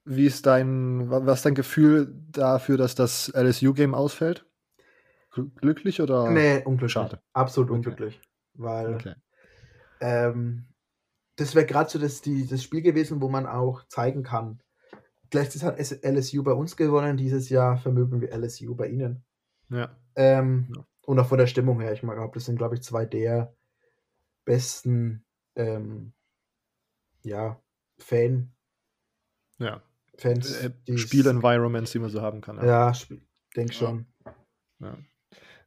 wie 0.06 0.26
ist 0.26 0.46
dein, 0.46 1.10
was 1.10 1.40
ist 1.40 1.46
dein 1.46 1.56
Gefühl 1.56 2.16
dafür, 2.32 2.78
dass 2.78 2.96
das 2.96 3.32
LSU-Game 3.36 3.94
ausfällt? 3.94 4.46
Glücklich 5.32 6.00
oder? 6.02 6.30
Nee, 6.30 6.64
unglücklich. 6.64 6.92
Schade. 6.92 7.22
Absolut 7.34 7.70
okay. 7.70 7.76
unglücklich. 7.76 8.22
Weil 8.54 8.94
okay. 8.94 9.16
ähm, 10.00 10.66
das 11.36 11.56
wäre 11.56 11.66
gerade 11.66 11.90
so 11.90 12.00
das, 12.00 12.22
die, 12.22 12.48
das 12.48 12.64
Spiel 12.64 12.82
gewesen, 12.82 13.22
wo 13.22 13.30
man 13.30 13.46
auch 13.46 13.88
zeigen 13.88 14.24
kann. 14.24 14.62
Gleichzeitig 15.30 15.64
hat 15.64 16.04
LSU 16.04 16.44
bei 16.44 16.54
uns 16.54 16.78
gewonnen, 16.78 17.18
dieses 17.18 17.50
Jahr 17.50 17.78
vermögen 17.78 18.22
wir 18.22 18.32
LSU 18.32 18.76
bei 18.76 18.88
ihnen. 18.88 19.24
Ja. 19.70 19.96
Ähm, 20.16 20.72
ja. 20.76 20.86
Und 21.06 21.20
auch 21.20 21.28
von 21.28 21.40
der 21.40 21.48
Stimmung 21.48 21.82
her, 21.82 21.92
ich 21.94 22.02
glaube, 22.02 22.36
das 22.36 22.46
sind, 22.46 22.58
glaube 22.58 22.76
ich, 22.76 22.84
zwei 22.84 23.06
der 23.06 23.56
besten 24.46 25.26
ähm, 25.56 26.14
ja, 27.24 27.60
Fan. 27.98 28.52
Ja. 29.58 29.82
Fans. 30.18 30.62
Äh, 30.62 30.98
Spiel-Environments, 30.98 31.92
die 31.92 32.00
man 32.00 32.10
so 32.10 32.22
haben 32.22 32.42
kann. 32.42 32.58
Ja, 32.58 32.92
ja 32.92 32.94
denke 33.56 33.74
schon. 33.74 34.06
Ja. 34.80 34.98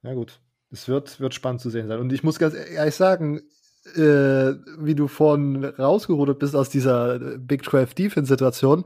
ja, 0.03 0.15
gut. 0.15 0.41
Es 0.71 0.89
wird, 0.89 1.21
wird 1.21 1.35
spannend 1.35 1.61
zu 1.61 1.71
sehen 1.71 1.89
sein. 1.89 2.01
Und 2.01 2.13
ich 2.13 2.23
muss 2.23 2.39
ganz 2.39 2.55
ehrlich 2.55 2.95
sagen, 2.95 3.43
äh, 3.95 4.55
wie 4.79 4.95
du 4.95 5.09
vorhin 5.09 5.65
rausgerudert 5.65 6.39
bist 6.39 6.57
aus 6.57 6.71
dieser 6.71 7.19
Big 7.39 7.65
12 7.65 7.95
Defense-Situation, 7.95 8.85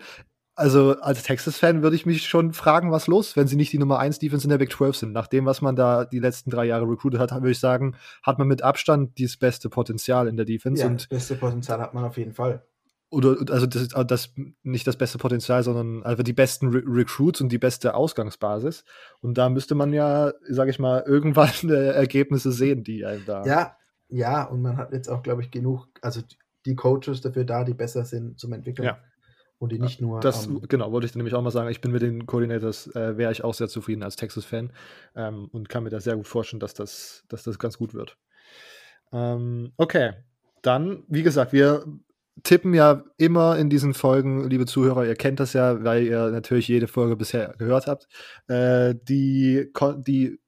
also 0.61 1.01
als 1.01 1.22
Texas-Fan 1.22 1.82
würde 1.82 1.96
ich 1.96 2.05
mich 2.05 2.26
schon 2.26 2.53
fragen, 2.53 2.92
was 2.92 3.07
los, 3.07 3.34
wenn 3.34 3.46
sie 3.46 3.57
nicht 3.57 3.72
die 3.72 3.78
Nummer 3.78 3.98
1 3.98 4.18
Defense 4.18 4.44
in 4.44 4.51
der 4.51 4.59
Big 4.59 4.70
12 4.70 4.94
sind. 4.94 5.12
Nach 5.12 5.26
dem, 5.26 5.46
was 5.46 5.62
man 5.62 5.74
da 5.74 6.05
die 6.05 6.18
letzten 6.18 6.51
drei 6.51 6.66
Jahre 6.66 6.86
recruited 6.86 7.18
hat, 7.18 7.32
würde 7.32 7.51
ich 7.51 7.61
sagen, 7.61 7.96
hat 8.22 8.38
man 8.38 8.46
mit 8.46 8.62
Abstand 8.62 9.18
das 9.18 9.38
beste 9.38 9.70
Potenzial 9.70 10.28
in 10.28 10.36
der 10.36 10.44
Defense. 10.44 10.82
Ja, 10.82 10.88
und 10.88 11.01
das 11.01 11.09
beste 11.09 11.36
Potenzial 11.36 11.80
hat 11.80 11.94
man 11.94 12.05
auf 12.05 12.18
jeden 12.18 12.34
Fall. 12.34 12.62
Oder 13.09 13.36
also 13.51 13.66
das, 13.66 13.88
das 13.88 14.34
nicht 14.62 14.86
das 14.86 14.96
beste 14.96 15.16
Potenzial, 15.16 15.64
sondern 15.64 16.05
einfach 16.05 16.22
die 16.22 16.34
besten 16.34 16.68
Re 16.68 16.82
Recruits 16.86 17.40
und 17.40 17.51
die 17.51 17.59
beste 17.59 17.94
Ausgangsbasis. 17.94 18.84
Und 19.20 19.38
da 19.38 19.48
müsste 19.48 19.74
man 19.74 19.92
ja, 19.92 20.32
sage 20.48 20.70
ich 20.70 20.78
mal, 20.78 21.03
irgendwann 21.07 21.70
Ergebnisse 21.70 22.53
sehen, 22.53 22.84
die 22.84 23.07
einem 23.07 23.24
da. 23.24 23.44
Ja, 23.46 23.76
ja, 24.11 24.44
und 24.44 24.62
man 24.62 24.76
hat 24.76 24.92
jetzt 24.92 25.08
auch, 25.08 25.22
glaube 25.22 25.42
ich, 25.42 25.50
genug, 25.50 25.88
also 26.02 26.20
die 26.66 26.76
Coaches 26.76 27.20
dafür 27.20 27.44
da, 27.44 27.64
die 27.64 27.74
besser 27.74 28.04
sind 28.04 28.38
zum 28.38 28.52
Entwickeln. 28.52 28.86
Ja. 28.86 28.98
Und 29.58 29.72
die 29.72 29.78
nicht 29.78 30.00
nur. 30.00 30.20
Das, 30.20 30.46
um, 30.46 30.62
genau, 30.62 30.90
wollte 30.90 31.06
ich 31.06 31.14
nämlich 31.14 31.34
auch 31.34 31.42
mal 31.42 31.50
sagen. 31.50 31.68
Ich 31.68 31.82
bin 31.82 31.92
mit 31.92 32.00
den 32.00 32.24
Coordinators, 32.24 32.94
äh, 32.94 33.18
wäre 33.18 33.30
ich 33.30 33.44
auch 33.44 33.52
sehr 33.52 33.68
zufrieden 33.68 34.02
als 34.02 34.16
Texas-Fan 34.16 34.72
ähm, 35.14 35.48
und 35.52 35.68
kann 35.68 35.82
mir 35.82 35.90
da 35.90 36.00
sehr 36.00 36.16
gut 36.16 36.26
vorstellen, 36.26 36.61
dass 36.61 36.72
das, 36.72 37.24
dass 37.28 37.42
das 37.42 37.58
ganz 37.58 37.76
gut 37.76 37.92
wird. 37.92 38.16
Ähm, 39.12 39.72
okay, 39.76 40.14
dann, 40.62 41.04
wie 41.08 41.22
gesagt, 41.22 41.52
wir 41.52 41.84
tippen 42.42 42.72
ja 42.72 43.04
immer 43.18 43.58
in 43.58 43.68
diesen 43.68 43.92
Folgen, 43.92 44.48
liebe 44.48 44.64
Zuhörer, 44.64 45.04
ihr 45.04 45.16
kennt 45.16 45.40
das 45.40 45.52
ja, 45.52 45.84
weil 45.84 46.04
ihr 46.04 46.30
natürlich 46.30 46.68
jede 46.68 46.86
Folge 46.86 47.16
bisher 47.16 47.54
gehört 47.58 47.86
habt, 47.86 48.08
äh, 48.48 48.94
die, 48.94 49.70
die 50.06 50.40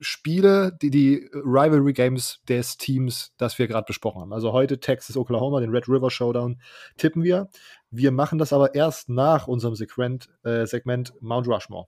Spiele, 0.00 0.76
die, 0.80 0.90
die 0.90 1.28
Rivalry 1.32 1.92
Games 1.92 2.40
des 2.48 2.76
Teams, 2.76 3.32
das 3.36 3.58
wir 3.58 3.66
gerade 3.66 3.86
besprochen 3.86 4.20
haben. 4.20 4.32
Also 4.32 4.52
heute 4.52 4.80
Texas, 4.80 5.16
Oklahoma, 5.16 5.60
den 5.60 5.70
Red 5.70 5.88
River 5.88 6.10
Showdown 6.10 6.60
tippen 6.96 7.22
wir. 7.22 7.48
Wir 7.90 8.12
machen 8.12 8.38
das 8.38 8.52
aber 8.52 8.74
erst 8.74 9.08
nach 9.08 9.48
unserem 9.48 9.74
Segment, 9.74 10.28
äh, 10.44 10.66
Segment 10.66 11.12
Mount 11.20 11.48
Rushmore. 11.48 11.86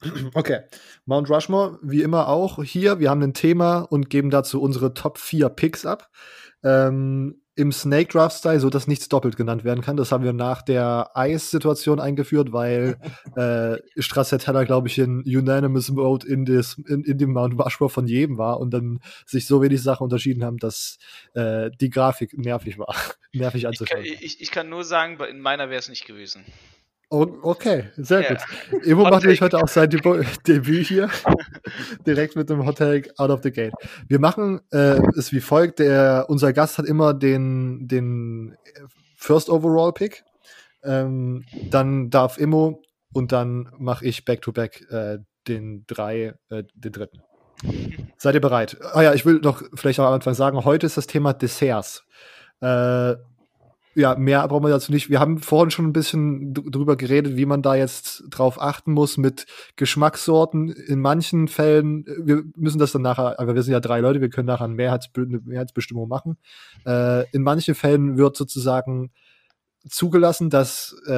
Okay, 0.34 0.60
Mount 1.04 1.28
Rushmore, 1.28 1.78
wie 1.82 2.02
immer 2.02 2.28
auch 2.28 2.62
hier. 2.64 3.00
Wir 3.00 3.10
haben 3.10 3.22
ein 3.22 3.34
Thema 3.34 3.80
und 3.80 4.08
geben 4.08 4.30
dazu 4.30 4.62
unsere 4.62 4.94
Top 4.94 5.18
4 5.18 5.50
Picks 5.50 5.84
ab. 5.84 6.08
Ähm, 6.62 7.42
im 7.60 7.72
Snake 7.72 8.12
Draft 8.12 8.38
Style, 8.38 8.58
so 8.58 8.70
dass 8.70 8.86
nichts 8.86 9.08
doppelt 9.08 9.36
genannt 9.36 9.64
werden 9.64 9.82
kann. 9.82 9.96
Das 9.96 10.10
haben 10.10 10.24
wir 10.24 10.32
nach 10.32 10.62
der 10.62 11.10
Eis-Situation 11.14 12.00
eingeführt, 12.00 12.52
weil 12.52 12.98
äh, 13.36 13.76
Stracciatella, 14.00 14.64
glaube 14.64 14.88
ich, 14.88 14.98
in 14.98 15.20
Unanimous 15.20 15.90
Mode 15.90 16.26
in, 16.26 16.44
des, 16.44 16.78
in, 16.88 17.04
in 17.04 17.18
dem 17.18 17.32
Mount 17.32 17.58
Rushmore 17.58 17.90
von 17.90 18.06
jedem 18.06 18.38
war 18.38 18.58
und 18.60 18.72
dann 18.72 19.00
sich 19.26 19.46
so 19.46 19.62
wenig 19.62 19.82
Sachen 19.82 20.04
unterschieden 20.04 20.42
haben, 20.42 20.56
dass 20.56 20.98
äh, 21.34 21.70
die 21.80 21.90
Grafik 21.90 22.36
nervig 22.36 22.78
war. 22.78 22.94
nervig 23.32 23.66
anzuschauen. 23.66 24.02
Ich 24.02 24.14
kann, 24.14 24.22
ich, 24.22 24.40
ich 24.40 24.50
kann 24.50 24.68
nur 24.68 24.84
sagen, 24.84 25.18
in 25.30 25.40
meiner 25.40 25.68
wäre 25.68 25.78
es 25.78 25.88
nicht 25.88 26.06
gewesen. 26.06 26.44
Oh, 27.12 27.26
okay, 27.42 27.88
sehr 27.96 28.22
ja. 28.22 28.28
gut. 28.28 28.86
Emo 28.86 29.02
macht 29.02 29.22
nämlich 29.22 29.40
heute 29.40 29.58
auch 29.58 29.66
sein 29.66 29.90
Debüt 30.46 30.86
hier. 30.86 31.10
Direkt 32.06 32.36
mit 32.36 32.48
dem 32.48 32.64
Hotel 32.64 33.02
out 33.16 33.30
of 33.30 33.40
the 33.42 33.50
gate. 33.50 33.72
Wir 34.06 34.20
machen 34.20 34.60
äh, 34.70 35.00
es 35.18 35.32
wie 35.32 35.40
folgt. 35.40 35.80
Der, 35.80 36.26
unser 36.28 36.52
Gast 36.52 36.78
hat 36.78 36.86
immer 36.86 37.12
den, 37.12 37.88
den 37.88 38.56
First 39.16 39.50
Overall 39.50 39.92
Pick. 39.92 40.22
Ähm, 40.84 41.44
dann 41.68 42.10
darf 42.10 42.38
Immo 42.38 42.80
und 43.12 43.32
dann 43.32 43.68
mache 43.76 44.04
ich 44.04 44.24
Back-to-Back 44.24 44.86
äh, 44.90 45.18
den 45.48 45.84
drei, 45.88 46.34
äh, 46.48 46.62
den 46.74 46.92
dritten. 46.92 47.22
Seid 48.18 48.36
ihr 48.36 48.40
bereit? 48.40 48.76
Ah 48.92 49.02
ja, 49.02 49.14
ich 49.14 49.26
will 49.26 49.40
noch 49.42 49.64
vielleicht 49.74 49.98
auch 49.98 50.06
am 50.06 50.14
Anfang 50.14 50.34
sagen, 50.34 50.64
heute 50.64 50.86
ist 50.86 50.96
das 50.96 51.08
Thema 51.08 51.32
Desserts. 51.32 52.04
Äh, 52.60 53.16
ja, 53.94 54.14
mehr 54.14 54.46
brauchen 54.46 54.64
wir 54.64 54.70
dazu 54.70 54.92
nicht. 54.92 55.10
Wir 55.10 55.18
haben 55.18 55.38
vorhin 55.38 55.70
schon 55.70 55.86
ein 55.86 55.92
bisschen 55.92 56.54
drüber 56.54 56.96
geredet, 56.96 57.36
wie 57.36 57.46
man 57.46 57.60
da 57.60 57.74
jetzt 57.74 58.24
drauf 58.30 58.60
achten 58.60 58.92
muss 58.92 59.16
mit 59.16 59.46
Geschmackssorten. 59.76 60.68
In 60.68 61.00
manchen 61.00 61.48
Fällen, 61.48 62.06
äh, 62.06 62.26
wir 62.26 62.42
müssen 62.56 62.78
das 62.78 62.92
dann 62.92 63.02
nachher, 63.02 63.40
aber 63.40 63.54
wir 63.54 63.62
sind 63.62 63.72
ja 63.72 63.80
drei 63.80 64.00
Leute, 64.00 64.20
wir 64.20 64.30
können 64.30 64.46
nachher 64.46 64.66
eine, 64.66 64.74
Mehrheitsbe 64.74 65.22
eine 65.22 65.40
Mehrheitsbestimmung 65.40 66.08
machen. 66.08 66.38
Äh, 66.86 67.28
in 67.30 67.42
manchen 67.42 67.74
Fällen 67.74 68.16
wird 68.16 68.36
sozusagen 68.36 69.10
zugelassen, 69.88 70.50
dass 70.50 70.94
äh, 71.06 71.10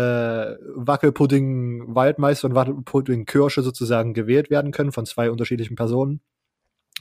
Wackelpudding 0.74 1.94
Waldmeister 1.94 2.48
und 2.48 2.54
Wackelpudding 2.54 3.26
Kirsche 3.26 3.62
sozusagen 3.62 4.14
gewählt 4.14 4.50
werden 4.50 4.72
können 4.72 4.92
von 4.92 5.04
zwei 5.04 5.30
unterschiedlichen 5.30 5.76
Personen. 5.76 6.20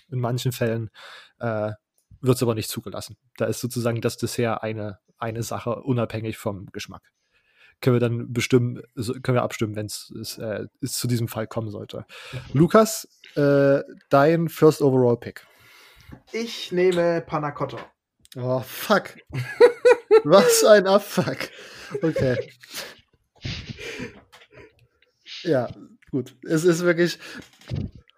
In 0.10 0.20
manchen 0.20 0.52
Fällen 0.52 0.90
äh, 1.40 1.72
wird 2.20 2.36
es 2.36 2.44
aber 2.44 2.56
nicht 2.56 2.70
zugelassen. 2.70 3.16
Da 3.38 3.46
ist 3.46 3.62
sozusagen 3.62 4.02
das 4.02 4.18
Dessert 4.18 4.64
eine 4.64 5.00
eine 5.22 5.44
Sache 5.44 5.76
unabhängig 5.76 6.38
vom 6.38 6.68
Geschmack. 6.72 7.12
Können 7.80 7.96
wir 7.96 8.00
dann 8.00 8.32
bestimmen, 8.32 8.82
können 8.96 9.38
wir 9.38 9.44
abstimmen, 9.44 9.76
wenn 9.76 9.88
es 9.88 10.38
äh, 10.38 10.66
zu 10.84 11.08
diesem 11.08 11.28
Fall 11.28 11.48
kommen 11.48 11.70
sollte. 11.70 12.06
Mhm. 12.32 12.60
Lukas, 12.60 13.08
äh, 13.36 13.82
dein 14.10 14.50
First 14.50 14.82
Overall 14.82 15.18
Pick. 15.18 15.48
Ich 16.32 16.72
nehme 16.72 17.22
Panacotta. 17.22 17.78
Oh, 18.38 18.60
fuck. 18.60 19.16
Was 20.24 20.64
ein 20.64 20.88
Abfuck. 20.88 21.38
Okay. 22.02 22.38
Ja, 25.44 25.70
gut. 26.12 26.36
Es 26.48 26.64
ist 26.64 26.82
wirklich, 26.82 27.20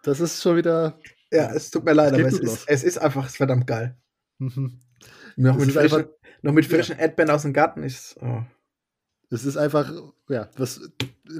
das 0.03 0.19
ist 0.19 0.41
schon 0.41 0.57
wieder. 0.57 0.99
Ja, 1.31 1.51
es 1.53 1.71
tut 1.71 1.83
mir 1.83 1.93
leid, 1.93 2.13
aber 2.13 2.25
es 2.25 2.39
ist, 2.39 2.65
es 2.67 2.83
ist, 2.83 2.97
einfach 2.97 3.27
verdammt 3.29 3.65
geil. 3.65 3.97
Mhm. 4.37 4.81
Noch 5.35 5.57
mit, 5.57 5.71
frischen, 5.71 6.05
noch 6.41 6.53
mit 6.53 6.65
frischen 6.65 6.95
ja. 6.95 7.03
Erdbeeren 7.03 7.31
aus 7.31 7.43
dem 7.43 7.53
Garten 7.53 7.83
ist. 7.83 8.15
Oh. 8.21 8.41
Das 9.29 9.45
ist 9.45 9.57
einfach, 9.57 9.91
ja, 10.29 10.49
was, 10.57 10.81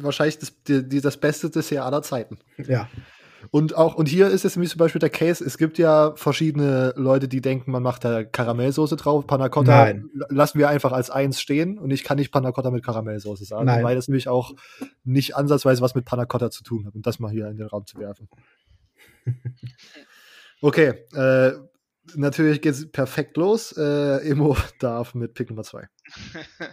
wahrscheinlich 0.02 0.40
das, 0.40 0.54
die, 0.64 1.02
das 1.02 1.18
beste 1.18 1.50
Dessert 1.50 1.84
aller 1.84 2.02
Zeiten. 2.02 2.40
Ja. 2.58 2.90
Und 3.52 3.76
auch, 3.76 3.96
und 3.96 4.08
hier 4.08 4.30
ist 4.30 4.46
es 4.46 4.56
nämlich 4.56 4.72
zum 4.72 4.80
Beispiel 4.80 5.00
der 5.00 5.10
Case, 5.10 5.44
es 5.44 5.58
gibt 5.58 5.78
ja 5.78 6.14
verschiedene 6.16 6.94
Leute, 6.96 7.28
die 7.28 7.42
denken, 7.42 7.72
man 7.72 7.84
macht 7.84 8.06
da 8.06 8.24
Karamellsoße 8.24 8.96
drauf. 8.96 9.28
Panna 9.28 9.50
Cotta 9.50 9.84
Nein. 9.84 10.10
lassen 10.30 10.60
wir 10.60 10.70
einfach 10.70 10.92
als 10.92 11.10
eins 11.10 11.42
stehen 11.42 11.78
und 11.78 11.92
ich 11.92 12.04
kann 12.04 12.18
nicht 12.18 12.32
Panna 12.32 12.52
Cotta 12.52 12.72
mit 12.72 12.86
Karamellsoße 12.86 13.46
sagen, 13.46 13.66
Nein. 13.66 13.84
weil 13.84 13.96
das 13.96 14.08
nämlich 14.08 14.28
auch 14.30 14.54
nicht 15.04 15.36
ansatzweise 15.36 15.82
was 15.82 15.94
mit 15.94 16.06
Panna 16.06 16.26
Cotta 16.26 16.50
zu 16.52 16.64
tun 16.64 16.86
hat, 16.86 16.96
um 16.96 17.02
das 17.02 17.20
mal 17.20 17.32
hier 17.32 17.48
in 17.50 17.58
den 17.58 17.68
Raum 17.68 17.86
zu 17.86 17.98
werfen. 18.00 18.30
Okay, 20.64 20.94
äh, 21.14 21.52
natürlich 22.16 22.62
geht 22.62 22.74
es 22.74 22.92
perfekt 22.92 23.38
los. 23.38 23.76
Äh, 23.78 24.30
Emo 24.30 24.58
darf 24.80 25.14
mit 25.14 25.34
Pick 25.34 25.50
Nummer 25.50 25.64
2. 25.64 25.88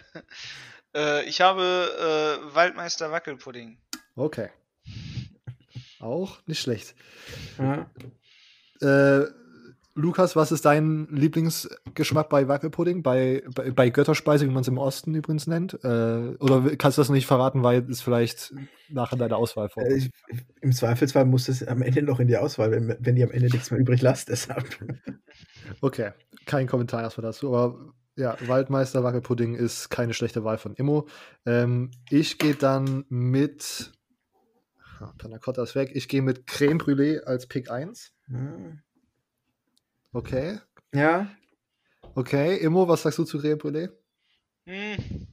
äh, 0.94 1.24
ich 1.24 1.40
habe 1.40 2.40
äh, 2.42 2.54
Waldmeister 2.54 3.10
Wackelpudding. 3.10 3.78
Okay. 4.16 4.50
Auch 6.00 6.38
nicht 6.46 6.60
schlecht. 6.60 6.94
Mhm. 7.58 7.86
Äh, 8.80 9.26
Lukas, 9.94 10.36
was 10.36 10.52
ist 10.52 10.64
dein 10.64 11.08
Lieblingsgeschmack 11.10 12.28
bei 12.28 12.46
Wackelpudding? 12.46 13.02
Bei, 13.02 13.42
bei, 13.54 13.70
bei 13.72 13.90
Götterspeise, 13.90 14.46
wie 14.46 14.50
man 14.50 14.62
es 14.62 14.68
im 14.68 14.78
Osten 14.78 15.14
übrigens 15.14 15.46
nennt? 15.46 15.74
Äh, 15.82 16.36
oder 16.38 16.76
kannst 16.76 16.96
du 16.96 17.02
das 17.02 17.08
nicht 17.08 17.26
verraten, 17.26 17.62
weil 17.62 17.88
es 17.90 18.00
vielleicht 18.00 18.54
nachher 18.88 19.16
deine 19.16 19.36
Auswahl 19.36 19.68
vorkommt? 19.68 19.96
Äh, 19.96 20.36
Im 20.60 20.72
Zweifelsfall 20.72 21.24
muss 21.24 21.48
es 21.48 21.66
am 21.66 21.82
Ende 21.82 22.02
noch 22.02 22.20
in 22.20 22.28
die 22.28 22.36
Auswahl, 22.36 22.70
wenn, 22.70 22.96
wenn 23.00 23.16
ihr 23.16 23.26
am 23.26 23.32
Ende 23.32 23.48
nichts 23.48 23.70
mehr 23.70 23.80
übrig 23.80 24.00
lasst, 24.02 24.28
deshalb. 24.28 24.66
Okay, 25.82 26.10
kein 26.46 26.66
Kommentar 26.66 27.02
erstmal 27.02 27.26
dazu, 27.26 27.54
aber 27.54 27.92
ja, 28.16 28.36
Waldmeister 28.46 29.04
Wackelpudding 29.04 29.54
ist 29.54 29.88
keine 29.88 30.14
schlechte 30.14 30.42
Wahl 30.42 30.58
von 30.58 30.74
Immo. 30.74 31.08
Ähm, 31.46 31.92
ich 32.10 32.38
gehe 32.38 32.54
dann 32.54 33.04
mit. 33.08 33.92
Panna 35.16 35.38
Cotta 35.38 35.62
ist 35.62 35.76
weg. 35.76 35.92
Ich 35.94 36.08
gehe 36.08 36.22
mit 36.22 36.46
Creme 36.46 36.78
Brûlée 36.78 37.20
als 37.20 37.46
Pick 37.46 37.70
1. 37.70 38.12
Hm. 38.26 38.82
Okay. 40.12 40.58
Ja. 40.92 41.30
Okay, 42.14 42.56
Immo, 42.56 42.88
was 42.88 43.02
sagst 43.02 43.18
du 43.18 43.24
zu 43.24 43.38
Creme 43.38 43.58
Brûlée? 43.58 43.90
Hm. 44.66 45.28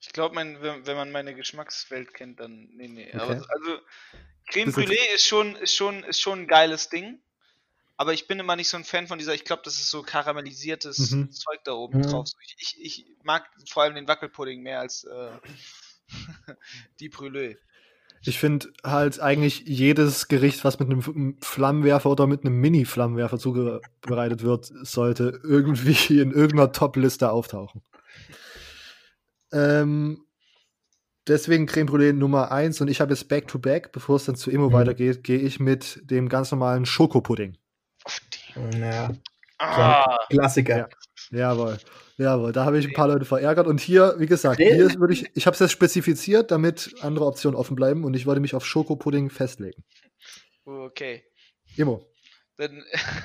Ich 0.00 0.12
glaube, 0.12 0.36
wenn, 0.36 0.60
wenn 0.62 0.96
man 0.96 1.10
meine 1.10 1.34
Geschmackswelt 1.34 2.14
kennt, 2.14 2.40
dann. 2.40 2.68
Nee, 2.74 2.88
nee. 2.88 3.08
Okay. 3.08 3.18
Aber, 3.18 3.32
also, 3.32 3.78
Creme 4.50 4.70
Brûlée 4.70 5.14
ist 5.14 5.26
schon, 5.26 5.56
ist, 5.56 5.74
schon, 5.74 6.04
ist 6.04 6.20
schon 6.20 6.40
ein 6.40 6.46
geiles 6.46 6.88
Ding. 6.88 7.20
Aber 7.96 8.12
ich 8.12 8.28
bin 8.28 8.38
immer 8.38 8.54
nicht 8.54 8.68
so 8.68 8.76
ein 8.76 8.84
Fan 8.84 9.08
von 9.08 9.18
dieser, 9.18 9.34
ich 9.34 9.44
glaube, 9.44 9.62
das 9.64 9.74
ist 9.74 9.90
so 9.90 10.02
karamellisiertes 10.02 11.10
mhm. 11.10 11.32
Zeug 11.32 11.64
da 11.64 11.72
oben 11.72 11.98
mhm. 11.98 12.02
drauf. 12.02 12.28
Ich, 12.44 12.56
ich, 12.58 12.84
ich, 12.84 13.06
mag 13.24 13.50
vor 13.68 13.82
allem 13.82 13.96
den 13.96 14.06
Wackelpudding 14.06 14.62
mehr 14.62 14.78
als 14.78 15.02
äh, 15.02 15.30
die 17.00 17.10
Brûlée. 17.10 17.58
Ich 18.24 18.38
finde 18.38 18.68
halt 18.84 19.20
eigentlich 19.20 19.64
jedes 19.66 20.28
Gericht, 20.28 20.64
was 20.64 20.78
mit 20.78 20.90
einem 20.90 21.36
Flammenwerfer 21.40 22.10
oder 22.10 22.26
mit 22.26 22.44
einem 22.44 22.60
Mini-Flammenwerfer 22.60 23.38
zubereitet 23.38 24.42
wird, 24.42 24.66
sollte 24.82 25.40
irgendwie 25.44 26.20
in 26.20 26.32
irgendeiner 26.32 26.72
Top-Liste 26.72 27.30
auftauchen. 27.30 27.82
Ähm, 29.52 30.24
deswegen 31.26 31.66
Creme 31.66 31.88
Brûlée 31.88 32.12
Nummer 32.12 32.50
1 32.50 32.80
und 32.80 32.88
ich 32.88 33.00
habe 33.00 33.12
jetzt 33.12 33.28
Back-to-Back, 33.28 33.92
bevor 33.92 34.16
es 34.16 34.24
dann 34.24 34.36
zu 34.36 34.50
Immo 34.50 34.68
mhm. 34.68 34.74
weitergeht, 34.74 35.24
gehe 35.24 35.38
ich 35.38 35.60
mit 35.60 36.00
dem 36.10 36.28
ganz 36.28 36.50
normalen 36.50 36.86
Schokopudding. 36.86 37.56
Ja. 38.78 39.10
Ah. 39.58 40.16
Klassiker. 40.30 40.78
Ja. 40.78 40.88
Jawohl. 41.30 41.78
Jawohl, 42.18 42.50
da 42.50 42.64
habe 42.64 42.78
ich 42.80 42.86
ein 42.86 42.94
paar 42.94 43.06
Leute 43.06 43.24
verärgert. 43.24 43.68
Und 43.68 43.80
hier, 43.80 44.16
wie 44.18 44.26
gesagt, 44.26 44.58
hier 44.58 44.92
würde 44.98 45.14
ich, 45.14 45.30
ich 45.34 45.46
habe 45.46 45.54
es 45.54 45.60
jetzt 45.60 45.70
spezifiziert, 45.70 46.50
damit 46.50 46.96
andere 47.00 47.24
Optionen 47.24 47.56
offen 47.56 47.76
bleiben 47.76 48.04
und 48.04 48.14
ich 48.14 48.26
wollte 48.26 48.40
mich 48.40 48.56
auf 48.56 48.66
Schokopudding 48.66 49.30
festlegen. 49.30 49.84
Okay. 50.64 51.22
Imo. 51.76 52.04
Dann, 52.56 52.82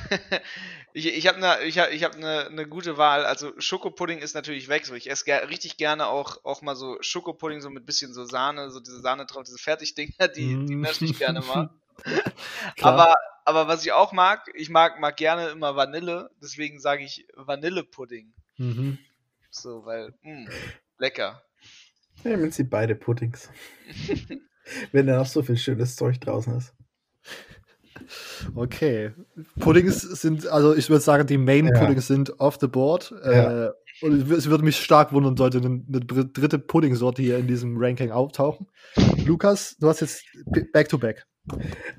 ich 0.93 1.07
ich 1.07 1.27
habe 1.27 1.37
eine 1.37 1.65
ich 1.65 1.79
hab, 1.79 1.91
ich 1.91 2.03
hab 2.03 2.19
ne, 2.19 2.49
ne 2.51 2.67
gute 2.67 2.95
Wahl. 2.95 3.25
Also 3.25 3.51
Schokopudding 3.57 4.19
ist 4.19 4.35
natürlich 4.35 4.69
weg. 4.69 4.85
So. 4.85 4.93
Ich 4.93 5.09
esse 5.09 5.25
ger 5.25 5.49
richtig 5.49 5.77
gerne 5.77 6.05
auch, 6.05 6.45
auch 6.45 6.61
mal 6.61 6.75
so 6.75 6.97
Schokopudding 7.01 7.61
so 7.61 7.71
mit 7.71 7.87
bisschen 7.87 8.13
so 8.13 8.25
Sahne, 8.25 8.69
so 8.69 8.79
diese 8.79 9.01
Sahne 9.01 9.25
drauf, 9.25 9.41
diese 9.41 9.57
Fertigdinger, 9.57 10.27
die, 10.27 10.65
die 10.67 10.75
nasche 10.75 11.05
ich 11.05 11.17
gerne 11.17 11.41
mal. 11.41 11.71
aber, 12.81 13.15
aber 13.43 13.67
was 13.67 13.83
ich 13.83 13.91
auch 13.91 14.11
mag, 14.11 14.51
ich 14.53 14.69
mag, 14.69 14.99
mag 14.99 15.17
gerne 15.17 15.49
immer 15.49 15.75
Vanille, 15.75 16.29
deswegen 16.39 16.79
sage 16.79 17.03
ich 17.03 17.25
Vanillepudding. 17.35 18.31
Mhm. 18.57 18.97
So, 19.49 19.85
weil, 19.85 20.13
mh, 20.23 20.49
lecker. 20.97 21.41
Nehmen 22.23 22.51
Sie 22.51 22.63
beide 22.63 22.95
Puddings. 22.95 23.49
Wenn 24.91 25.07
da 25.07 25.17
noch 25.17 25.25
so 25.25 25.43
viel 25.43 25.57
schönes 25.57 25.95
Zeug 25.95 26.19
draußen 26.21 26.57
ist. 26.57 26.73
Okay. 28.55 29.11
Puddings 29.59 30.01
sind, 30.01 30.47
also 30.47 30.75
ich 30.75 30.89
würde 30.89 31.01
sagen, 31.01 31.27
die 31.27 31.37
Main-Puddings 31.37 32.09
ja. 32.09 32.15
sind 32.15 32.39
off 32.39 32.57
the 32.59 32.67
board. 32.67 33.13
Ja. 33.23 33.67
Äh, 33.67 33.71
und 34.01 34.31
es 34.31 34.49
würde 34.49 34.63
mich 34.63 34.77
stark 34.77 35.13
wundern, 35.13 35.37
sollte 35.37 35.59
eine, 35.59 35.83
eine 35.87 36.25
dritte 36.25 36.59
Puddingsorte 36.59 37.21
hier 37.21 37.37
in 37.37 37.47
diesem 37.47 37.77
Ranking 37.77 38.11
auftauchen. 38.11 38.67
Lukas, 39.25 39.77
du 39.79 39.87
hast 39.87 40.01
jetzt 40.01 40.23
Back-to-Back. 40.73 41.25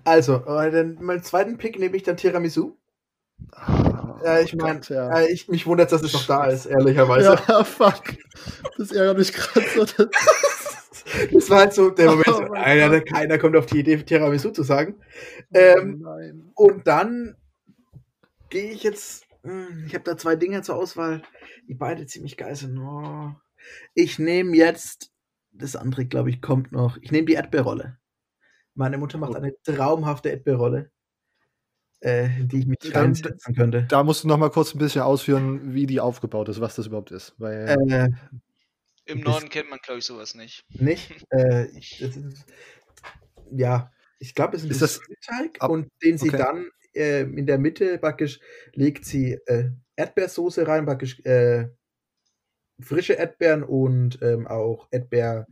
Also, 0.04 0.44
äh, 0.44 0.84
meinen 0.84 1.22
zweiten 1.22 1.56
Pick 1.56 1.78
nehme 1.78 1.96
ich 1.96 2.02
dann 2.02 2.16
Tiramisu. 2.16 2.76
Ah, 3.52 4.20
ja, 4.24 4.40
ich 4.40 4.54
meine, 4.54 4.80
ja. 4.88 5.18
äh, 5.18 5.32
ich, 5.32 5.48
mich 5.48 5.66
wundert, 5.66 5.92
dass 5.92 6.02
es 6.02 6.12
noch 6.12 6.26
da 6.26 6.46
ist, 6.46 6.66
ehrlicherweise. 6.66 7.38
Ja, 7.48 7.64
fuck. 7.64 8.02
Das 8.78 8.92
ärgert 8.92 9.18
mich 9.18 9.32
gerade 9.32 9.66
so. 9.68 9.84
das 11.32 11.50
war 11.50 11.58
halt 11.60 11.72
so 11.72 11.90
der 11.90 12.10
Moment, 12.10 12.28
oh 12.28 12.52
Alter, 12.54 13.00
keiner 13.00 13.38
kommt 13.38 13.56
auf 13.56 13.66
die 13.66 13.80
Idee, 13.80 13.96
Tiramisu 13.96 14.50
zu 14.50 14.62
sagen. 14.62 15.00
Ähm, 15.52 16.04
oh 16.54 16.64
und 16.64 16.86
dann 16.86 17.36
gehe 18.50 18.70
ich 18.70 18.82
jetzt, 18.82 19.26
hm, 19.42 19.84
ich 19.86 19.94
habe 19.94 20.04
da 20.04 20.16
zwei 20.16 20.36
Dinge 20.36 20.62
zur 20.62 20.76
Auswahl, 20.76 21.22
die 21.68 21.74
beide 21.74 22.06
ziemlich 22.06 22.36
geil 22.36 22.56
sind. 22.56 22.78
Oh. 22.78 23.32
Ich 23.94 24.18
nehme 24.18 24.56
jetzt, 24.56 25.10
das 25.52 25.76
andere, 25.76 26.06
glaube 26.06 26.30
ich, 26.30 26.40
kommt 26.40 26.72
noch. 26.72 26.96
Ich 27.00 27.12
nehme 27.12 27.26
die 27.26 27.34
Erdbeerrolle. 27.34 27.98
Meine 28.74 28.98
Mutter 28.98 29.18
macht 29.18 29.36
eine 29.36 29.54
traumhafte 29.62 30.30
Erdbeerrolle, 30.30 30.90
äh, 32.00 32.28
die 32.40 32.60
ich 32.60 32.66
mich 32.66 32.94
reinsetzen 32.94 33.54
könnte. 33.54 33.86
Da 33.88 34.02
musst 34.02 34.24
du 34.24 34.28
noch 34.28 34.38
mal 34.38 34.50
kurz 34.50 34.74
ein 34.74 34.78
bisschen 34.78 35.02
ausführen, 35.02 35.74
wie 35.74 35.86
die 35.86 36.00
aufgebaut 36.00 36.48
ist, 36.48 36.60
was 36.60 36.76
das 36.76 36.86
überhaupt 36.86 37.10
ist. 37.10 37.34
Weil, 37.38 37.76
äh, 37.88 38.08
Im 39.06 39.20
Norden 39.20 39.48
kennt 39.48 39.70
man, 39.70 39.78
glaube 39.82 40.00
ich, 40.00 40.04
sowas 40.04 40.34
nicht. 40.34 40.64
Nicht? 40.68 41.24
äh, 41.30 41.66
ich, 41.76 42.00
ist, 42.02 42.18
ja, 43.50 43.92
ich 44.18 44.34
glaube, 44.34 44.56
es 44.56 44.64
ist, 44.64 44.82
ist 44.82 45.02
ein 45.08 45.50
Teig 45.50 45.68
und 45.68 45.88
den 46.02 46.18
sie 46.18 46.28
okay. 46.28 46.38
dann 46.38 46.70
äh, 46.94 47.22
in 47.22 47.46
der 47.46 47.58
Mitte 47.58 47.98
praktisch 47.98 48.40
legt 48.72 49.04
sie 49.04 49.38
äh, 49.46 49.70
Erdbeersoße 49.96 50.66
rein, 50.66 50.86
praktisch 50.86 51.20
äh, 51.24 51.68
frische 52.80 53.14
Erdbeeren 53.14 53.62
und 53.62 54.20
ähm, 54.22 54.46
auch 54.46 54.88
Erdbeer 54.90 55.46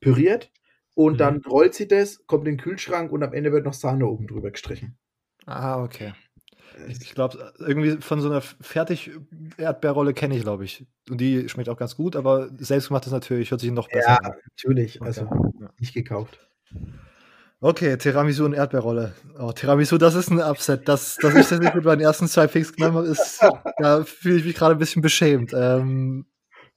püriert 0.00 0.50
und 0.94 1.14
mhm. 1.14 1.18
dann 1.18 1.42
rollt 1.42 1.74
sie 1.74 1.88
das, 1.88 2.26
kommt 2.26 2.46
in 2.46 2.56
den 2.56 2.62
Kühlschrank 2.62 3.12
und 3.12 3.22
am 3.22 3.32
Ende 3.32 3.52
wird 3.52 3.64
noch 3.64 3.74
Sahne 3.74 4.06
oben 4.06 4.26
drüber 4.26 4.50
gestrichen. 4.50 4.98
Ah, 5.50 5.82
okay. 5.82 6.12
Ich 6.88 7.14
glaube, 7.14 7.52
irgendwie 7.58 8.00
von 8.00 8.20
so 8.20 8.30
einer 8.30 8.40
Fertig-Erdbeerrolle 8.40 10.14
kenne 10.14 10.36
ich, 10.36 10.42
glaube 10.42 10.64
ich. 10.64 10.86
Und 11.10 11.20
die 11.20 11.48
schmeckt 11.48 11.68
auch 11.68 11.76
ganz 11.76 11.96
gut, 11.96 12.16
aber 12.16 12.48
selbstgemacht 12.58 13.04
ist 13.06 13.12
natürlich, 13.12 13.50
hört 13.50 13.60
sich 13.60 13.70
noch 13.70 13.88
besser 13.88 14.10
ja, 14.10 14.16
an. 14.16 14.32
Ja, 14.32 14.36
natürlich. 14.48 15.02
Also 15.02 15.22
ja. 15.22 15.70
nicht 15.78 15.92
gekauft. 15.92 16.38
Okay, 17.60 17.98
Tiramisu 17.98 18.44
und 18.46 18.54
Erdbeerrolle. 18.54 19.14
Oh, 19.38 19.52
Tiramisu, 19.52 19.98
das 19.98 20.14
ist 20.14 20.30
ein 20.30 20.40
Upset. 20.40 20.88
Dass, 20.88 21.16
dass 21.16 21.34
ich 21.34 21.46
das 21.46 21.60
nicht 21.60 21.74
mit 21.74 21.84
meinen 21.84 22.00
ersten 22.00 22.26
zwei 22.26 22.46
Picks 22.46 22.72
genommen 22.72 22.96
habe, 22.96 23.08
ist, 23.08 23.44
da 23.76 24.04
fühle 24.04 24.36
ich 24.36 24.44
mich 24.44 24.54
gerade 24.54 24.74
ein 24.74 24.78
bisschen 24.78 25.02
beschämt. 25.02 25.52
Ähm, 25.52 26.26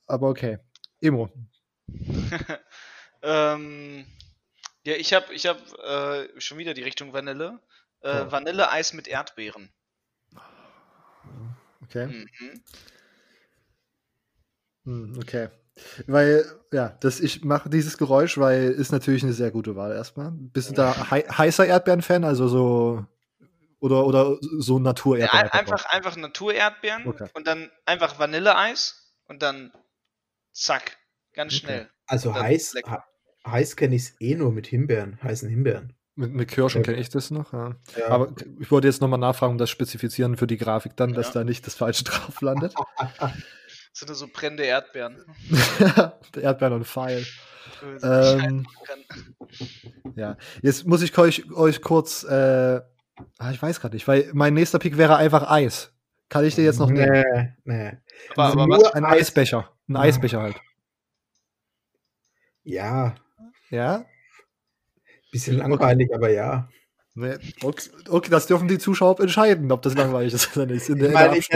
aber 0.07 0.28
okay. 0.28 0.57
Emo. 0.99 1.30
ähm, 3.21 4.05
ja, 4.86 4.95
ich 4.95 5.13
habe 5.13 5.34
ich 5.34 5.45
hab, 5.45 5.57
äh, 5.86 6.28
schon 6.41 6.57
wieder 6.57 6.74
die 6.74 6.84
Richtung 6.84 7.13
Vanille. 7.13 7.59
Äh, 8.04 8.26
oh. 8.26 8.32
Vanilleeis 8.32 8.93
mit 8.93 9.08
Erdbeeren. 9.08 9.70
Okay. 11.84 12.08
Mhm. 12.08 12.64
Hm, 14.86 15.18
okay. 15.18 15.49
Weil, 16.06 16.45
ja, 16.72 16.89
das, 16.99 17.20
ich 17.20 17.43
mache 17.43 17.70
dieses 17.70 17.97
Geräusch, 17.97 18.38
weil 18.38 18.72
ist 18.72 18.91
natürlich 18.91 19.24
eine 19.24 19.34
sehr 19.34 19.51
gute 19.51 19.76
Wahl 19.76 19.91
erstmal. 19.91 20.32
Bist 20.32 20.70
du 20.70 20.74
da 20.74 21.10
hei 21.10 21.22
heißer 21.22 21.66
Erdbeeren-Fan? 21.66 22.24
Also 22.24 22.47
so. 22.47 23.06
Oder, 23.80 24.06
oder 24.06 24.38
so 24.60 24.80
Naturerdbeeren? 24.80 25.49
Ja, 25.51 25.60
einfach, 25.60 25.86
einfach 25.86 26.16
Naturerdbeeren 26.16 27.06
okay. 27.06 27.28
und 27.34 27.47
dann 27.47 27.70
einfach 27.86 28.18
Vanilleeis 28.18 29.14
und 29.26 29.41
dann 29.41 29.74
zack, 30.54 30.97
ganz 31.34 31.54
schnell. 31.54 31.82
Okay. 31.82 31.89
Also 32.08 32.34
heiß, 32.34 32.76
heiß 33.45 33.76
kenne 33.76 33.95
ich 33.95 34.04
es 34.04 34.22
eh 34.22 34.36
nur 34.36 34.54
mit 34.54 34.68
Himbeeren, 34.68 35.22
heißen 35.22 35.49
Himbeeren. 35.49 35.93
Mit, 36.16 36.32
mit 36.32 36.49
Kirschen 36.49 36.84
kenne 36.84 36.97
ich 36.97 37.09
das 37.09 37.32
noch, 37.32 37.53
ja. 37.53 37.76
ja. 37.97 38.09
Aber 38.09 38.34
ich 38.59 38.70
wollte 38.70 38.88
jetzt 38.88 39.01
nochmal 39.01 39.20
nachfragen, 39.20 39.53
um 39.53 39.57
das 39.57 39.72
spezifizieren 39.72 40.38
für 40.38 40.45
die 40.45 40.57
Grafik 40.57 40.95
dann, 40.95 41.11
ja. 41.11 41.16
dass 41.16 41.32
da 41.32 41.43
nicht 41.43 41.66
das 41.66 41.74
Falsche 41.76 42.03
drauf 42.03 42.41
landet. 42.41 42.74
Das 43.93 44.07
sind 44.07 44.16
so 44.16 44.28
brennende 44.28 44.64
Erdbeeren. 44.64 45.24
Erdbeeren 46.36 46.74
und 46.74 46.88
Pfeil. 46.88 47.24
Ähm, 48.01 48.66
ja, 50.16 50.36
jetzt 50.64 50.88
muss 50.88 51.03
ich 51.03 51.16
euch, 51.16 51.51
euch 51.51 51.80
kurz, 51.82 52.24
äh, 52.24 52.82
ah, 53.38 53.51
ich 53.51 53.61
weiß 53.61 53.80
gerade 53.80 53.95
nicht, 53.95 54.07
weil 54.07 54.32
mein 54.34 54.55
nächster 54.55 54.80
Pick 54.80 54.97
wäre 54.97 55.18
einfach 55.18 55.47
Eis. 55.47 55.93
Kann 56.30 56.43
ich 56.43 56.55
dir 56.55 56.64
jetzt 56.64 56.80
noch 56.80 56.89
nee, 56.89 57.05
nehmen? 57.07 57.57
Nee, 57.66 57.97
Aber, 58.36 58.64
aber 58.64 58.68
was? 58.68 58.93
Ein 58.93 59.05
Eisbecher. 59.05 59.70
Ein 59.88 59.97
Eisbecher 59.97 60.41
halt. 60.41 60.55
Ja. 62.64 63.14
Ja? 63.70 64.05
Bisschen 65.34 65.57
langweilig, 65.57 66.07
okay. 66.09 66.15
aber 66.15 66.29
ja. 66.29 66.69
Nee, 67.15 67.36
okay, 67.61 67.89
okay, 68.09 68.29
das 68.31 68.47
dürfen 68.47 68.67
die 68.67 68.77
Zuschauer 68.77 69.19
entscheiden, 69.19 69.71
ob 69.71 69.81
das 69.81 69.95
langweilig 69.95 70.34
ist 70.34 70.55
oder 70.55 70.65
nicht. 70.67 70.88
ich 70.88 71.11
meine, 71.11 71.38
ich, 71.38 71.47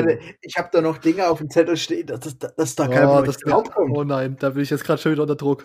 ich 0.41 0.55
habe 0.57 0.69
da 0.71 0.81
noch 0.81 0.97
Dinge 0.97 1.27
auf 1.29 1.37
dem 1.37 1.49
Zettel 1.49 1.77
stehen, 1.77 2.07
dass, 2.07 2.37
dass, 2.37 2.55
dass 2.55 2.75
da 2.75 2.87
kein 2.87 3.07
oh, 3.07 3.21
das 3.21 3.37
drauf 3.37 3.71
kommt. 3.71 3.95
Oh 3.95 4.03
nein, 4.03 4.35
da 4.39 4.49
bin 4.49 4.63
ich 4.63 4.69
jetzt 4.69 4.83
gerade 4.83 5.01
schon 5.01 5.13
wieder 5.13 5.23
unter 5.23 5.35
Druck. 5.35 5.63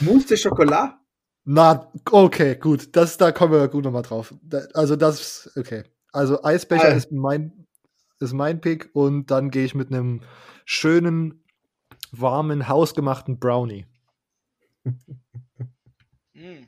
Mousse 0.00 0.26
de 0.26 0.38
Chocolat? 0.42 0.98
Na, 1.44 1.90
okay, 2.10 2.56
gut. 2.56 2.94
Das, 2.96 3.16
da 3.16 3.32
kommen 3.32 3.52
wir 3.52 3.68
gut 3.68 3.84
nochmal 3.84 4.02
drauf. 4.02 4.34
Da, 4.42 4.62
also 4.74 4.96
das, 4.96 5.50
okay. 5.56 5.84
Also 6.12 6.42
Eisbecher 6.42 6.88
ah. 6.88 6.92
ist 6.92 7.12
mein 7.12 7.64
ist 8.20 8.32
mein 8.32 8.60
Pick 8.60 8.90
und 8.94 9.30
dann 9.30 9.50
gehe 9.50 9.64
ich 9.64 9.74
mit 9.74 9.88
einem 9.92 10.22
schönen 10.64 11.44
warmen 12.10 12.68
hausgemachten 12.68 13.38
Brownie. 13.38 13.86
mm. 16.34 16.64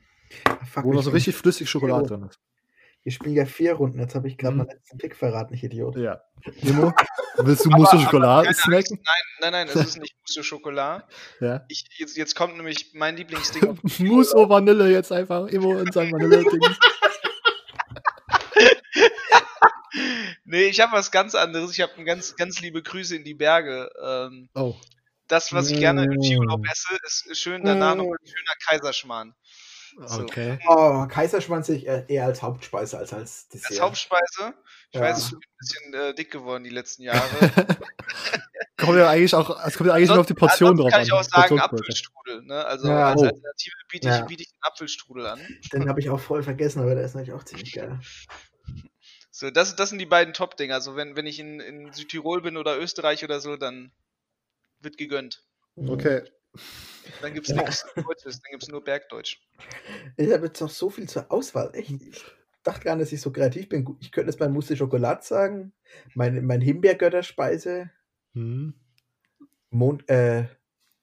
Fuck, 0.71 0.85
Wo 0.85 0.93
noch 0.93 1.03
so 1.03 1.11
richtig 1.11 1.35
flüssig 1.35 1.69
Schokolade 1.69 2.07
drin 2.07 2.23
ist. 2.23 2.39
Wir 3.07 3.13
spielen 3.13 3.35
ja 3.35 3.45
vier 3.45 3.73
Runden. 3.73 3.99
Jetzt 4.01 4.15
habe 4.15 4.27
ich 4.27 4.37
gerade 4.37 4.55
mhm. 4.55 4.57
meinen 4.63 4.71
letzten 4.71 4.97
Pick 4.97 5.15
verraten, 5.15 5.53
ich 5.53 5.63
Idiot. 5.63 5.95
Ja. 5.95 6.19
Nemo, 6.61 6.91
willst 7.37 7.63
du 7.63 7.69
Mousse 7.69 7.97
Schokolade 7.99 8.53
snacken? 8.53 8.99
Nein, 9.01 9.23
nein, 9.39 9.51
nein, 9.53 9.67
es 9.69 9.75
ist 9.75 9.97
nicht 9.97 10.13
Mousse 10.19 10.43
Schokolade. 10.43 11.05
Ja. 11.39 11.63
Ich, 11.69 11.85
jetzt, 11.99 12.17
jetzt 12.17 12.35
kommt 12.35 12.57
nämlich 12.57 12.91
mein 12.95 13.15
Lieblingsding. 13.15 13.79
Mousse 13.99 14.35
au 14.35 14.49
Vanille 14.49 14.91
jetzt 14.91 15.13
einfach. 15.13 15.47
Immer 15.47 15.79
in 15.79 15.91
seinem 15.93 16.11
Vanille-Ding. 16.11 16.59
nee, 20.43 20.65
ich 20.65 20.81
habe 20.81 20.91
was 20.91 21.09
ganz 21.09 21.33
anderes. 21.33 21.71
Ich 21.71 21.79
habe 21.79 22.03
ganz, 22.03 22.35
ganz 22.35 22.59
liebe 22.59 22.83
Grüße 22.83 23.15
in 23.15 23.23
die 23.23 23.35
Berge. 23.35 23.89
Ähm, 24.03 24.49
oh. 24.53 24.75
Das, 25.29 25.53
was 25.53 25.71
ich 25.71 25.79
gerne 25.79 26.03
im 26.03 26.21
Skiurlaub 26.21 26.59
mm. 26.59 26.65
esse, 26.71 26.97
ist 27.03 27.37
schön 27.37 27.63
danach 27.63 27.95
noch 27.95 28.05
ein 28.05 28.27
schöner 28.27 28.55
Kaiserschmarrn. 28.67 29.33
Okay. 29.99 30.59
Oh, 30.67 31.07
Kaiserschmarrn 31.07 31.63
sehe 31.63 31.77
ich 31.77 31.85
eher 31.87 32.25
als 32.25 32.43
Hauptspeise 32.43 32.97
als 32.99 33.13
als 33.13 33.47
Dessert. 33.49 33.71
Als 33.71 33.81
Hauptspeise? 33.81 34.53
Ich 34.91 34.99
ja. 34.99 35.01
weiß, 35.01 35.25
ich 35.25 35.31
bin 35.31 35.39
ein 35.39 35.57
bisschen 35.57 35.93
äh, 35.93 36.13
dick 36.13 36.31
geworden 36.31 36.63
die 36.63 36.69
letzten 36.69 37.01
Jahre. 37.03 37.67
kommt 38.77 38.97
ja 38.97 39.09
eigentlich 39.09 39.33
auch, 39.33 39.65
es 39.65 39.75
kommt 39.75 39.87
ja 39.87 39.95
eigentlich 39.95 40.09
nur 40.09 40.19
auf 40.19 40.27
die 40.27 40.33
Portion 40.33 40.77
drauf 40.77 40.87
an. 40.87 40.91
kann 40.91 41.01
ich 41.01 41.11
auch 41.11 41.23
sagen 41.23 41.59
Apfelstrudel. 41.59 42.43
Ne? 42.43 42.63
Also 42.65 42.87
ja, 42.87 43.09
als 43.09 43.21
oh. 43.21 43.25
Alternative 43.25 43.75
biete 43.89 44.07
ich, 44.07 44.15
ja. 44.15 44.25
biete 44.25 44.43
ich 44.43 44.49
den 44.49 44.59
Apfelstrudel 44.61 45.25
an. 45.25 45.39
Den 45.73 45.89
habe 45.89 45.99
ich 45.99 46.09
auch 46.09 46.19
voll 46.19 46.43
vergessen, 46.43 46.81
aber 46.81 46.93
der 46.93 47.03
ist 47.03 47.15
natürlich 47.15 47.33
auch 47.33 47.43
ziemlich 47.43 47.73
geil. 47.73 47.99
So, 49.31 49.51
das, 49.51 49.75
das 49.75 49.89
sind 49.89 49.99
die 49.99 50.05
beiden 50.05 50.33
Top-Dinger. 50.33 50.75
Also 50.75 50.95
wenn, 50.95 51.15
wenn 51.15 51.27
ich 51.27 51.39
in, 51.39 51.59
in 51.59 51.91
Südtirol 51.91 52.41
bin 52.41 52.57
oder 52.57 52.79
Österreich 52.79 53.23
oder 53.23 53.39
so, 53.39 53.55
dann 53.55 53.91
wird 54.79 54.97
gegönnt. 54.97 55.43
Okay. 55.75 56.23
Dann 57.21 57.33
gibt 57.33 57.49
es 57.49 57.55
ja. 57.55 57.61
nichts 57.61 57.85
Deutsches, 57.95 58.41
dann 58.41 58.51
gibt 58.51 58.63
es 58.63 58.69
nur 58.69 58.83
Bergdeutsch. 58.83 59.39
Ich 60.17 60.31
habe 60.31 60.47
jetzt 60.47 60.61
noch 60.61 60.69
so 60.69 60.89
viel 60.89 61.07
zur 61.07 61.31
Auswahl. 61.31 61.71
Echt, 61.73 61.91
ich 61.91 62.23
dachte 62.63 62.83
gar 62.83 62.95
nicht, 62.95 63.05
dass 63.05 63.13
ich 63.13 63.21
so 63.21 63.31
kreativ 63.31 63.69
bin. 63.69 63.97
Ich 63.99 64.11
könnte 64.11 64.29
jetzt 64.29 64.39
mein 64.39 64.51
Mousse 64.51 64.75
Schokolade 64.75 65.23
sagen, 65.23 65.73
mein, 66.13 66.45
mein 66.45 66.61
Himbeergötterspeise, 66.61 67.89
hm. 68.33 68.73
Mond, 69.69 70.07
äh, 70.09 70.47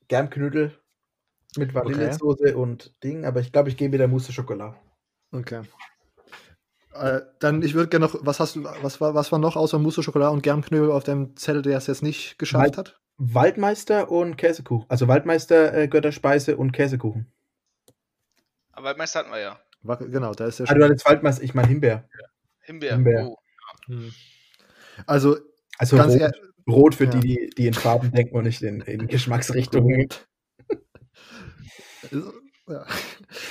Germknödel 0.08 0.78
mit 1.56 1.74
Vanillesoße 1.74 2.44
okay. 2.44 2.52
und 2.52 3.02
Ding, 3.02 3.24
aber 3.24 3.40
ich 3.40 3.52
glaube, 3.52 3.68
ich 3.68 3.76
gehe 3.76 3.88
mit 3.88 4.00
der 4.00 4.08
Mousse 4.08 4.32
Schokolade. 4.32 4.76
Okay. 5.32 5.62
Äh, 6.92 7.22
dann, 7.40 7.62
ich 7.62 7.74
würde 7.74 7.88
gerne 7.88 8.06
noch, 8.06 8.14
was 8.20 8.40
hast 8.40 8.56
du, 8.56 8.64
was 8.64 9.00
war, 9.00 9.14
was 9.14 9.32
war 9.32 9.38
noch 9.38 9.56
außer 9.56 9.78
Mousse 9.78 10.02
Schokolade 10.02 10.32
und 10.32 10.42
Germknödel 10.42 10.92
auf 10.92 11.04
dem 11.04 11.36
Zettel, 11.36 11.62
der 11.62 11.78
es 11.78 11.86
jetzt 11.86 12.02
nicht 12.02 12.38
geschafft 12.38 12.76
hat? 12.76 13.00
Waldmeister 13.16 14.10
und 14.10 14.36
Käsekuchen. 14.36 14.86
Also 14.88 15.08
Waldmeister 15.08 15.74
äh, 15.74 15.88
Götterspeise 15.88 16.56
und 16.56 16.72
Käsekuchen. 16.72 17.32
Aber 18.72 18.86
Waldmeister 18.86 19.20
hatten 19.20 19.30
wir 19.30 19.40
ja. 19.40 19.60
War, 19.82 19.98
genau, 19.98 20.32
da 20.32 20.46
ist 20.46 20.58
ja 20.58 20.66
schon. 20.66 20.76
Ah, 20.76 20.78
du 20.78 20.84
hattest 20.84 21.06
Waldmeister, 21.06 21.42
ich 21.42 21.54
meine 21.54 21.68
Himbeer. 21.68 22.08
Ja. 22.12 22.26
Himbeer. 22.60 22.92
Himbeer. 22.94 23.26
Oh. 23.28 23.36
Hm. 23.86 24.12
Also, 25.06 25.36
also 25.78 25.96
rot, 25.96 26.10
eher, 26.10 26.32
rot 26.68 26.94
für 26.94 27.04
ja. 27.04 27.10
die, 27.10 27.50
die 27.56 27.66
in 27.66 27.74
Farben 27.74 28.10
denken 28.12 28.36
und 28.36 28.44
nicht 28.44 28.62
in, 28.62 28.80
in 28.80 29.06
Geschmacksrichtungen. 29.06 30.08
ja. 32.68 32.84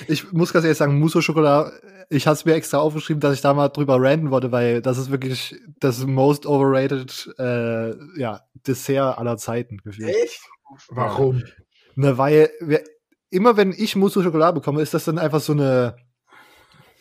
Ich 0.07 0.31
muss 0.31 0.53
ganz 0.53 0.65
ehrlich 0.65 0.77
sagen, 0.77 0.99
Mousse 0.99 1.21
Schokolade 1.21 1.71
ich 2.13 2.27
habe 2.27 2.35
es 2.35 2.45
mir 2.45 2.53
extra 2.53 2.77
aufgeschrieben, 2.77 3.19
dass 3.19 3.33
ich 3.33 3.41
da 3.41 3.53
mal 3.53 3.69
drüber 3.69 3.97
ranten 3.99 4.31
wollte, 4.31 4.51
weil 4.51 4.81
das 4.81 4.97
ist 4.97 5.11
wirklich 5.11 5.55
das 5.79 6.05
most 6.05 6.45
overrated 6.45 7.33
äh, 7.37 8.19
ja, 8.19 8.41
Dessert 8.67 9.17
aller 9.17 9.37
Zeiten 9.37 9.77
gefühlt. 9.77 10.09
Echt? 10.09 10.41
Warum? 10.89 11.43
Ne, 11.95 12.17
weil 12.17 12.49
wir, 12.61 12.83
immer 13.29 13.57
wenn 13.57 13.71
ich 13.71 13.95
Mousse 13.95 14.23
Schokolade 14.23 14.55
bekomme, 14.55 14.81
ist 14.81 14.93
das 14.93 15.05
dann 15.05 15.19
einfach 15.19 15.39
so 15.39 15.53
eine 15.53 15.95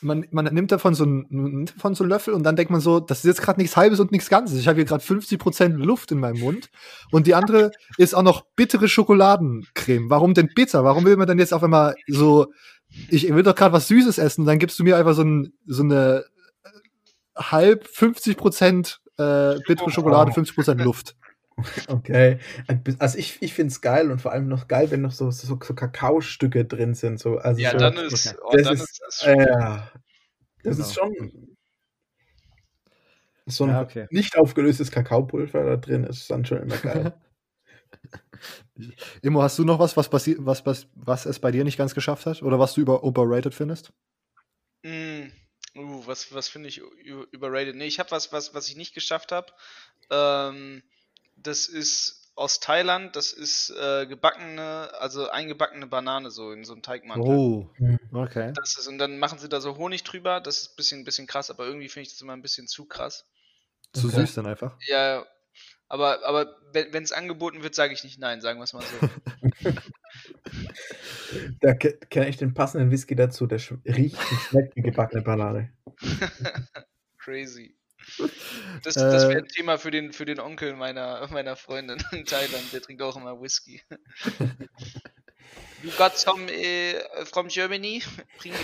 man, 0.03 0.26
man 0.30 0.53
nimmt 0.53 0.72
davon 0.72 0.94
so 0.94 1.05
einen, 1.05 1.66
von 1.66 1.94
so 1.94 2.05
einen 2.05 2.11
Löffel 2.11 2.34
und 2.34 2.42
dann 2.42 2.57
denkt 2.57 2.70
man 2.70 2.80
so, 2.80 3.00
das 3.00 3.18
ist 3.18 3.24
jetzt 3.24 3.42
gerade 3.42 3.61
nichts 3.61 3.76
Halbes 3.76 4.00
und 4.00 4.12
nichts 4.12 4.28
Ganzes. 4.28 4.59
Ich 4.59 4.68
habe 4.68 4.76
hier 4.76 4.84
gerade 4.84 5.05
50% 5.05 5.76
Luft 5.76 6.12
in 6.12 6.18
meinem 6.18 6.40
Mund. 6.40 6.70
Und 7.11 7.26
die 7.26 7.34
andere 7.34 7.72
ist 7.98 8.14
auch 8.14 8.22
noch 8.22 8.44
bittere 8.57 8.88
Schokoladencreme. 8.88 10.11
Warum 10.11 10.34
denn 10.34 10.50
bitter? 10.55 10.84
Warum 10.84 11.05
will 11.05 11.16
man 11.16 11.26
dann 11.26 11.38
jetzt 11.38 11.55
auf 11.55 11.62
einmal 11.62 11.94
so 12.07 12.48
ich 13.09 13.34
will 13.34 13.42
doch 13.42 13.55
gerade 13.55 13.72
was 13.72 13.88
Süßes 13.88 14.18
essen, 14.18 14.44
dann 14.44 14.59
gibst 14.59 14.78
du 14.78 14.84
mir 14.84 14.96
einfach 14.96 15.14
so, 15.14 15.22
ein, 15.22 15.53
so 15.66 15.82
eine 15.82 16.24
äh, 16.64 16.68
halb 17.36 17.86
50 17.86 18.36
Prozent 18.36 19.00
äh, 19.18 19.57
bittere 19.66 19.90
Schokolade, 19.90 20.32
50 20.32 20.55
Prozent 20.55 20.80
Luft. 20.80 21.16
Okay. 21.88 22.38
Also 22.98 23.18
ich, 23.18 23.40
ich 23.40 23.55
finde 23.55 23.72
es 23.72 23.80
geil 23.80 24.11
und 24.11 24.20
vor 24.20 24.32
allem 24.32 24.48
noch 24.48 24.68
geil, 24.68 24.90
wenn 24.90 25.03
noch 25.03 25.12
so, 25.12 25.30
so, 25.30 25.46
so 25.46 25.57
Kakaostücke 25.57 26.64
drin 26.64 26.94
sind. 26.94 27.20
So, 27.20 27.38
also 27.38 27.61
ja, 27.61 27.72
so, 27.72 27.78
dann 27.78 27.96
ist, 27.96 28.36
oh, 28.42 28.53
das, 28.53 28.62
dann 28.62 28.74
ist, 28.74 28.82
ist 28.82 29.00
das, 29.05 29.22
äh, 29.22 29.36
das 29.36 30.76
genau. 30.76 30.86
ist 30.86 30.94
schon 30.94 31.53
so 33.46 33.64
ein 33.64 33.70
ja, 33.70 33.82
okay. 33.82 34.07
nicht 34.11 34.36
aufgelöstes 34.36 34.90
Kakaopulver 34.90 35.64
da 35.64 35.76
drin 35.76 36.05
ist 36.05 36.30
dann 36.30 36.44
schon 36.44 36.62
immer 36.62 36.76
geil. 36.76 37.14
Immo, 39.22 39.42
hast 39.42 39.59
du 39.59 39.64
noch 39.64 39.78
was, 39.78 39.96
was, 39.96 40.12
was, 40.12 40.66
was, 40.66 40.86
was 40.94 41.26
es 41.26 41.38
bei 41.38 41.50
dir 41.50 41.64
nicht 41.64 41.76
ganz 41.76 41.94
geschafft 41.94 42.26
hat? 42.26 42.42
Oder 42.42 42.59
was 42.59 42.74
du 42.74 42.80
über 42.80 43.05
overrated 43.05 43.55
findest? 43.55 43.92
Mm, 44.82 45.26
uh, 45.76 46.07
was 46.07 46.32
was 46.34 46.48
finde 46.48 46.68
ich 46.68 46.80
überrated? 47.30 47.76
Nee, 47.76 47.86
ich 47.86 47.98
habe 47.98 48.11
was, 48.11 48.32
was, 48.32 48.55
was 48.55 48.68
ich 48.68 48.76
nicht 48.76 48.94
geschafft 48.94 49.32
habe. 49.32 49.53
Ähm, 50.11 50.82
das 51.43 51.66
ist 51.66 52.22
aus 52.34 52.61
Thailand, 52.61 53.14
das 53.14 53.32
ist 53.32 53.70
äh, 53.70 54.07
gebackene, 54.07 54.90
also 54.99 55.28
eingebackene 55.28 55.86
Banane 55.86 56.30
so 56.30 56.53
in 56.53 56.64
so 56.64 56.72
einem 56.72 56.82
Teigmantel. 56.82 57.28
Oh, 57.28 57.70
hm. 57.76 57.99
okay. 58.12 58.53
Das 58.55 58.78
ist, 58.78 58.88
und 58.88 58.99
dann 58.99 59.18
machen 59.18 59.38
sie 59.38 59.49
da 59.49 59.61
so 59.61 59.76
Honig 59.76 60.03
drüber, 60.03 60.40
das 60.40 60.59
ist 60.59 60.72
ein 60.72 60.76
bisschen, 60.76 61.01
ein 61.01 61.05
bisschen 61.05 61.26
krass, 61.26 61.51
aber 61.51 61.66
irgendwie 61.66 61.88
finde 61.88 62.07
ich 62.07 62.12
das 62.12 62.20
immer 62.22 62.32
ein 62.32 62.43
bisschen 62.43 62.66
zu 62.68 62.86
krass. 62.86 63.26
Zu 63.93 64.09
okay. 64.09 64.20
süß 64.20 64.34
dann 64.34 64.47
einfach? 64.47 64.76
Ja, 64.88 65.26
aber, 65.88 66.24
aber 66.24 66.57
wenn 66.72 67.03
es 67.03 67.12
angeboten 67.12 67.62
wird, 67.62 67.74
sage 67.74 67.93
ich 67.93 68.03
nicht 68.03 68.18
nein, 68.18 68.40
sagen 68.40 68.59
wir 68.59 68.64
es 68.64 68.72
mal 68.72 68.82
so. 68.82 69.70
da 71.61 71.74
kenne 71.74 72.28
ich 72.28 72.38
den 72.38 72.55
passenden 72.55 72.90
Whisky 72.90 73.14
dazu, 73.14 73.47
der 73.47 73.61
riecht 73.84 74.16
und 74.16 74.40
schmeckt 74.40 74.74
wie 74.74 74.82
gebackene 74.82 75.20
Banane. 75.20 75.70
Crazy. 77.18 77.76
Das, 78.82 78.94
das 78.94 79.28
wäre 79.28 79.38
ein 79.38 79.44
äh. 79.44 79.48
Thema 79.48 79.78
für 79.78 79.90
den, 79.90 80.12
für 80.12 80.24
den 80.24 80.40
Onkel 80.40 80.74
meiner, 80.74 81.26
meiner 81.28 81.57
Freundin 81.57 82.03
in 82.12 82.24
Thailand, 82.24 82.72
der 82.72 82.82
trinkt 82.82 83.03
auch 83.03 83.16
immer 83.16 83.40
Whisky. 83.40 83.82
you 85.82 85.90
got 85.96 86.16
some 86.16 86.46
uh, 86.46 87.24
from 87.24 87.48
Germany? 87.48 88.03
Bring 88.38 88.53
it. 88.53 88.59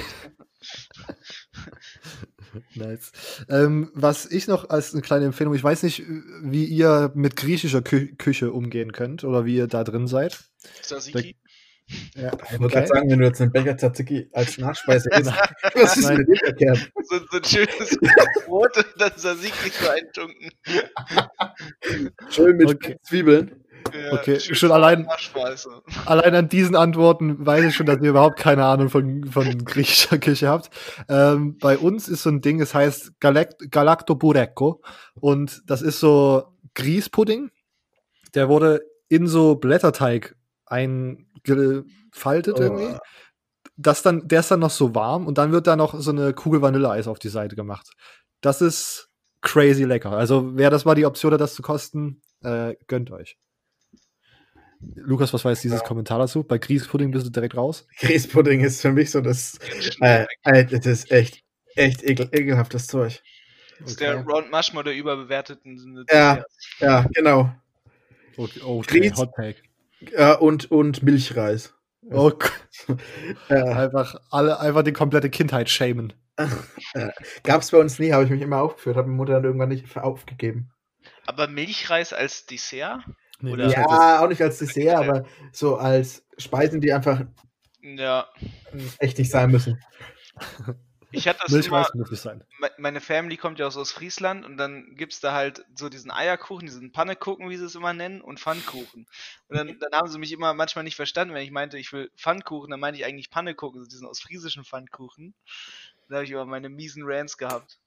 nice. 2.74 3.12
Ähm, 3.48 3.90
was 3.94 4.26
ich 4.26 4.46
noch 4.48 4.70
als 4.70 4.92
eine 4.92 5.02
kleine 5.02 5.26
Empfehlung, 5.26 5.54
ich 5.54 5.62
weiß 5.62 5.82
nicht, 5.82 6.02
wie 6.42 6.64
ihr 6.64 7.12
mit 7.14 7.36
griechischer 7.36 7.82
Kü 7.82 8.14
Küche 8.16 8.52
umgehen 8.52 8.92
könnt 8.92 9.24
oder 9.24 9.44
wie 9.44 9.56
ihr 9.56 9.66
da 9.66 9.84
drin 9.84 10.06
seid. 10.06 10.38
Tzatziki. 10.82 11.36
Ja, 12.14 12.30
ich 12.52 12.60
wollte 12.60 12.74
gerade 12.74 12.86
sagen, 12.86 13.10
wenn 13.10 13.18
du 13.18 13.24
jetzt 13.24 13.40
einen 13.40 13.52
Becher 13.52 13.76
Tzatziki 13.76 14.28
als 14.32 14.58
Nachspeise 14.58 15.08
isst, 15.10 15.32
was 15.74 15.96
ist 15.96 16.10
mit 16.10 16.28
dem 16.28 16.36
verkehrt? 16.36 16.92
So, 17.08 17.16
so 17.30 17.38
ein 17.38 17.44
schönes 17.44 17.98
Brot 18.46 18.76
und 18.76 18.86
dann 18.98 19.12
Tzatziki 19.16 19.70
so 19.70 19.88
eintunken. 19.88 20.50
Schön 22.28 22.56
mit 22.58 22.68
okay. 22.68 22.98
Zwiebeln. 23.02 23.64
Ja, 23.94 24.12
okay, 24.12 24.38
schon 24.38 24.70
allein, 24.70 25.08
allein 26.04 26.34
an 26.34 26.48
diesen 26.48 26.76
Antworten 26.76 27.46
weiß 27.46 27.64
ich 27.64 27.74
schon, 27.74 27.86
dass 27.86 28.02
ihr 28.02 28.10
überhaupt 28.10 28.38
keine 28.38 28.64
Ahnung 28.64 28.90
von, 28.90 29.24
von 29.24 29.64
griechischer 29.64 30.18
Küche 30.18 30.48
habt. 30.48 30.68
Ähm, 31.08 31.56
bei 31.58 31.78
uns 31.78 32.08
ist 32.08 32.22
so 32.22 32.30
ein 32.30 32.42
Ding, 32.42 32.60
es 32.60 32.74
heißt 32.74 33.18
Galakt 33.20 33.70
Galactoburecco 33.70 34.82
und 35.14 35.62
das 35.66 35.80
ist 35.80 36.00
so 36.00 36.44
Grießpudding. 36.74 37.50
Der 38.34 38.48
wurde 38.50 38.82
in 39.08 39.26
so 39.26 39.54
Blätterteig 39.54 40.36
eingefaltet 40.70 42.56
oh. 42.58 42.62
irgendwie. 42.62 42.98
Das 43.76 44.02
dann, 44.02 44.26
der 44.26 44.40
ist 44.40 44.50
dann 44.50 44.60
noch 44.60 44.70
so 44.70 44.94
warm 44.94 45.26
und 45.26 45.38
dann 45.38 45.52
wird 45.52 45.66
da 45.66 45.76
noch 45.76 45.98
so 46.00 46.10
eine 46.10 46.32
Kugel 46.32 46.62
Vanilleeis 46.62 47.06
auf 47.06 47.18
die 47.18 47.28
Seite 47.28 47.54
gemacht. 47.54 47.92
Das 48.40 48.60
ist 48.60 49.08
crazy 49.40 49.84
lecker. 49.84 50.12
Also, 50.12 50.56
wer 50.56 50.70
das 50.70 50.84
mal 50.84 50.94
die 50.94 51.06
Option 51.06 51.32
hat, 51.32 51.40
das 51.40 51.54
zu 51.54 51.62
kosten, 51.62 52.20
äh, 52.42 52.74
gönnt 52.86 53.10
euch. 53.10 53.36
Lukas, 54.80 55.32
was 55.32 55.44
war 55.44 55.52
jetzt 55.52 55.64
dieses 55.64 55.80
ja. 55.80 55.86
Kommentar 55.86 56.18
dazu? 56.18 56.44
Bei 56.44 56.58
Grießpudding 56.58 57.10
bist 57.10 57.26
du 57.26 57.30
direkt 57.30 57.56
raus? 57.56 57.86
Grießpudding 58.00 58.60
ist 58.60 58.80
für 58.80 58.92
mich 58.92 59.10
so 59.10 59.20
das. 59.20 59.58
Äh, 60.00 60.26
äh, 60.44 60.64
das 60.64 60.86
ist 60.86 61.10
echt, 61.10 61.42
echt 61.74 62.02
ekel, 62.04 62.28
ekelhaftes 62.32 62.86
Zeug. 62.86 63.22
Das 63.80 63.90
ist 63.92 64.00
der 64.00 64.24
Round 64.24 64.50
Mushmore 64.50 64.84
der 64.84 64.94
überbewerteten. 64.94 66.04
Ja, 66.10 66.44
ja, 66.80 67.06
genau. 67.12 67.52
Okay, 68.36 68.60
oh, 68.64 68.78
okay. 68.78 69.00
Grieß, 69.00 69.16
Hot 69.16 69.32
Take. 69.34 69.62
Ja, 70.16 70.34
und, 70.34 70.70
und 70.70 71.02
Milchreis. 71.02 71.74
Oh 72.10 72.30
Gott. 72.30 72.52
ja. 73.48 73.64
Einfach 73.64 74.16
alle, 74.30 74.60
einfach 74.60 74.82
die 74.82 74.92
komplette 74.92 75.30
Kindheit 75.30 75.68
schämen. 75.68 76.12
Gab 77.42 77.62
es 77.62 77.70
bei 77.70 77.78
uns 77.78 77.98
nie, 77.98 78.12
habe 78.12 78.24
ich 78.24 78.30
mich 78.30 78.42
immer 78.42 78.62
aufgeführt, 78.62 78.96
habe 78.96 79.08
meine 79.08 79.16
Mutter 79.16 79.32
dann 79.34 79.44
irgendwann 79.44 79.70
nicht 79.70 79.96
aufgegeben. 79.96 80.70
Aber 81.26 81.48
Milchreis 81.48 82.12
als 82.12 82.46
Dessert? 82.46 83.00
Nee, 83.40 83.52
Oder- 83.52 83.68
Ja, 83.68 83.82
das- 83.84 84.20
auch 84.20 84.28
nicht 84.28 84.42
als 84.42 84.58
Dessert, 84.58 84.96
aber 84.96 85.24
so 85.52 85.76
als 85.76 86.24
Speisen, 86.38 86.80
die 86.80 86.92
einfach 86.92 87.22
Ja. 87.82 88.28
echt 88.98 89.18
nicht 89.18 89.30
sein 89.30 89.50
müssen. 89.50 89.82
Ich 91.10 91.26
hatte 91.26 91.40
das 91.42 91.52
immer, 91.52 91.60
Milchreis 91.60 91.94
muss 91.94 92.10
nicht 92.10 92.20
sein. 92.20 92.44
me- 92.60 92.70
meine 92.76 93.00
Family 93.00 93.36
kommt 93.36 93.58
ja 93.58 93.66
aus 93.66 93.76
Ostfriesland 93.76 94.44
und 94.44 94.56
dann 94.58 94.94
gibt's 94.94 95.20
da 95.20 95.32
halt 95.32 95.64
so 95.74 95.88
diesen 95.88 96.10
Eierkuchen, 96.10 96.66
diesen 96.66 96.92
Pannekuchen, 96.92 97.48
wie 97.48 97.56
sie 97.56 97.64
es 97.64 97.74
immer 97.74 97.94
nennen, 97.94 98.20
und 98.20 98.38
Pfannkuchen. 98.40 99.06
Und 99.48 99.56
dann, 99.56 99.78
dann 99.78 99.92
haben 99.92 100.08
sie 100.08 100.18
mich 100.18 100.32
immer 100.32 100.52
manchmal 100.52 100.84
nicht 100.84 100.96
verstanden, 100.96 101.32
wenn 101.34 101.42
ich 101.44 101.50
meinte, 101.50 101.78
ich 101.78 101.92
will 101.92 102.10
Pfannkuchen, 102.16 102.70
dann 102.70 102.80
meinte 102.80 103.00
ich 103.00 103.06
eigentlich 103.06 103.30
Pannekuchen, 103.30 103.78
also 103.78 103.88
diesen 103.88 104.06
ostfriesischen 104.06 104.64
Pfannkuchen. 104.64 105.34
Da 106.08 106.16
habe 106.16 106.24
ich 106.24 106.30
immer 106.30 106.44
meine 106.46 106.68
miesen 106.68 107.02
Rants 107.06 107.36
gehabt. 107.38 107.78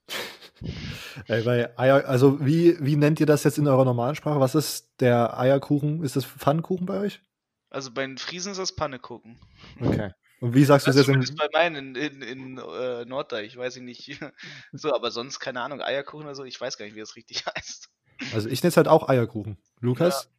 Ey, 1.28 1.44
bei 1.44 1.78
Eier, 1.78 2.08
also 2.08 2.44
wie, 2.46 2.78
wie 2.84 2.96
nennt 2.96 3.20
ihr 3.20 3.26
das 3.26 3.44
jetzt 3.44 3.58
in 3.58 3.68
eurer 3.68 3.86
normalen 3.86 4.16
Sprache? 4.16 4.40
Was 4.40 4.56
ist 4.56 4.90
der 5.00 5.38
Eierkuchen? 5.40 6.04
Ist 6.04 6.16
das 6.16 6.26
Pfannkuchen 6.26 6.86
bei 6.86 7.00
euch? 7.00 7.22
Also 7.70 7.92
bei 7.92 8.02
den 8.06 8.18
Friesen 8.18 8.52
ist 8.52 8.58
das 8.58 8.76
Pannekuchen. 8.76 9.40
Okay. 9.80 10.12
Und 10.42 10.56
wie 10.56 10.66
sagst 10.66 10.88
du 10.88 10.90
Das 10.90 10.98
das 10.98 11.08
ist 11.08 11.30
jetzt 11.30 11.38
bei 11.38 11.48
meinen 11.54 11.96
in, 11.96 12.22
in, 12.22 12.22
in 12.24 12.58
äh, 12.58 13.06
Norddeich, 13.06 13.56
weiß 13.56 13.76
ich 13.76 13.84
nicht. 13.84 14.20
so, 14.74 14.94
aber 14.94 15.12
sonst, 15.12 15.40
keine 15.40 15.62
Ahnung, 15.62 15.82
Eierkuchen 15.82 16.26
oder 16.26 16.34
so, 16.36 16.44
ich 16.44 16.60
weiß 16.60 16.78
gar 16.78 16.86
nicht, 16.86 16.96
wie 16.96 17.00
das 17.00 17.16
richtig 17.16 17.46
heißt. 17.56 17.90
Also 18.34 18.50
ich 18.50 18.62
nenne 18.64 18.70
es 18.70 18.78
halt 18.78 18.88
auch 18.88 19.08
Eierkuchen. 19.08 19.58
Lukas? 19.80 20.30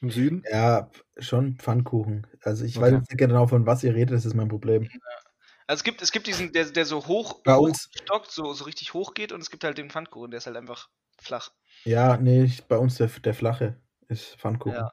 Im 0.00 0.10
Süden? 0.10 0.44
Ja, 0.50 0.90
schon 1.18 1.56
Pfannkuchen. 1.56 2.26
Also 2.42 2.64
ich 2.64 2.76
Okay. 2.76 2.92
weiß 2.92 3.00
nicht 3.00 3.18
genau, 3.18 3.46
von 3.46 3.66
was 3.66 3.82
ihr 3.82 3.94
redet, 3.94 4.14
das 4.14 4.24
ist 4.26 4.34
mein 4.34 4.48
Problem. 4.48 4.88
Also 5.66 5.80
es 5.80 5.84
gibt, 5.84 6.02
es 6.02 6.12
gibt 6.12 6.26
diesen, 6.26 6.52
der, 6.52 6.66
der 6.66 6.84
so 6.86 7.06
hoch, 7.06 7.42
Bei 7.42 7.56
uns- 7.56 7.88
stockt, 8.02 8.30
so, 8.30 8.52
so 8.52 8.64
richtig 8.64 8.94
hoch 8.94 9.14
geht 9.14 9.32
und 9.32 9.40
es 9.40 9.50
gibt 9.50 9.64
halt 9.64 9.76
den 9.78 9.90
Pfannkuchen, 9.90 10.30
der 10.30 10.38
ist 10.38 10.46
halt 10.46 10.56
einfach 10.56 10.88
flach. 11.20 11.50
Ja, 11.84 12.16
nee, 12.18 12.44
ich- 12.44 12.64
bei 12.64 12.76
uns 12.76 12.96
der, 12.96 13.08
der 13.08 13.34
flache 13.34 13.80
ist 14.08 14.36
Pfannkuchen. 14.36 14.76
Ja. 14.76 14.92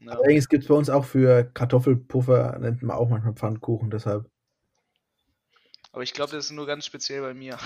Ja. 0.00 0.12
Allerdings 0.12 0.48
gibt 0.48 0.64
es 0.64 0.68
bei 0.68 0.74
uns 0.74 0.90
auch 0.90 1.04
für 1.04 1.44
Kartoffelpuffer, 1.44 2.58
nennt 2.58 2.82
man 2.82 2.96
auch 2.96 3.08
manchmal 3.08 3.34
Pfannkuchen, 3.34 3.90
deshalb. 3.90 4.30
Aber 5.92 6.02
ich 6.02 6.12
glaube, 6.12 6.32
das 6.32 6.46
ist 6.46 6.52
nur 6.52 6.66
ganz 6.66 6.84
speziell 6.84 7.22
bei 7.22 7.34
mir. 7.34 7.58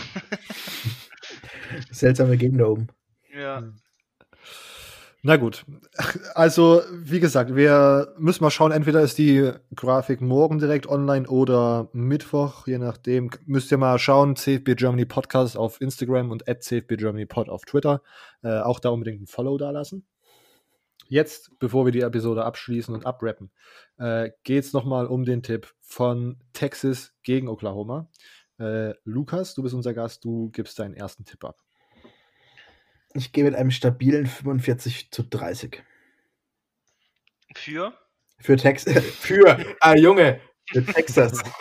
Seltsame 1.90 2.36
Gegend 2.36 2.60
da 2.60 2.66
oben. 2.66 2.88
ja. 3.34 3.62
Na 5.24 5.36
gut. 5.36 5.64
Also, 6.34 6.82
wie 6.90 7.20
gesagt, 7.20 7.54
wir 7.54 8.12
müssen 8.18 8.42
mal 8.42 8.50
schauen, 8.50 8.72
entweder 8.72 9.02
ist 9.02 9.18
die 9.18 9.52
Grafik 9.72 10.20
morgen 10.20 10.58
direkt 10.58 10.88
online 10.88 11.28
oder 11.28 11.88
Mittwoch, 11.92 12.66
je 12.66 12.78
nachdem. 12.78 13.30
Müsst 13.46 13.70
ihr 13.70 13.78
mal 13.78 14.00
schauen, 14.00 14.34
CFB 14.34 14.74
Germany 14.74 15.04
Podcast 15.04 15.56
auf 15.56 15.80
Instagram 15.80 16.32
und 16.32 16.48
at 16.48 16.64
CFB 16.64 16.96
Germany 16.96 17.26
Pod 17.26 17.48
auf 17.48 17.64
Twitter. 17.64 18.02
Äh, 18.42 18.58
auch 18.62 18.80
da 18.80 18.88
unbedingt 18.88 19.22
ein 19.22 19.26
Follow 19.28 19.58
da 19.58 19.70
lassen. 19.70 20.04
Jetzt, 21.12 21.50
bevor 21.58 21.84
wir 21.84 21.92
die 21.92 22.00
Episode 22.00 22.42
abschließen 22.42 22.94
und 22.94 23.04
abrappen, 23.04 23.50
äh, 23.98 24.30
geht 24.44 24.64
es 24.64 24.72
nochmal 24.72 25.06
um 25.06 25.26
den 25.26 25.42
Tipp 25.42 25.74
von 25.82 26.42
Texas 26.54 27.12
gegen 27.22 27.48
Oklahoma. 27.48 28.08
Äh, 28.58 28.94
Lukas, 29.04 29.52
du 29.52 29.62
bist 29.62 29.74
unser 29.74 29.92
Gast, 29.92 30.24
du 30.24 30.48
gibst 30.52 30.78
deinen 30.78 30.94
ersten 30.94 31.26
Tipp 31.26 31.44
ab. 31.44 31.58
Ich 33.12 33.30
gehe 33.30 33.44
mit 33.44 33.54
einem 33.54 33.70
stabilen 33.70 34.24
45 34.24 35.10
zu 35.10 35.24
30. 35.24 35.82
Für? 37.56 37.92
Für 38.38 38.56
Texas. 38.56 39.04
Für, 39.20 39.58
ah 39.80 39.94
Junge, 39.94 40.40
für 40.64 40.82
Texas. 40.82 41.42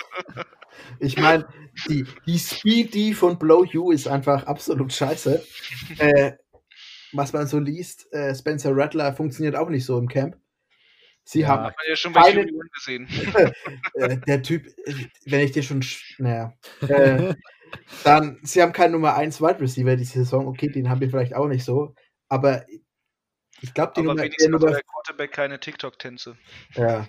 Ich 1.00 1.18
meine, 1.18 1.48
die, 1.88 2.06
die 2.26 2.40
Speedy 2.40 3.14
von 3.14 3.38
Blow 3.38 3.66
You 3.66 3.92
ist 3.92 4.08
einfach 4.08 4.46
absolut 4.46 4.94
scheiße. 4.94 5.44
Äh, 5.98 6.34
was 7.14 7.34
man 7.34 7.48
so 7.48 7.60
liest, 7.60 8.12
äh, 8.14 8.34
Spencer 8.36 8.76
Rattler 8.76 9.14
funktioniert 9.14 9.56
auch 9.56 9.70
nicht 9.70 9.86
so 9.86 9.98
im 9.98 10.08
Camp. 10.08 10.38
Sie 11.24 11.42
Ja. 11.42 11.50
haben 11.50 11.64
Hat 11.66 11.76
man 11.78 11.86
ja 11.88 11.96
schon 11.96 12.14
bei 12.14 12.34
gesehen. 12.74 13.08
äh, 13.94 14.18
der 14.28 14.42
Typ, 14.42 14.66
äh, 14.86 14.94
wenn 15.26 15.42
ich 15.42 15.52
dir 15.52 15.64
schon, 15.64 15.82
sch- 15.82 16.16
naja, 16.18 16.54
äh, 16.88 17.36
dann, 18.04 18.40
sie 18.44 18.62
haben 18.62 18.74
keinen 18.74 18.94
Nummer 18.94 19.16
1 19.16 19.40
Wide 19.42 19.60
Receiver 19.62 19.96
die 19.96 20.04
Saison, 20.04 20.48
okay, 20.48 20.70
den 20.70 20.90
haben 20.90 21.00
wir 21.00 21.10
vielleicht 21.10 21.36
auch 21.36 21.48
nicht 21.48 21.64
so, 21.64 21.96
aber 22.28 22.66
ich 23.62 23.74
glaube, 23.74 23.94
die 23.96 24.00
Aber 24.02 24.16
Nummer, 24.16 24.28
der 24.28 24.50
Nummer, 24.50 24.72
der 24.72 24.82
Quarterback 24.84 25.32
keine 25.32 25.60
TikTok-Tänze. 25.60 26.38
ja, 26.74 27.08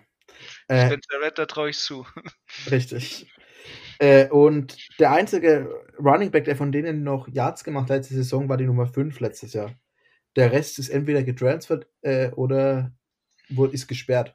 äh, 0.68 0.86
Spencer 0.86 1.20
Rattler 1.22 1.46
traue 1.46 1.70
ich 1.70 1.78
zu. 1.78 2.06
richtig. 2.70 3.32
Äh, 3.98 4.28
und 4.28 4.76
der 4.98 5.12
einzige 5.12 5.68
Running 5.98 6.30
Back, 6.30 6.44
der 6.44 6.56
von 6.56 6.72
denen 6.72 7.02
noch 7.04 7.28
Yards 7.28 7.64
gemacht 7.64 7.88
hat 7.90 7.98
letzte 7.98 8.14
Saison, 8.14 8.48
war 8.48 8.56
die 8.56 8.66
Nummer 8.66 8.86
5 8.86 9.20
letztes 9.20 9.52
Jahr. 9.52 9.72
Der 10.36 10.52
Rest 10.52 10.78
ist 10.78 10.88
entweder 10.88 11.22
getransfert 11.22 11.86
äh, 12.00 12.30
oder 12.30 12.92
wurde, 13.48 13.74
ist 13.74 13.86
gesperrt. 13.86 14.34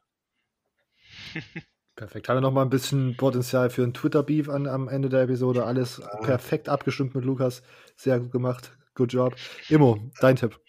Perfekt. 1.96 2.30
Haben 2.30 2.38
wir 2.38 2.42
noch 2.42 2.52
mal 2.52 2.62
ein 2.62 2.70
bisschen 2.70 3.18
Potenzial 3.18 3.72
für 3.72 3.82
einen 3.82 3.94
Twitter-Beef 3.94 4.50
an, 4.50 4.68
am 4.68 4.88
Ende 4.88 5.10
der 5.10 5.22
Episode. 5.22 5.66
Alles 5.66 6.02
perfekt 6.22 6.70
abgestimmt 6.70 7.16
mit 7.16 7.26
Lukas. 7.26 7.64
Sehr 7.96 8.20
gut 8.20 8.32
gemacht. 8.32 8.72
Good 8.94 9.14
job. 9.14 9.36
Immo, 9.70 10.12
dein 10.20 10.36
Tipp. 10.36 10.60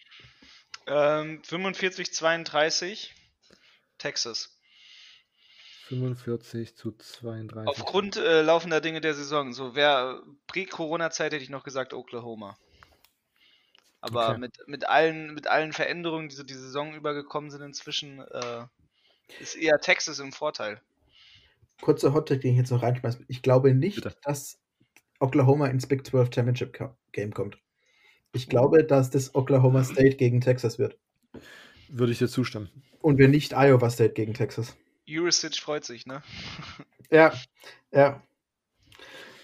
Ähm, 0.86 1.42
45, 1.44 2.14
32, 2.14 3.14
Texas. 3.98 4.58
45 5.88 6.76
zu 6.76 6.92
32. 6.92 7.68
Aufgrund 7.68 8.16
äh, 8.16 8.42
laufender 8.42 8.80
Dinge 8.80 9.00
der 9.02 9.14
Saison. 9.14 9.52
So, 9.52 9.74
wer 9.74 10.22
Prä-Corona-Zeit 10.46 11.32
hätte 11.32 11.42
ich 11.42 11.50
noch 11.50 11.64
gesagt 11.64 11.92
Oklahoma. 11.92 12.56
Aber 14.00 14.30
Okay. 14.30 14.38
mit, 14.38 14.58
mit, 14.66 14.88
allen, 14.88 15.34
mit 15.34 15.46
allen 15.48 15.72
Veränderungen, 15.72 16.28
die 16.28 16.34
so 16.36 16.42
die 16.44 16.54
Saison 16.54 16.94
übergekommen 16.94 17.50
sind 17.50 17.62
inzwischen, 17.62 18.20
äh, 18.20 18.64
ist 19.40 19.56
eher 19.56 19.78
Texas 19.80 20.18
im 20.20 20.32
Vorteil. 20.32 20.80
Kurzer 21.80 22.12
Hottag, 22.14 22.40
den 22.40 22.52
ich 22.52 22.58
jetzt 22.58 22.70
noch 22.70 22.82
reinschmeiße. 22.82 23.24
Ich 23.28 23.42
glaube 23.42 23.74
nicht, 23.74 23.96
Bitte. 23.96 24.16
dass 24.22 24.58
Oklahoma 25.20 25.66
ins 25.68 25.86
Big 25.86 26.06
12 26.06 26.30
Championship 26.34 26.78
Game 27.12 27.32
kommt. 27.32 27.58
Ich 28.32 28.48
glaube, 28.48 28.84
dass 28.84 29.10
das 29.10 29.34
Oklahoma 29.34 29.84
State 29.84 30.16
gegen 30.16 30.40
Texas 30.40 30.78
wird. 30.78 30.98
Würde 31.88 32.12
ich 32.12 32.18
dir 32.18 32.28
zustimmen. 32.28 32.68
Und 33.00 33.18
wir 33.18 33.28
nicht 33.28 33.52
Iowa 33.54 33.90
State 33.90 34.12
gegen 34.14 34.34
Texas. 34.34 34.76
Urisic 35.08 35.56
freut 35.56 35.84
sich, 35.84 36.06
ne? 36.06 36.22
Ja, 37.10 37.32
ja. 37.90 38.22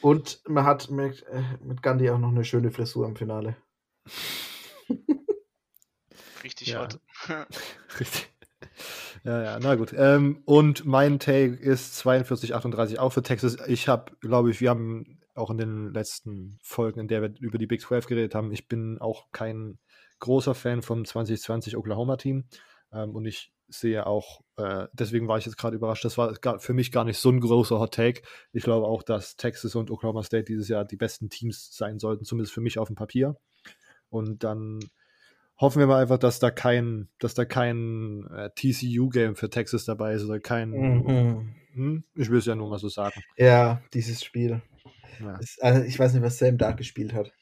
Und 0.03 0.43
man 0.47 0.65
hat 0.65 0.91
mit, 0.91 1.23
äh, 1.29 1.43
mit 1.63 1.83
Gandhi 1.83 2.11
auch 2.11 2.19
noch 2.19 2.29
eine 2.29 2.45
schöne 2.45 2.71
Frisur 2.71 3.07
im 3.07 3.17
Finale. 3.17 3.57
Richtig 6.43 6.69
Ja. 6.69 6.83
hot. 6.83 7.01
Richtig. 8.01 8.31
Ja, 9.25 9.43
ja, 9.43 9.59
na 9.61 9.75
gut. 9.77 9.95
Ähm, 9.97 10.43
und 10.45 10.85
mein 10.85 11.19
Take 11.19 11.55
ist 11.55 11.97
42, 11.97 12.55
38 12.55 12.99
auch 12.99 13.13
für 13.13 13.23
Texas. 13.23 13.57
Ich 13.67 13.89
habe, 13.89 14.13
glaube 14.21 14.51
ich, 14.51 14.61
wir 14.61 14.71
haben 14.71 15.21
auch 15.35 15.51
in 15.51 15.59
den 15.59 15.93
letzten 15.93 16.59
Folgen, 16.63 17.01
in 17.01 17.09
der 17.09 17.23
wir 17.23 17.35
über 17.41 17.59
die 17.59 17.67
Big 17.67 17.81
12 17.81 18.07
geredet 18.07 18.35
haben, 18.35 18.53
ich 18.53 18.69
bin 18.69 18.99
auch 19.01 19.31
kein 19.33 19.79
großer 20.21 20.55
Fan 20.55 20.83
vom 20.83 21.05
2020 21.05 21.77
Oklahoma-Team. 21.77 22.45
Ähm, 22.93 23.15
und 23.17 23.25
ich 23.25 23.53
sehe 23.69 24.07
auch, 24.07 24.43
äh, 24.57 24.87
deswegen 24.93 25.27
war 25.27 25.39
ich 25.39 25.47
jetzt 25.47 25.57
gerade 25.57 25.77
überrascht, 25.77 26.05
das 26.05 26.19
war 26.19 26.33
gar, 26.35 26.59
für 26.59 26.75
mich 26.75 26.93
gar 26.93 27.05
nicht 27.05 27.19
so 27.19 27.31
ein 27.31 27.41
großer 27.41 27.79
Hot 27.79 27.95
Take. 27.95 28.23
Ich 28.53 28.63
glaube 28.63 28.87
auch, 28.87 29.03
dass 29.03 29.37
Texas 29.37 29.75
und 29.75 29.91
Oklahoma 29.91 30.23
State 30.23 30.45
dieses 30.45 30.69
Jahr 30.69 30.85
die 30.85 30.97
besten 30.97 31.31
Teams 31.31 31.75
sein 31.75 31.99
sollten, 31.99 32.25
zumindest 32.25 32.53
für 32.53 32.61
mich 32.61 32.79
auf 32.79 32.89
dem 32.89 32.97
Papier. 32.97 33.37
Und 34.15 34.45
dann 34.45 34.79
hoffen 35.59 35.81
wir 35.81 35.89
mal 35.89 36.01
einfach, 36.01 36.19
dass 36.19 36.39
da 36.39 36.53
kein, 36.53 37.09
dass 37.19 37.35
da 37.35 37.45
kein 37.45 38.25
äh, 38.33 38.51
TCU-Game 38.55 39.35
für 39.35 39.51
Texas 39.51 39.85
dabei 39.85 40.15
ist 40.15 40.25
oder 40.25 40.39
kein. 40.39 40.71
Mhm. 40.71 41.55
Hm? 41.75 42.05
Ich 42.15 42.31
will 42.31 42.39
es 42.39 42.47
ja 42.47 42.55
nur 42.55 42.71
mal 42.71 42.79
so 42.79 42.89
sagen. 42.89 43.21
Ja, 43.37 43.83
dieses 43.93 44.23
Spiel. 44.23 44.63
Ja. 45.21 45.37
Das, 45.37 45.59
also 45.61 45.83
ich 45.83 45.99
weiß 45.99 46.13
nicht, 46.13 46.23
was 46.23 46.39
Sam 46.39 46.59
da 46.59 46.71
gespielt 46.71 47.13
hat. 47.13 47.33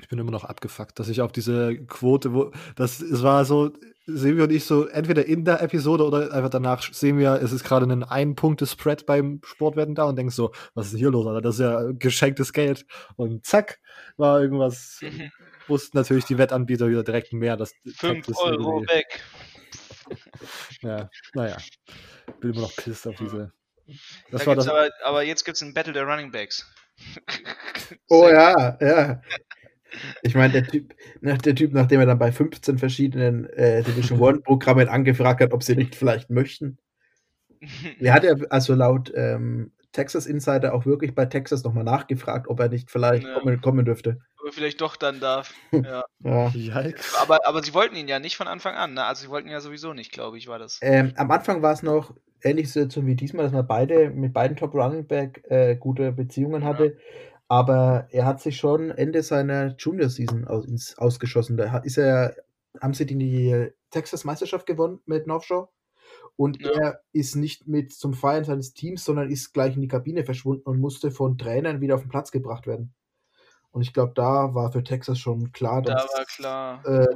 Ich 0.00 0.08
bin 0.08 0.18
immer 0.18 0.32
noch 0.32 0.44
abgefuckt, 0.44 0.98
dass 0.98 1.08
ich 1.08 1.22
auf 1.22 1.32
diese 1.32 1.76
Quote, 1.86 2.34
wo 2.34 2.52
das 2.76 3.00
es 3.00 3.22
war 3.22 3.46
so, 3.46 3.72
sehen 4.06 4.36
wir 4.36 4.44
und 4.44 4.52
ich 4.52 4.64
so, 4.64 4.86
entweder 4.86 5.24
in 5.24 5.44
der 5.44 5.62
Episode 5.62 6.04
oder 6.04 6.32
einfach 6.32 6.50
danach 6.50 6.82
sehen 6.92 7.16
wir, 7.16 7.40
es 7.40 7.52
ist 7.52 7.64
gerade 7.64 7.86
ein 7.86 8.02
Ein-Punkte-Spread 8.02 9.06
beim 9.06 9.40
Sportwetten 9.44 9.94
da 9.94 10.04
und 10.04 10.16
denkst 10.16 10.34
so, 10.34 10.52
was 10.74 10.86
ist 10.86 10.92
denn 10.92 10.98
hier 10.98 11.10
los, 11.10 11.26
Alter? 11.26 11.40
Das 11.40 11.54
ist 11.54 11.60
ja 11.60 11.92
geschenktes 11.92 12.52
Geld. 12.52 12.84
Und 13.16 13.46
zack, 13.46 13.80
war 14.16 14.42
irgendwas, 14.42 15.00
wussten 15.68 15.96
natürlich 15.96 16.24
die 16.24 16.38
Wettanbieter 16.38 16.88
wieder 16.88 17.02
direkt 17.04 17.32
mehr, 17.32 17.56
dass 17.56 17.72
5 17.96 18.26
Texas 18.26 18.38
Euro 18.42 18.78
irgendwie- 18.80 18.94
weg. 18.94 19.20
Ja, 20.82 21.08
naja. 21.34 21.56
Bin 22.40 22.50
immer 22.52 22.62
noch 22.62 22.76
pisst 22.76 23.06
auf 23.06 23.16
diese. 23.16 23.52
Das 24.30 24.42
Da 24.42 24.46
war 24.46 24.54
gibt's 24.56 24.66
das. 24.66 24.74
aber, 24.74 24.90
aber 25.04 25.22
jetzt 25.22 25.44
gibt 25.44 25.56
es 25.56 25.62
ein 25.62 25.72
Battle 25.72 25.92
der 25.94 26.04
Running 26.04 26.30
Backs. 26.30 26.70
Oh 28.08 28.28
ja, 28.28 28.76
ja. 28.80 29.22
Ich 30.22 30.34
meine, 30.34 30.52
der 30.52 30.66
Typ, 30.66 30.94
nach, 31.20 31.38
der 31.38 31.54
Typ, 31.54 31.72
nachdem 31.72 32.00
er 32.00 32.06
dann 32.06 32.18
bei 32.18 32.32
15 32.32 32.78
verschiedenen 32.78 33.48
äh, 33.50 33.82
Division 33.82 34.20
One 34.20 34.40
Programmen 34.40 34.88
angefragt 34.88 35.40
hat, 35.40 35.52
ob 35.52 35.62
sie 35.62 35.76
nicht 35.76 35.94
vielleicht 35.94 36.30
möchten. 36.30 36.78
Er 38.00 38.12
hat 38.14 38.24
ja, 38.24 38.34
also 38.50 38.74
laut 38.74 39.12
ähm, 39.14 39.72
Texas 39.94 40.26
Insider 40.26 40.74
auch 40.74 40.84
wirklich 40.86 41.14
bei 41.14 41.24
Texas 41.24 41.64
nochmal 41.64 41.84
nachgefragt, 41.84 42.48
ob 42.48 42.60
er 42.60 42.68
nicht 42.68 42.90
vielleicht 42.90 43.26
ja. 43.26 43.38
kommen, 43.38 43.60
kommen 43.60 43.84
dürfte. 43.84 44.18
Aber 44.40 44.52
vielleicht 44.52 44.80
doch 44.80 44.96
dann 44.96 45.20
darf. 45.20 45.54
Ja. 45.72 46.04
ja. 46.54 46.92
Aber, 47.22 47.46
aber 47.46 47.62
sie 47.62 47.74
wollten 47.74 47.96
ihn 47.96 48.08
ja 48.08 48.18
nicht 48.18 48.36
von 48.36 48.48
Anfang 48.48 48.74
an, 48.74 48.94
ne? 48.94 49.04
Also 49.04 49.22
sie 49.22 49.30
wollten 49.30 49.48
ihn 49.48 49.52
ja 49.52 49.60
sowieso 49.60 49.92
nicht, 49.92 50.10
glaube 50.12 50.38
ich, 50.38 50.48
war 50.48 50.58
das. 50.58 50.78
Ähm, 50.82 51.12
am 51.16 51.30
Anfang 51.30 51.62
war 51.62 51.72
es 51.72 51.82
noch 51.82 52.14
ähnliche 52.42 52.68
Situation 52.68 53.06
wie 53.06 53.14
diesmal, 53.14 53.44
dass 53.44 53.52
man 53.52 53.66
beide 53.66 54.10
mit 54.10 54.32
beiden 54.32 54.56
Top 54.56 54.74
Running 54.74 55.06
Back 55.06 55.44
äh, 55.48 55.76
gute 55.76 56.12
Beziehungen 56.12 56.64
hatte. 56.64 56.84
Ja. 56.84 56.92
Aber 57.48 58.08
er 58.10 58.24
hat 58.24 58.40
sich 58.40 58.56
schon 58.56 58.90
Ende 58.90 59.22
seiner 59.22 59.76
Junior 59.78 60.08
Season 60.08 60.46
aus, 60.46 60.66
ins, 60.66 60.96
ausgeschossen. 60.98 61.56
Da 61.56 61.78
ist 61.78 61.98
er, 61.98 62.34
haben 62.80 62.94
sie 62.94 63.06
die 63.06 63.70
Texas 63.90 64.24
Meisterschaft 64.24 64.66
gewonnen 64.66 65.00
mit 65.06 65.26
North 65.26 65.44
Shore. 65.44 65.68
Und 66.36 66.60
ja. 66.60 66.70
er 66.70 67.00
ist 67.12 67.36
nicht 67.36 67.68
mit 67.68 67.92
zum 67.92 68.12
Feiern 68.12 68.44
seines 68.44 68.74
Teams, 68.74 69.04
sondern 69.04 69.30
ist 69.30 69.52
gleich 69.52 69.76
in 69.76 69.82
die 69.82 69.88
Kabine 69.88 70.24
verschwunden 70.24 70.68
und 70.68 70.80
musste 70.80 71.10
von 71.10 71.38
Trainern 71.38 71.80
wieder 71.80 71.94
auf 71.94 72.02
den 72.02 72.10
Platz 72.10 72.32
gebracht 72.32 72.66
werden. 72.66 72.92
Und 73.70 73.82
ich 73.82 73.92
glaube, 73.92 74.12
da 74.14 74.54
war 74.54 74.72
für 74.72 74.84
Texas 74.84 75.18
schon 75.18 75.52
klar, 75.52 75.82
dass. 75.82 76.06
Da 76.06 76.18
war 76.18 76.24
klar. 76.24 76.86
Äh, 76.86 77.06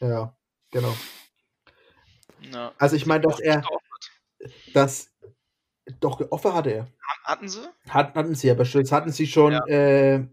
ja, 0.00 0.36
genau. 0.70 0.94
Ja. 2.52 2.72
Also 2.78 2.96
ich 2.96 3.06
meine, 3.06 3.22
dass 3.22 3.40
er. 3.40 3.62
Das. 4.72 5.10
Doch, 6.00 6.20
Offer 6.30 6.54
hatte 6.54 6.70
er. 6.70 6.88
Hatten 7.24 7.48
sie? 7.48 7.60
Hat, 7.88 8.14
hatten 8.14 8.34
sie, 8.34 8.50
aber 8.50 8.64
das 8.64 8.92
hatten 8.92 9.12
sie 9.12 9.26
schon 9.26 9.52
ja. 9.52 9.66
äh, 9.66 10.26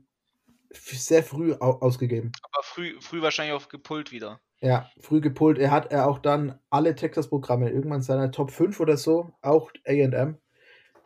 sehr 0.72 1.24
früh 1.24 1.54
ausgegeben. 1.54 2.32
Aber 2.42 2.64
früh, 2.64 3.00
früh 3.02 3.22
wahrscheinlich 3.22 3.54
auch 3.54 3.68
gepult 3.68 4.12
wieder. 4.12 4.40
Ja, 4.66 4.90
früh 5.00 5.22
gepult. 5.22 5.60
Er 5.60 5.70
hat 5.70 5.92
er 5.92 6.08
auch 6.08 6.18
dann 6.18 6.58
alle 6.72 6.96
Texas-Programme, 6.96 7.70
irgendwann 7.70 8.02
seiner 8.02 8.32
Top 8.32 8.50
5 8.50 8.80
oder 8.80 8.98
so, 8.98 9.32
auch 9.44 9.72
AM, 9.86 10.40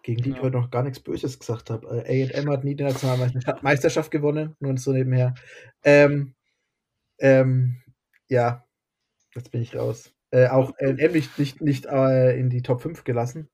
gegen 0.01 0.23
die 0.23 0.29
ja. 0.29 0.37
ich 0.37 0.41
heute 0.41 0.55
noch 0.55 0.71
gar 0.71 0.81
nichts 0.81 1.01
Böses 1.01 1.37
gesagt 1.37 1.69
habe. 1.69 1.85
AM 2.07 2.49
hat 2.49 2.63
nie 2.63 2.75
die 2.75 2.85
Nationalmeisterschaft 2.85 4.11
gewonnen, 4.11 4.55
nur 4.61 4.77
so 4.77 4.93
nebenher. 4.93 5.33
Ähm, 5.83 6.35
ähm, 7.19 7.81
ja, 8.29 8.65
jetzt 9.35 9.51
bin 9.51 9.61
ich 9.61 9.75
raus. 9.75 10.13
Äh, 10.31 10.47
auch 10.47 10.71
AM 10.79 11.11
nicht, 11.11 11.37
nicht, 11.37 11.59
nicht 11.59 11.85
äh, 11.85 12.39
in 12.39 12.49
die 12.49 12.61
Top 12.61 12.81
5 12.81 13.03
gelassen 13.03 13.49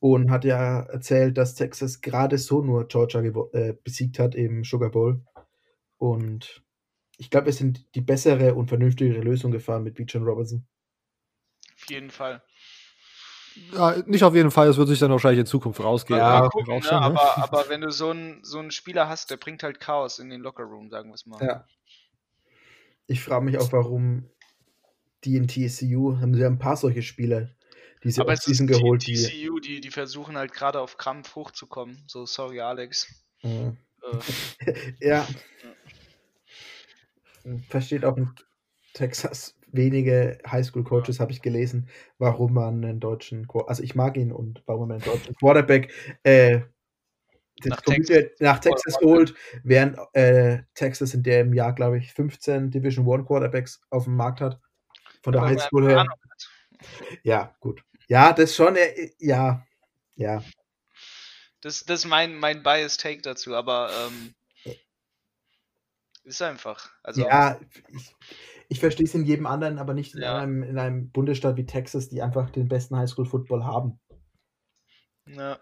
und 0.00 0.30
hat 0.30 0.46
ja 0.46 0.84
erzählt, 0.84 1.36
dass 1.36 1.54
Texas 1.54 2.00
gerade 2.00 2.38
so 2.38 2.62
nur 2.62 2.88
Georgia 2.88 3.20
äh, 3.20 3.74
besiegt 3.84 4.18
hat 4.18 4.34
im 4.34 4.64
Sugar 4.64 4.90
Bowl. 4.90 5.20
Und 5.98 6.63
ich 7.18 7.30
glaube, 7.30 7.46
wir 7.46 7.52
sind 7.52 7.84
die 7.94 8.00
bessere 8.00 8.54
und 8.54 8.68
vernünftigere 8.68 9.20
Lösung 9.20 9.52
gefahren 9.52 9.84
mit 9.84 9.94
Beach 9.94 10.14
und 10.14 10.24
Robinson. 10.24 10.66
Auf 11.74 11.90
jeden 11.90 12.10
Fall. 12.10 12.42
Ja, 13.72 13.96
nicht 14.06 14.24
auf 14.24 14.34
jeden 14.34 14.50
Fall, 14.50 14.68
es 14.68 14.76
wird 14.76 14.88
sich 14.88 14.98
dann 14.98 15.12
wahrscheinlich 15.12 15.40
in 15.40 15.46
Zukunft 15.46 15.78
rausgehen. 15.78 16.18
Ja, 16.18 16.48
gucken, 16.48 16.76
ne? 16.76 16.92
aber, 16.92 17.38
aber, 17.42 17.68
wenn 17.68 17.82
du 17.82 17.90
so 17.90 18.10
einen, 18.10 18.42
so 18.42 18.58
einen 18.58 18.72
Spieler 18.72 19.08
hast, 19.08 19.30
der 19.30 19.36
bringt 19.36 19.62
halt 19.62 19.78
Chaos 19.78 20.18
in 20.18 20.28
den 20.28 20.40
Lockerroom, 20.40 20.90
sagen 20.90 21.10
wir 21.10 21.14
es 21.14 21.24
mal. 21.24 21.44
Ja. 21.44 21.64
Ich 23.06 23.22
frage 23.22 23.44
mich 23.44 23.58
auch, 23.58 23.70
warum 23.72 24.28
die 25.22 25.36
in 25.36 25.46
TCU 25.46 26.18
haben 26.20 26.34
sie 26.34 26.40
ja 26.40 26.48
ein 26.48 26.58
paar 26.58 26.76
solche 26.76 27.02
Spieler, 27.02 27.50
die 28.02 28.10
sie 28.10 28.20
aber 28.20 28.34
diesen 28.34 28.66
geholt. 28.66 29.06
Die 29.06 29.14
TCU, 29.14 29.60
die, 29.60 29.80
die 29.80 29.90
versuchen 29.90 30.36
halt 30.36 30.52
gerade 30.52 30.80
auf 30.80 30.96
Krampf 30.96 31.36
hochzukommen. 31.36 32.02
So, 32.08 32.26
sorry, 32.26 32.60
Alex. 32.60 33.06
Mhm. 33.42 33.76
Äh. 34.02 34.74
ja 35.00 35.28
versteht 37.68 38.04
auch 38.04 38.16
in 38.16 38.30
Texas 38.94 39.56
wenige 39.74 40.38
Highschool-Coaches, 40.46 41.20
habe 41.20 41.32
ich 41.32 41.42
gelesen, 41.42 41.88
warum 42.18 42.54
man 42.54 42.84
einen 42.84 43.00
deutschen, 43.00 43.48
also 43.66 43.82
ich 43.82 43.94
mag 43.94 44.16
ihn 44.16 44.32
und 44.32 44.62
warum 44.66 44.88
man 44.88 45.02
einen 45.02 45.04
deutschen 45.04 45.34
Quarterback 45.34 45.92
äh, 46.22 46.60
nach, 47.64 47.80
Texas, 47.80 48.24
nach 48.40 48.58
Texas 48.58 48.98
holt, 49.00 49.34
während 49.62 49.98
äh, 50.12 50.62
Texas 50.74 51.14
in 51.14 51.22
dem 51.22 51.54
Jahr, 51.54 51.72
glaube 51.72 51.98
ich, 51.98 52.12
15 52.12 52.70
Division 52.70 53.06
One 53.06 53.24
Quarterbacks 53.24 53.80
auf 53.90 54.04
dem 54.04 54.16
Markt 54.16 54.40
hat. 54.40 54.60
Von 55.22 55.32
der 55.32 55.42
Highschool 55.42 55.88
her. 55.88 56.06
Ja, 57.22 57.56
gut. 57.60 57.82
Ja, 58.08 58.32
das 58.32 58.54
schon, 58.54 58.76
äh, 58.76 59.10
ja, 59.18 59.64
ja. 60.16 60.42
Das, 61.62 61.84
das 61.84 62.00
ist 62.00 62.06
mein, 62.06 62.36
mein 62.38 62.62
Bias 62.62 62.98
Take 62.98 63.22
dazu, 63.22 63.54
aber 63.54 63.90
ähm, 64.06 64.34
ist 66.24 66.42
einfach. 66.42 66.90
Also, 67.02 67.22
ja, 67.22 67.58
ich, 67.88 68.16
ich 68.68 68.80
verstehe 68.80 69.06
es 69.06 69.14
in 69.14 69.24
jedem 69.24 69.46
anderen, 69.46 69.78
aber 69.78 69.94
nicht 69.94 70.14
in, 70.14 70.22
ja. 70.22 70.38
einem, 70.38 70.62
in 70.62 70.78
einem 70.78 71.10
Bundesstaat 71.10 71.56
wie 71.56 71.66
Texas, 71.66 72.08
die 72.08 72.22
einfach 72.22 72.50
den 72.50 72.68
besten 72.68 72.96
Highschool-Football 72.96 73.64
haben. 73.64 74.00
Ja. 75.26 75.58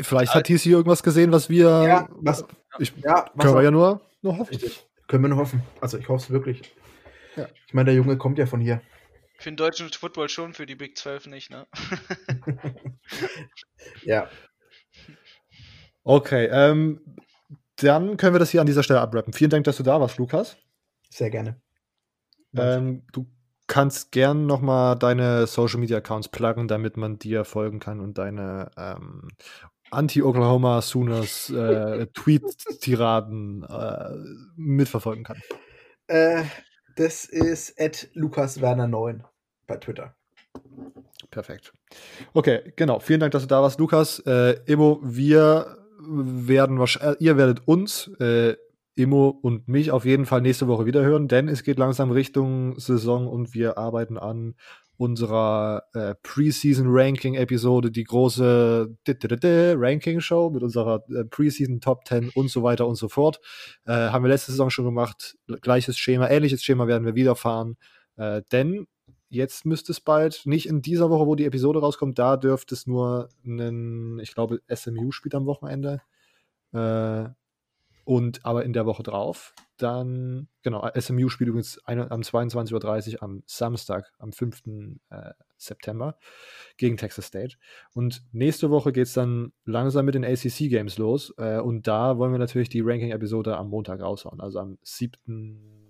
Vielleicht 0.00 0.34
hat 0.34 0.46
TC 0.46 0.66
irgendwas 0.66 1.02
gesehen, 1.02 1.30
was 1.32 1.48
wir. 1.48 1.68
Ja, 1.86 2.08
was, 2.10 2.44
ich, 2.78 2.92
ja, 2.96 3.30
was 3.34 3.44
können 3.44 3.54
wir 3.56 3.62
ja 3.62 3.70
nur, 3.70 4.00
nur 4.22 4.38
hoffen. 4.38 4.54
Richtig. 4.54 4.86
Können 5.06 5.24
wir 5.24 5.28
nur 5.28 5.38
hoffen. 5.38 5.62
Also 5.80 5.98
ich 5.98 6.08
hoffe 6.08 6.24
es 6.24 6.30
wirklich. 6.30 6.62
Ja. 7.36 7.48
Ich 7.66 7.74
meine, 7.74 7.86
der 7.86 7.94
Junge 7.94 8.16
kommt 8.16 8.38
ja 8.38 8.46
von 8.46 8.60
hier. 8.60 8.80
Für 9.38 9.50
den 9.50 9.56
deutschen 9.56 9.90
Football 9.90 10.28
schon, 10.28 10.54
für 10.54 10.66
die 10.66 10.74
Big 10.74 10.96
12 10.96 11.26
nicht, 11.26 11.50
ne? 11.50 11.66
ja. 14.02 14.28
Okay, 16.02 16.48
ähm, 16.50 17.00
dann 17.76 18.16
können 18.16 18.34
wir 18.34 18.38
das 18.38 18.50
hier 18.50 18.60
an 18.60 18.66
dieser 18.66 18.82
Stelle 18.82 19.00
abrappen. 19.00 19.32
Vielen 19.32 19.50
Dank, 19.50 19.64
dass 19.64 19.76
du 19.76 19.82
da 19.82 20.00
warst, 20.00 20.18
Lukas. 20.18 20.56
Sehr 21.10 21.30
gerne. 21.30 21.60
Ähm, 22.56 23.02
du 23.12 23.26
kannst 23.66 24.12
gern 24.12 24.46
nochmal 24.46 24.96
deine 24.96 25.46
Social 25.46 25.80
Media 25.80 25.98
Accounts 25.98 26.28
pluggen, 26.28 26.68
damit 26.68 26.96
man 26.96 27.18
dir 27.18 27.44
folgen 27.44 27.80
kann 27.80 28.00
und 28.00 28.18
deine 28.18 28.70
ähm, 28.76 29.28
Anti-Oklahoma 29.90 30.82
Sooners 30.82 31.50
äh, 31.50 32.06
Tweet-Tiraden 32.14 33.64
äh, 33.64 34.10
mitverfolgen 34.56 35.24
kann. 35.24 35.40
Äh, 36.06 36.44
das 36.96 37.24
ist 37.24 37.80
at 37.80 38.08
LukasWerner9 38.14 39.20
bei 39.66 39.76
Twitter. 39.76 40.14
Perfekt. 41.30 41.72
Okay, 42.32 42.72
genau. 42.76 43.00
Vielen 43.00 43.20
Dank, 43.20 43.32
dass 43.32 43.42
du 43.42 43.48
da 43.48 43.60
warst, 43.62 43.80
Lukas. 43.80 44.20
Äh, 44.20 44.60
Emo, 44.66 45.00
wir 45.02 45.83
werden 46.08 46.78
wahrscheinlich, 46.78 47.20
äh, 47.20 47.24
ihr 47.24 47.36
werdet 47.36 47.66
uns, 47.66 48.08
äh, 48.20 48.56
Immo 48.96 49.28
und 49.28 49.66
mich 49.66 49.90
auf 49.90 50.04
jeden 50.04 50.24
Fall 50.24 50.40
nächste 50.40 50.68
Woche 50.68 50.86
wieder 50.86 51.02
hören, 51.02 51.26
denn 51.26 51.48
es 51.48 51.64
geht 51.64 51.78
langsam 51.78 52.12
Richtung 52.12 52.78
Saison 52.78 53.26
und 53.26 53.52
wir 53.52 53.76
arbeiten 53.76 54.18
an 54.18 54.54
unserer 54.96 55.82
äh, 55.94 56.14
Preseason 56.22 56.86
Ranking 56.88 57.34
Episode, 57.34 57.90
die 57.90 58.04
große 58.04 58.96
Ranking 59.06 60.20
Show 60.20 60.50
mit 60.50 60.62
unserer 60.62 61.04
äh, 61.10 61.24
Preseason 61.24 61.80
Top 61.80 62.06
10 62.06 62.30
und 62.34 62.48
so 62.48 62.62
weiter 62.62 62.86
und 62.86 62.94
so 62.94 63.08
fort. 63.08 63.40
Äh, 63.86 63.92
haben 63.92 64.24
wir 64.24 64.28
letzte 64.28 64.52
Saison 64.52 64.70
schon 64.70 64.84
gemacht. 64.84 65.36
Gleiches 65.60 65.98
Schema, 65.98 66.28
ähnliches 66.30 66.62
Schema 66.62 66.86
werden 66.86 67.04
wir 67.04 67.16
wieder 67.16 67.34
fahren, 67.34 67.76
äh, 68.16 68.42
denn 68.52 68.86
jetzt 69.34 69.66
müsste 69.66 69.92
es 69.92 70.00
bald, 70.00 70.42
nicht 70.46 70.66
in 70.66 70.82
dieser 70.82 71.10
Woche, 71.10 71.26
wo 71.26 71.34
die 71.34 71.44
Episode 71.44 71.80
rauskommt, 71.80 72.18
da 72.18 72.36
dürfte 72.36 72.74
es 72.74 72.86
nur 72.86 73.28
einen, 73.44 74.18
ich 74.20 74.34
glaube, 74.34 74.60
SMU 74.72 75.12
spielt 75.12 75.34
am 75.34 75.46
Wochenende. 75.46 76.00
Äh, 76.72 77.28
und 78.04 78.44
aber 78.44 78.64
in 78.64 78.74
der 78.74 78.84
Woche 78.84 79.02
drauf, 79.02 79.54
dann, 79.78 80.48
genau, 80.62 80.88
SMU 80.98 81.28
spielt 81.30 81.48
übrigens 81.48 81.78
eine, 81.84 82.10
am 82.10 82.20
22.30 82.20 83.14
Uhr 83.14 83.22
am 83.22 83.42
Samstag, 83.46 84.12
am 84.18 84.32
5. 84.32 84.62
Äh, 85.10 85.32
September 85.56 86.18
gegen 86.76 86.96
Texas 86.96 87.26
State. 87.26 87.56
Und 87.94 88.22
nächste 88.32 88.70
Woche 88.70 88.92
geht 88.92 89.06
es 89.06 89.14
dann 89.14 89.52
langsam 89.64 90.04
mit 90.04 90.14
den 90.14 90.24
ACC 90.24 90.68
Games 90.68 90.98
los. 90.98 91.32
Äh, 91.38 91.60
und 91.60 91.86
da 91.86 92.18
wollen 92.18 92.32
wir 92.32 92.38
natürlich 92.38 92.68
die 92.68 92.82
Ranking-Episode 92.82 93.56
am 93.56 93.70
Montag 93.70 94.00
raushauen, 94.00 94.40
also 94.40 94.58
am 94.58 94.78
7. 94.82 95.83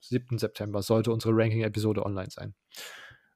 7. 0.00 0.38
September 0.38 0.82
sollte 0.82 1.12
unsere 1.12 1.34
Ranking-Episode 1.34 2.04
online 2.04 2.30
sein. 2.30 2.54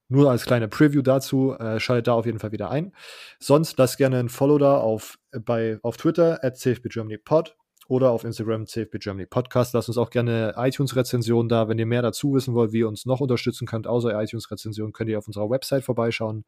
Nur 0.08 0.30
als 0.30 0.44
kleine 0.44 0.68
Preview 0.68 1.00
dazu, 1.00 1.54
äh, 1.58 1.80
schaltet 1.80 2.08
da 2.08 2.12
auf 2.12 2.26
jeden 2.26 2.38
Fall 2.38 2.52
wieder 2.52 2.70
ein. 2.70 2.92
Sonst 3.38 3.78
lasst 3.78 3.96
gerne 3.96 4.18
ein 4.18 4.28
Follow 4.28 4.58
da 4.58 4.76
auf, 4.76 5.18
äh, 5.30 5.40
bei, 5.40 5.78
auf 5.82 5.96
Twitter 5.96 6.44
at 6.44 6.58
CFBGermanyPod 6.58 7.56
oder 7.88 8.10
auf 8.10 8.24
Instagram 8.24 8.66
CFB 8.66 8.98
Podcast. 9.28 9.74
Lasst 9.74 9.88
uns 9.88 9.98
auch 9.98 10.10
gerne 10.10 10.54
iTunes-Rezensionen 10.56 11.48
da. 11.48 11.68
Wenn 11.68 11.78
ihr 11.78 11.86
mehr 11.86 12.02
dazu 12.02 12.34
wissen 12.34 12.54
wollt, 12.54 12.72
wie 12.72 12.80
ihr 12.80 12.88
uns 12.88 13.06
noch 13.06 13.20
unterstützen 13.20 13.66
könnt, 13.66 13.86
außer 13.86 14.20
iTunes-Rezensionen, 14.20 14.92
könnt 14.92 15.08
ihr 15.10 15.18
auf 15.18 15.26
unserer 15.26 15.50
Website 15.50 15.84
vorbeischauen. 15.84 16.44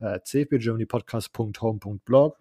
Äh, 0.00 0.20
cfbgermanypodcast.home.blog 0.20 2.38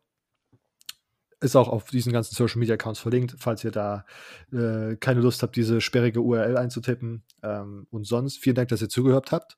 ist 1.43 1.55
auch 1.55 1.67
auf 1.67 1.85
diesen 1.85 2.13
ganzen 2.13 2.35
Social 2.35 2.59
Media 2.59 2.75
Accounts 2.75 2.99
verlinkt, 2.99 3.35
falls 3.37 3.63
ihr 3.63 3.71
da 3.71 4.05
äh, 4.51 4.95
keine 4.95 5.21
Lust 5.21 5.43
habt, 5.43 5.55
diese 5.55 5.81
sperrige 5.81 6.21
URL 6.21 6.57
einzutippen. 6.57 7.23
Ähm, 7.43 7.87
und 7.91 8.05
sonst 8.05 8.37
vielen 8.37 8.55
Dank, 8.55 8.69
dass 8.69 8.81
ihr 8.81 8.89
zugehört 8.89 9.31
habt. 9.31 9.57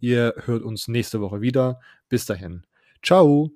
Ihr 0.00 0.34
hört 0.44 0.62
uns 0.62 0.88
nächste 0.88 1.20
Woche 1.20 1.40
wieder. 1.40 1.80
Bis 2.08 2.26
dahin. 2.26 2.66
Ciao. 3.02 3.50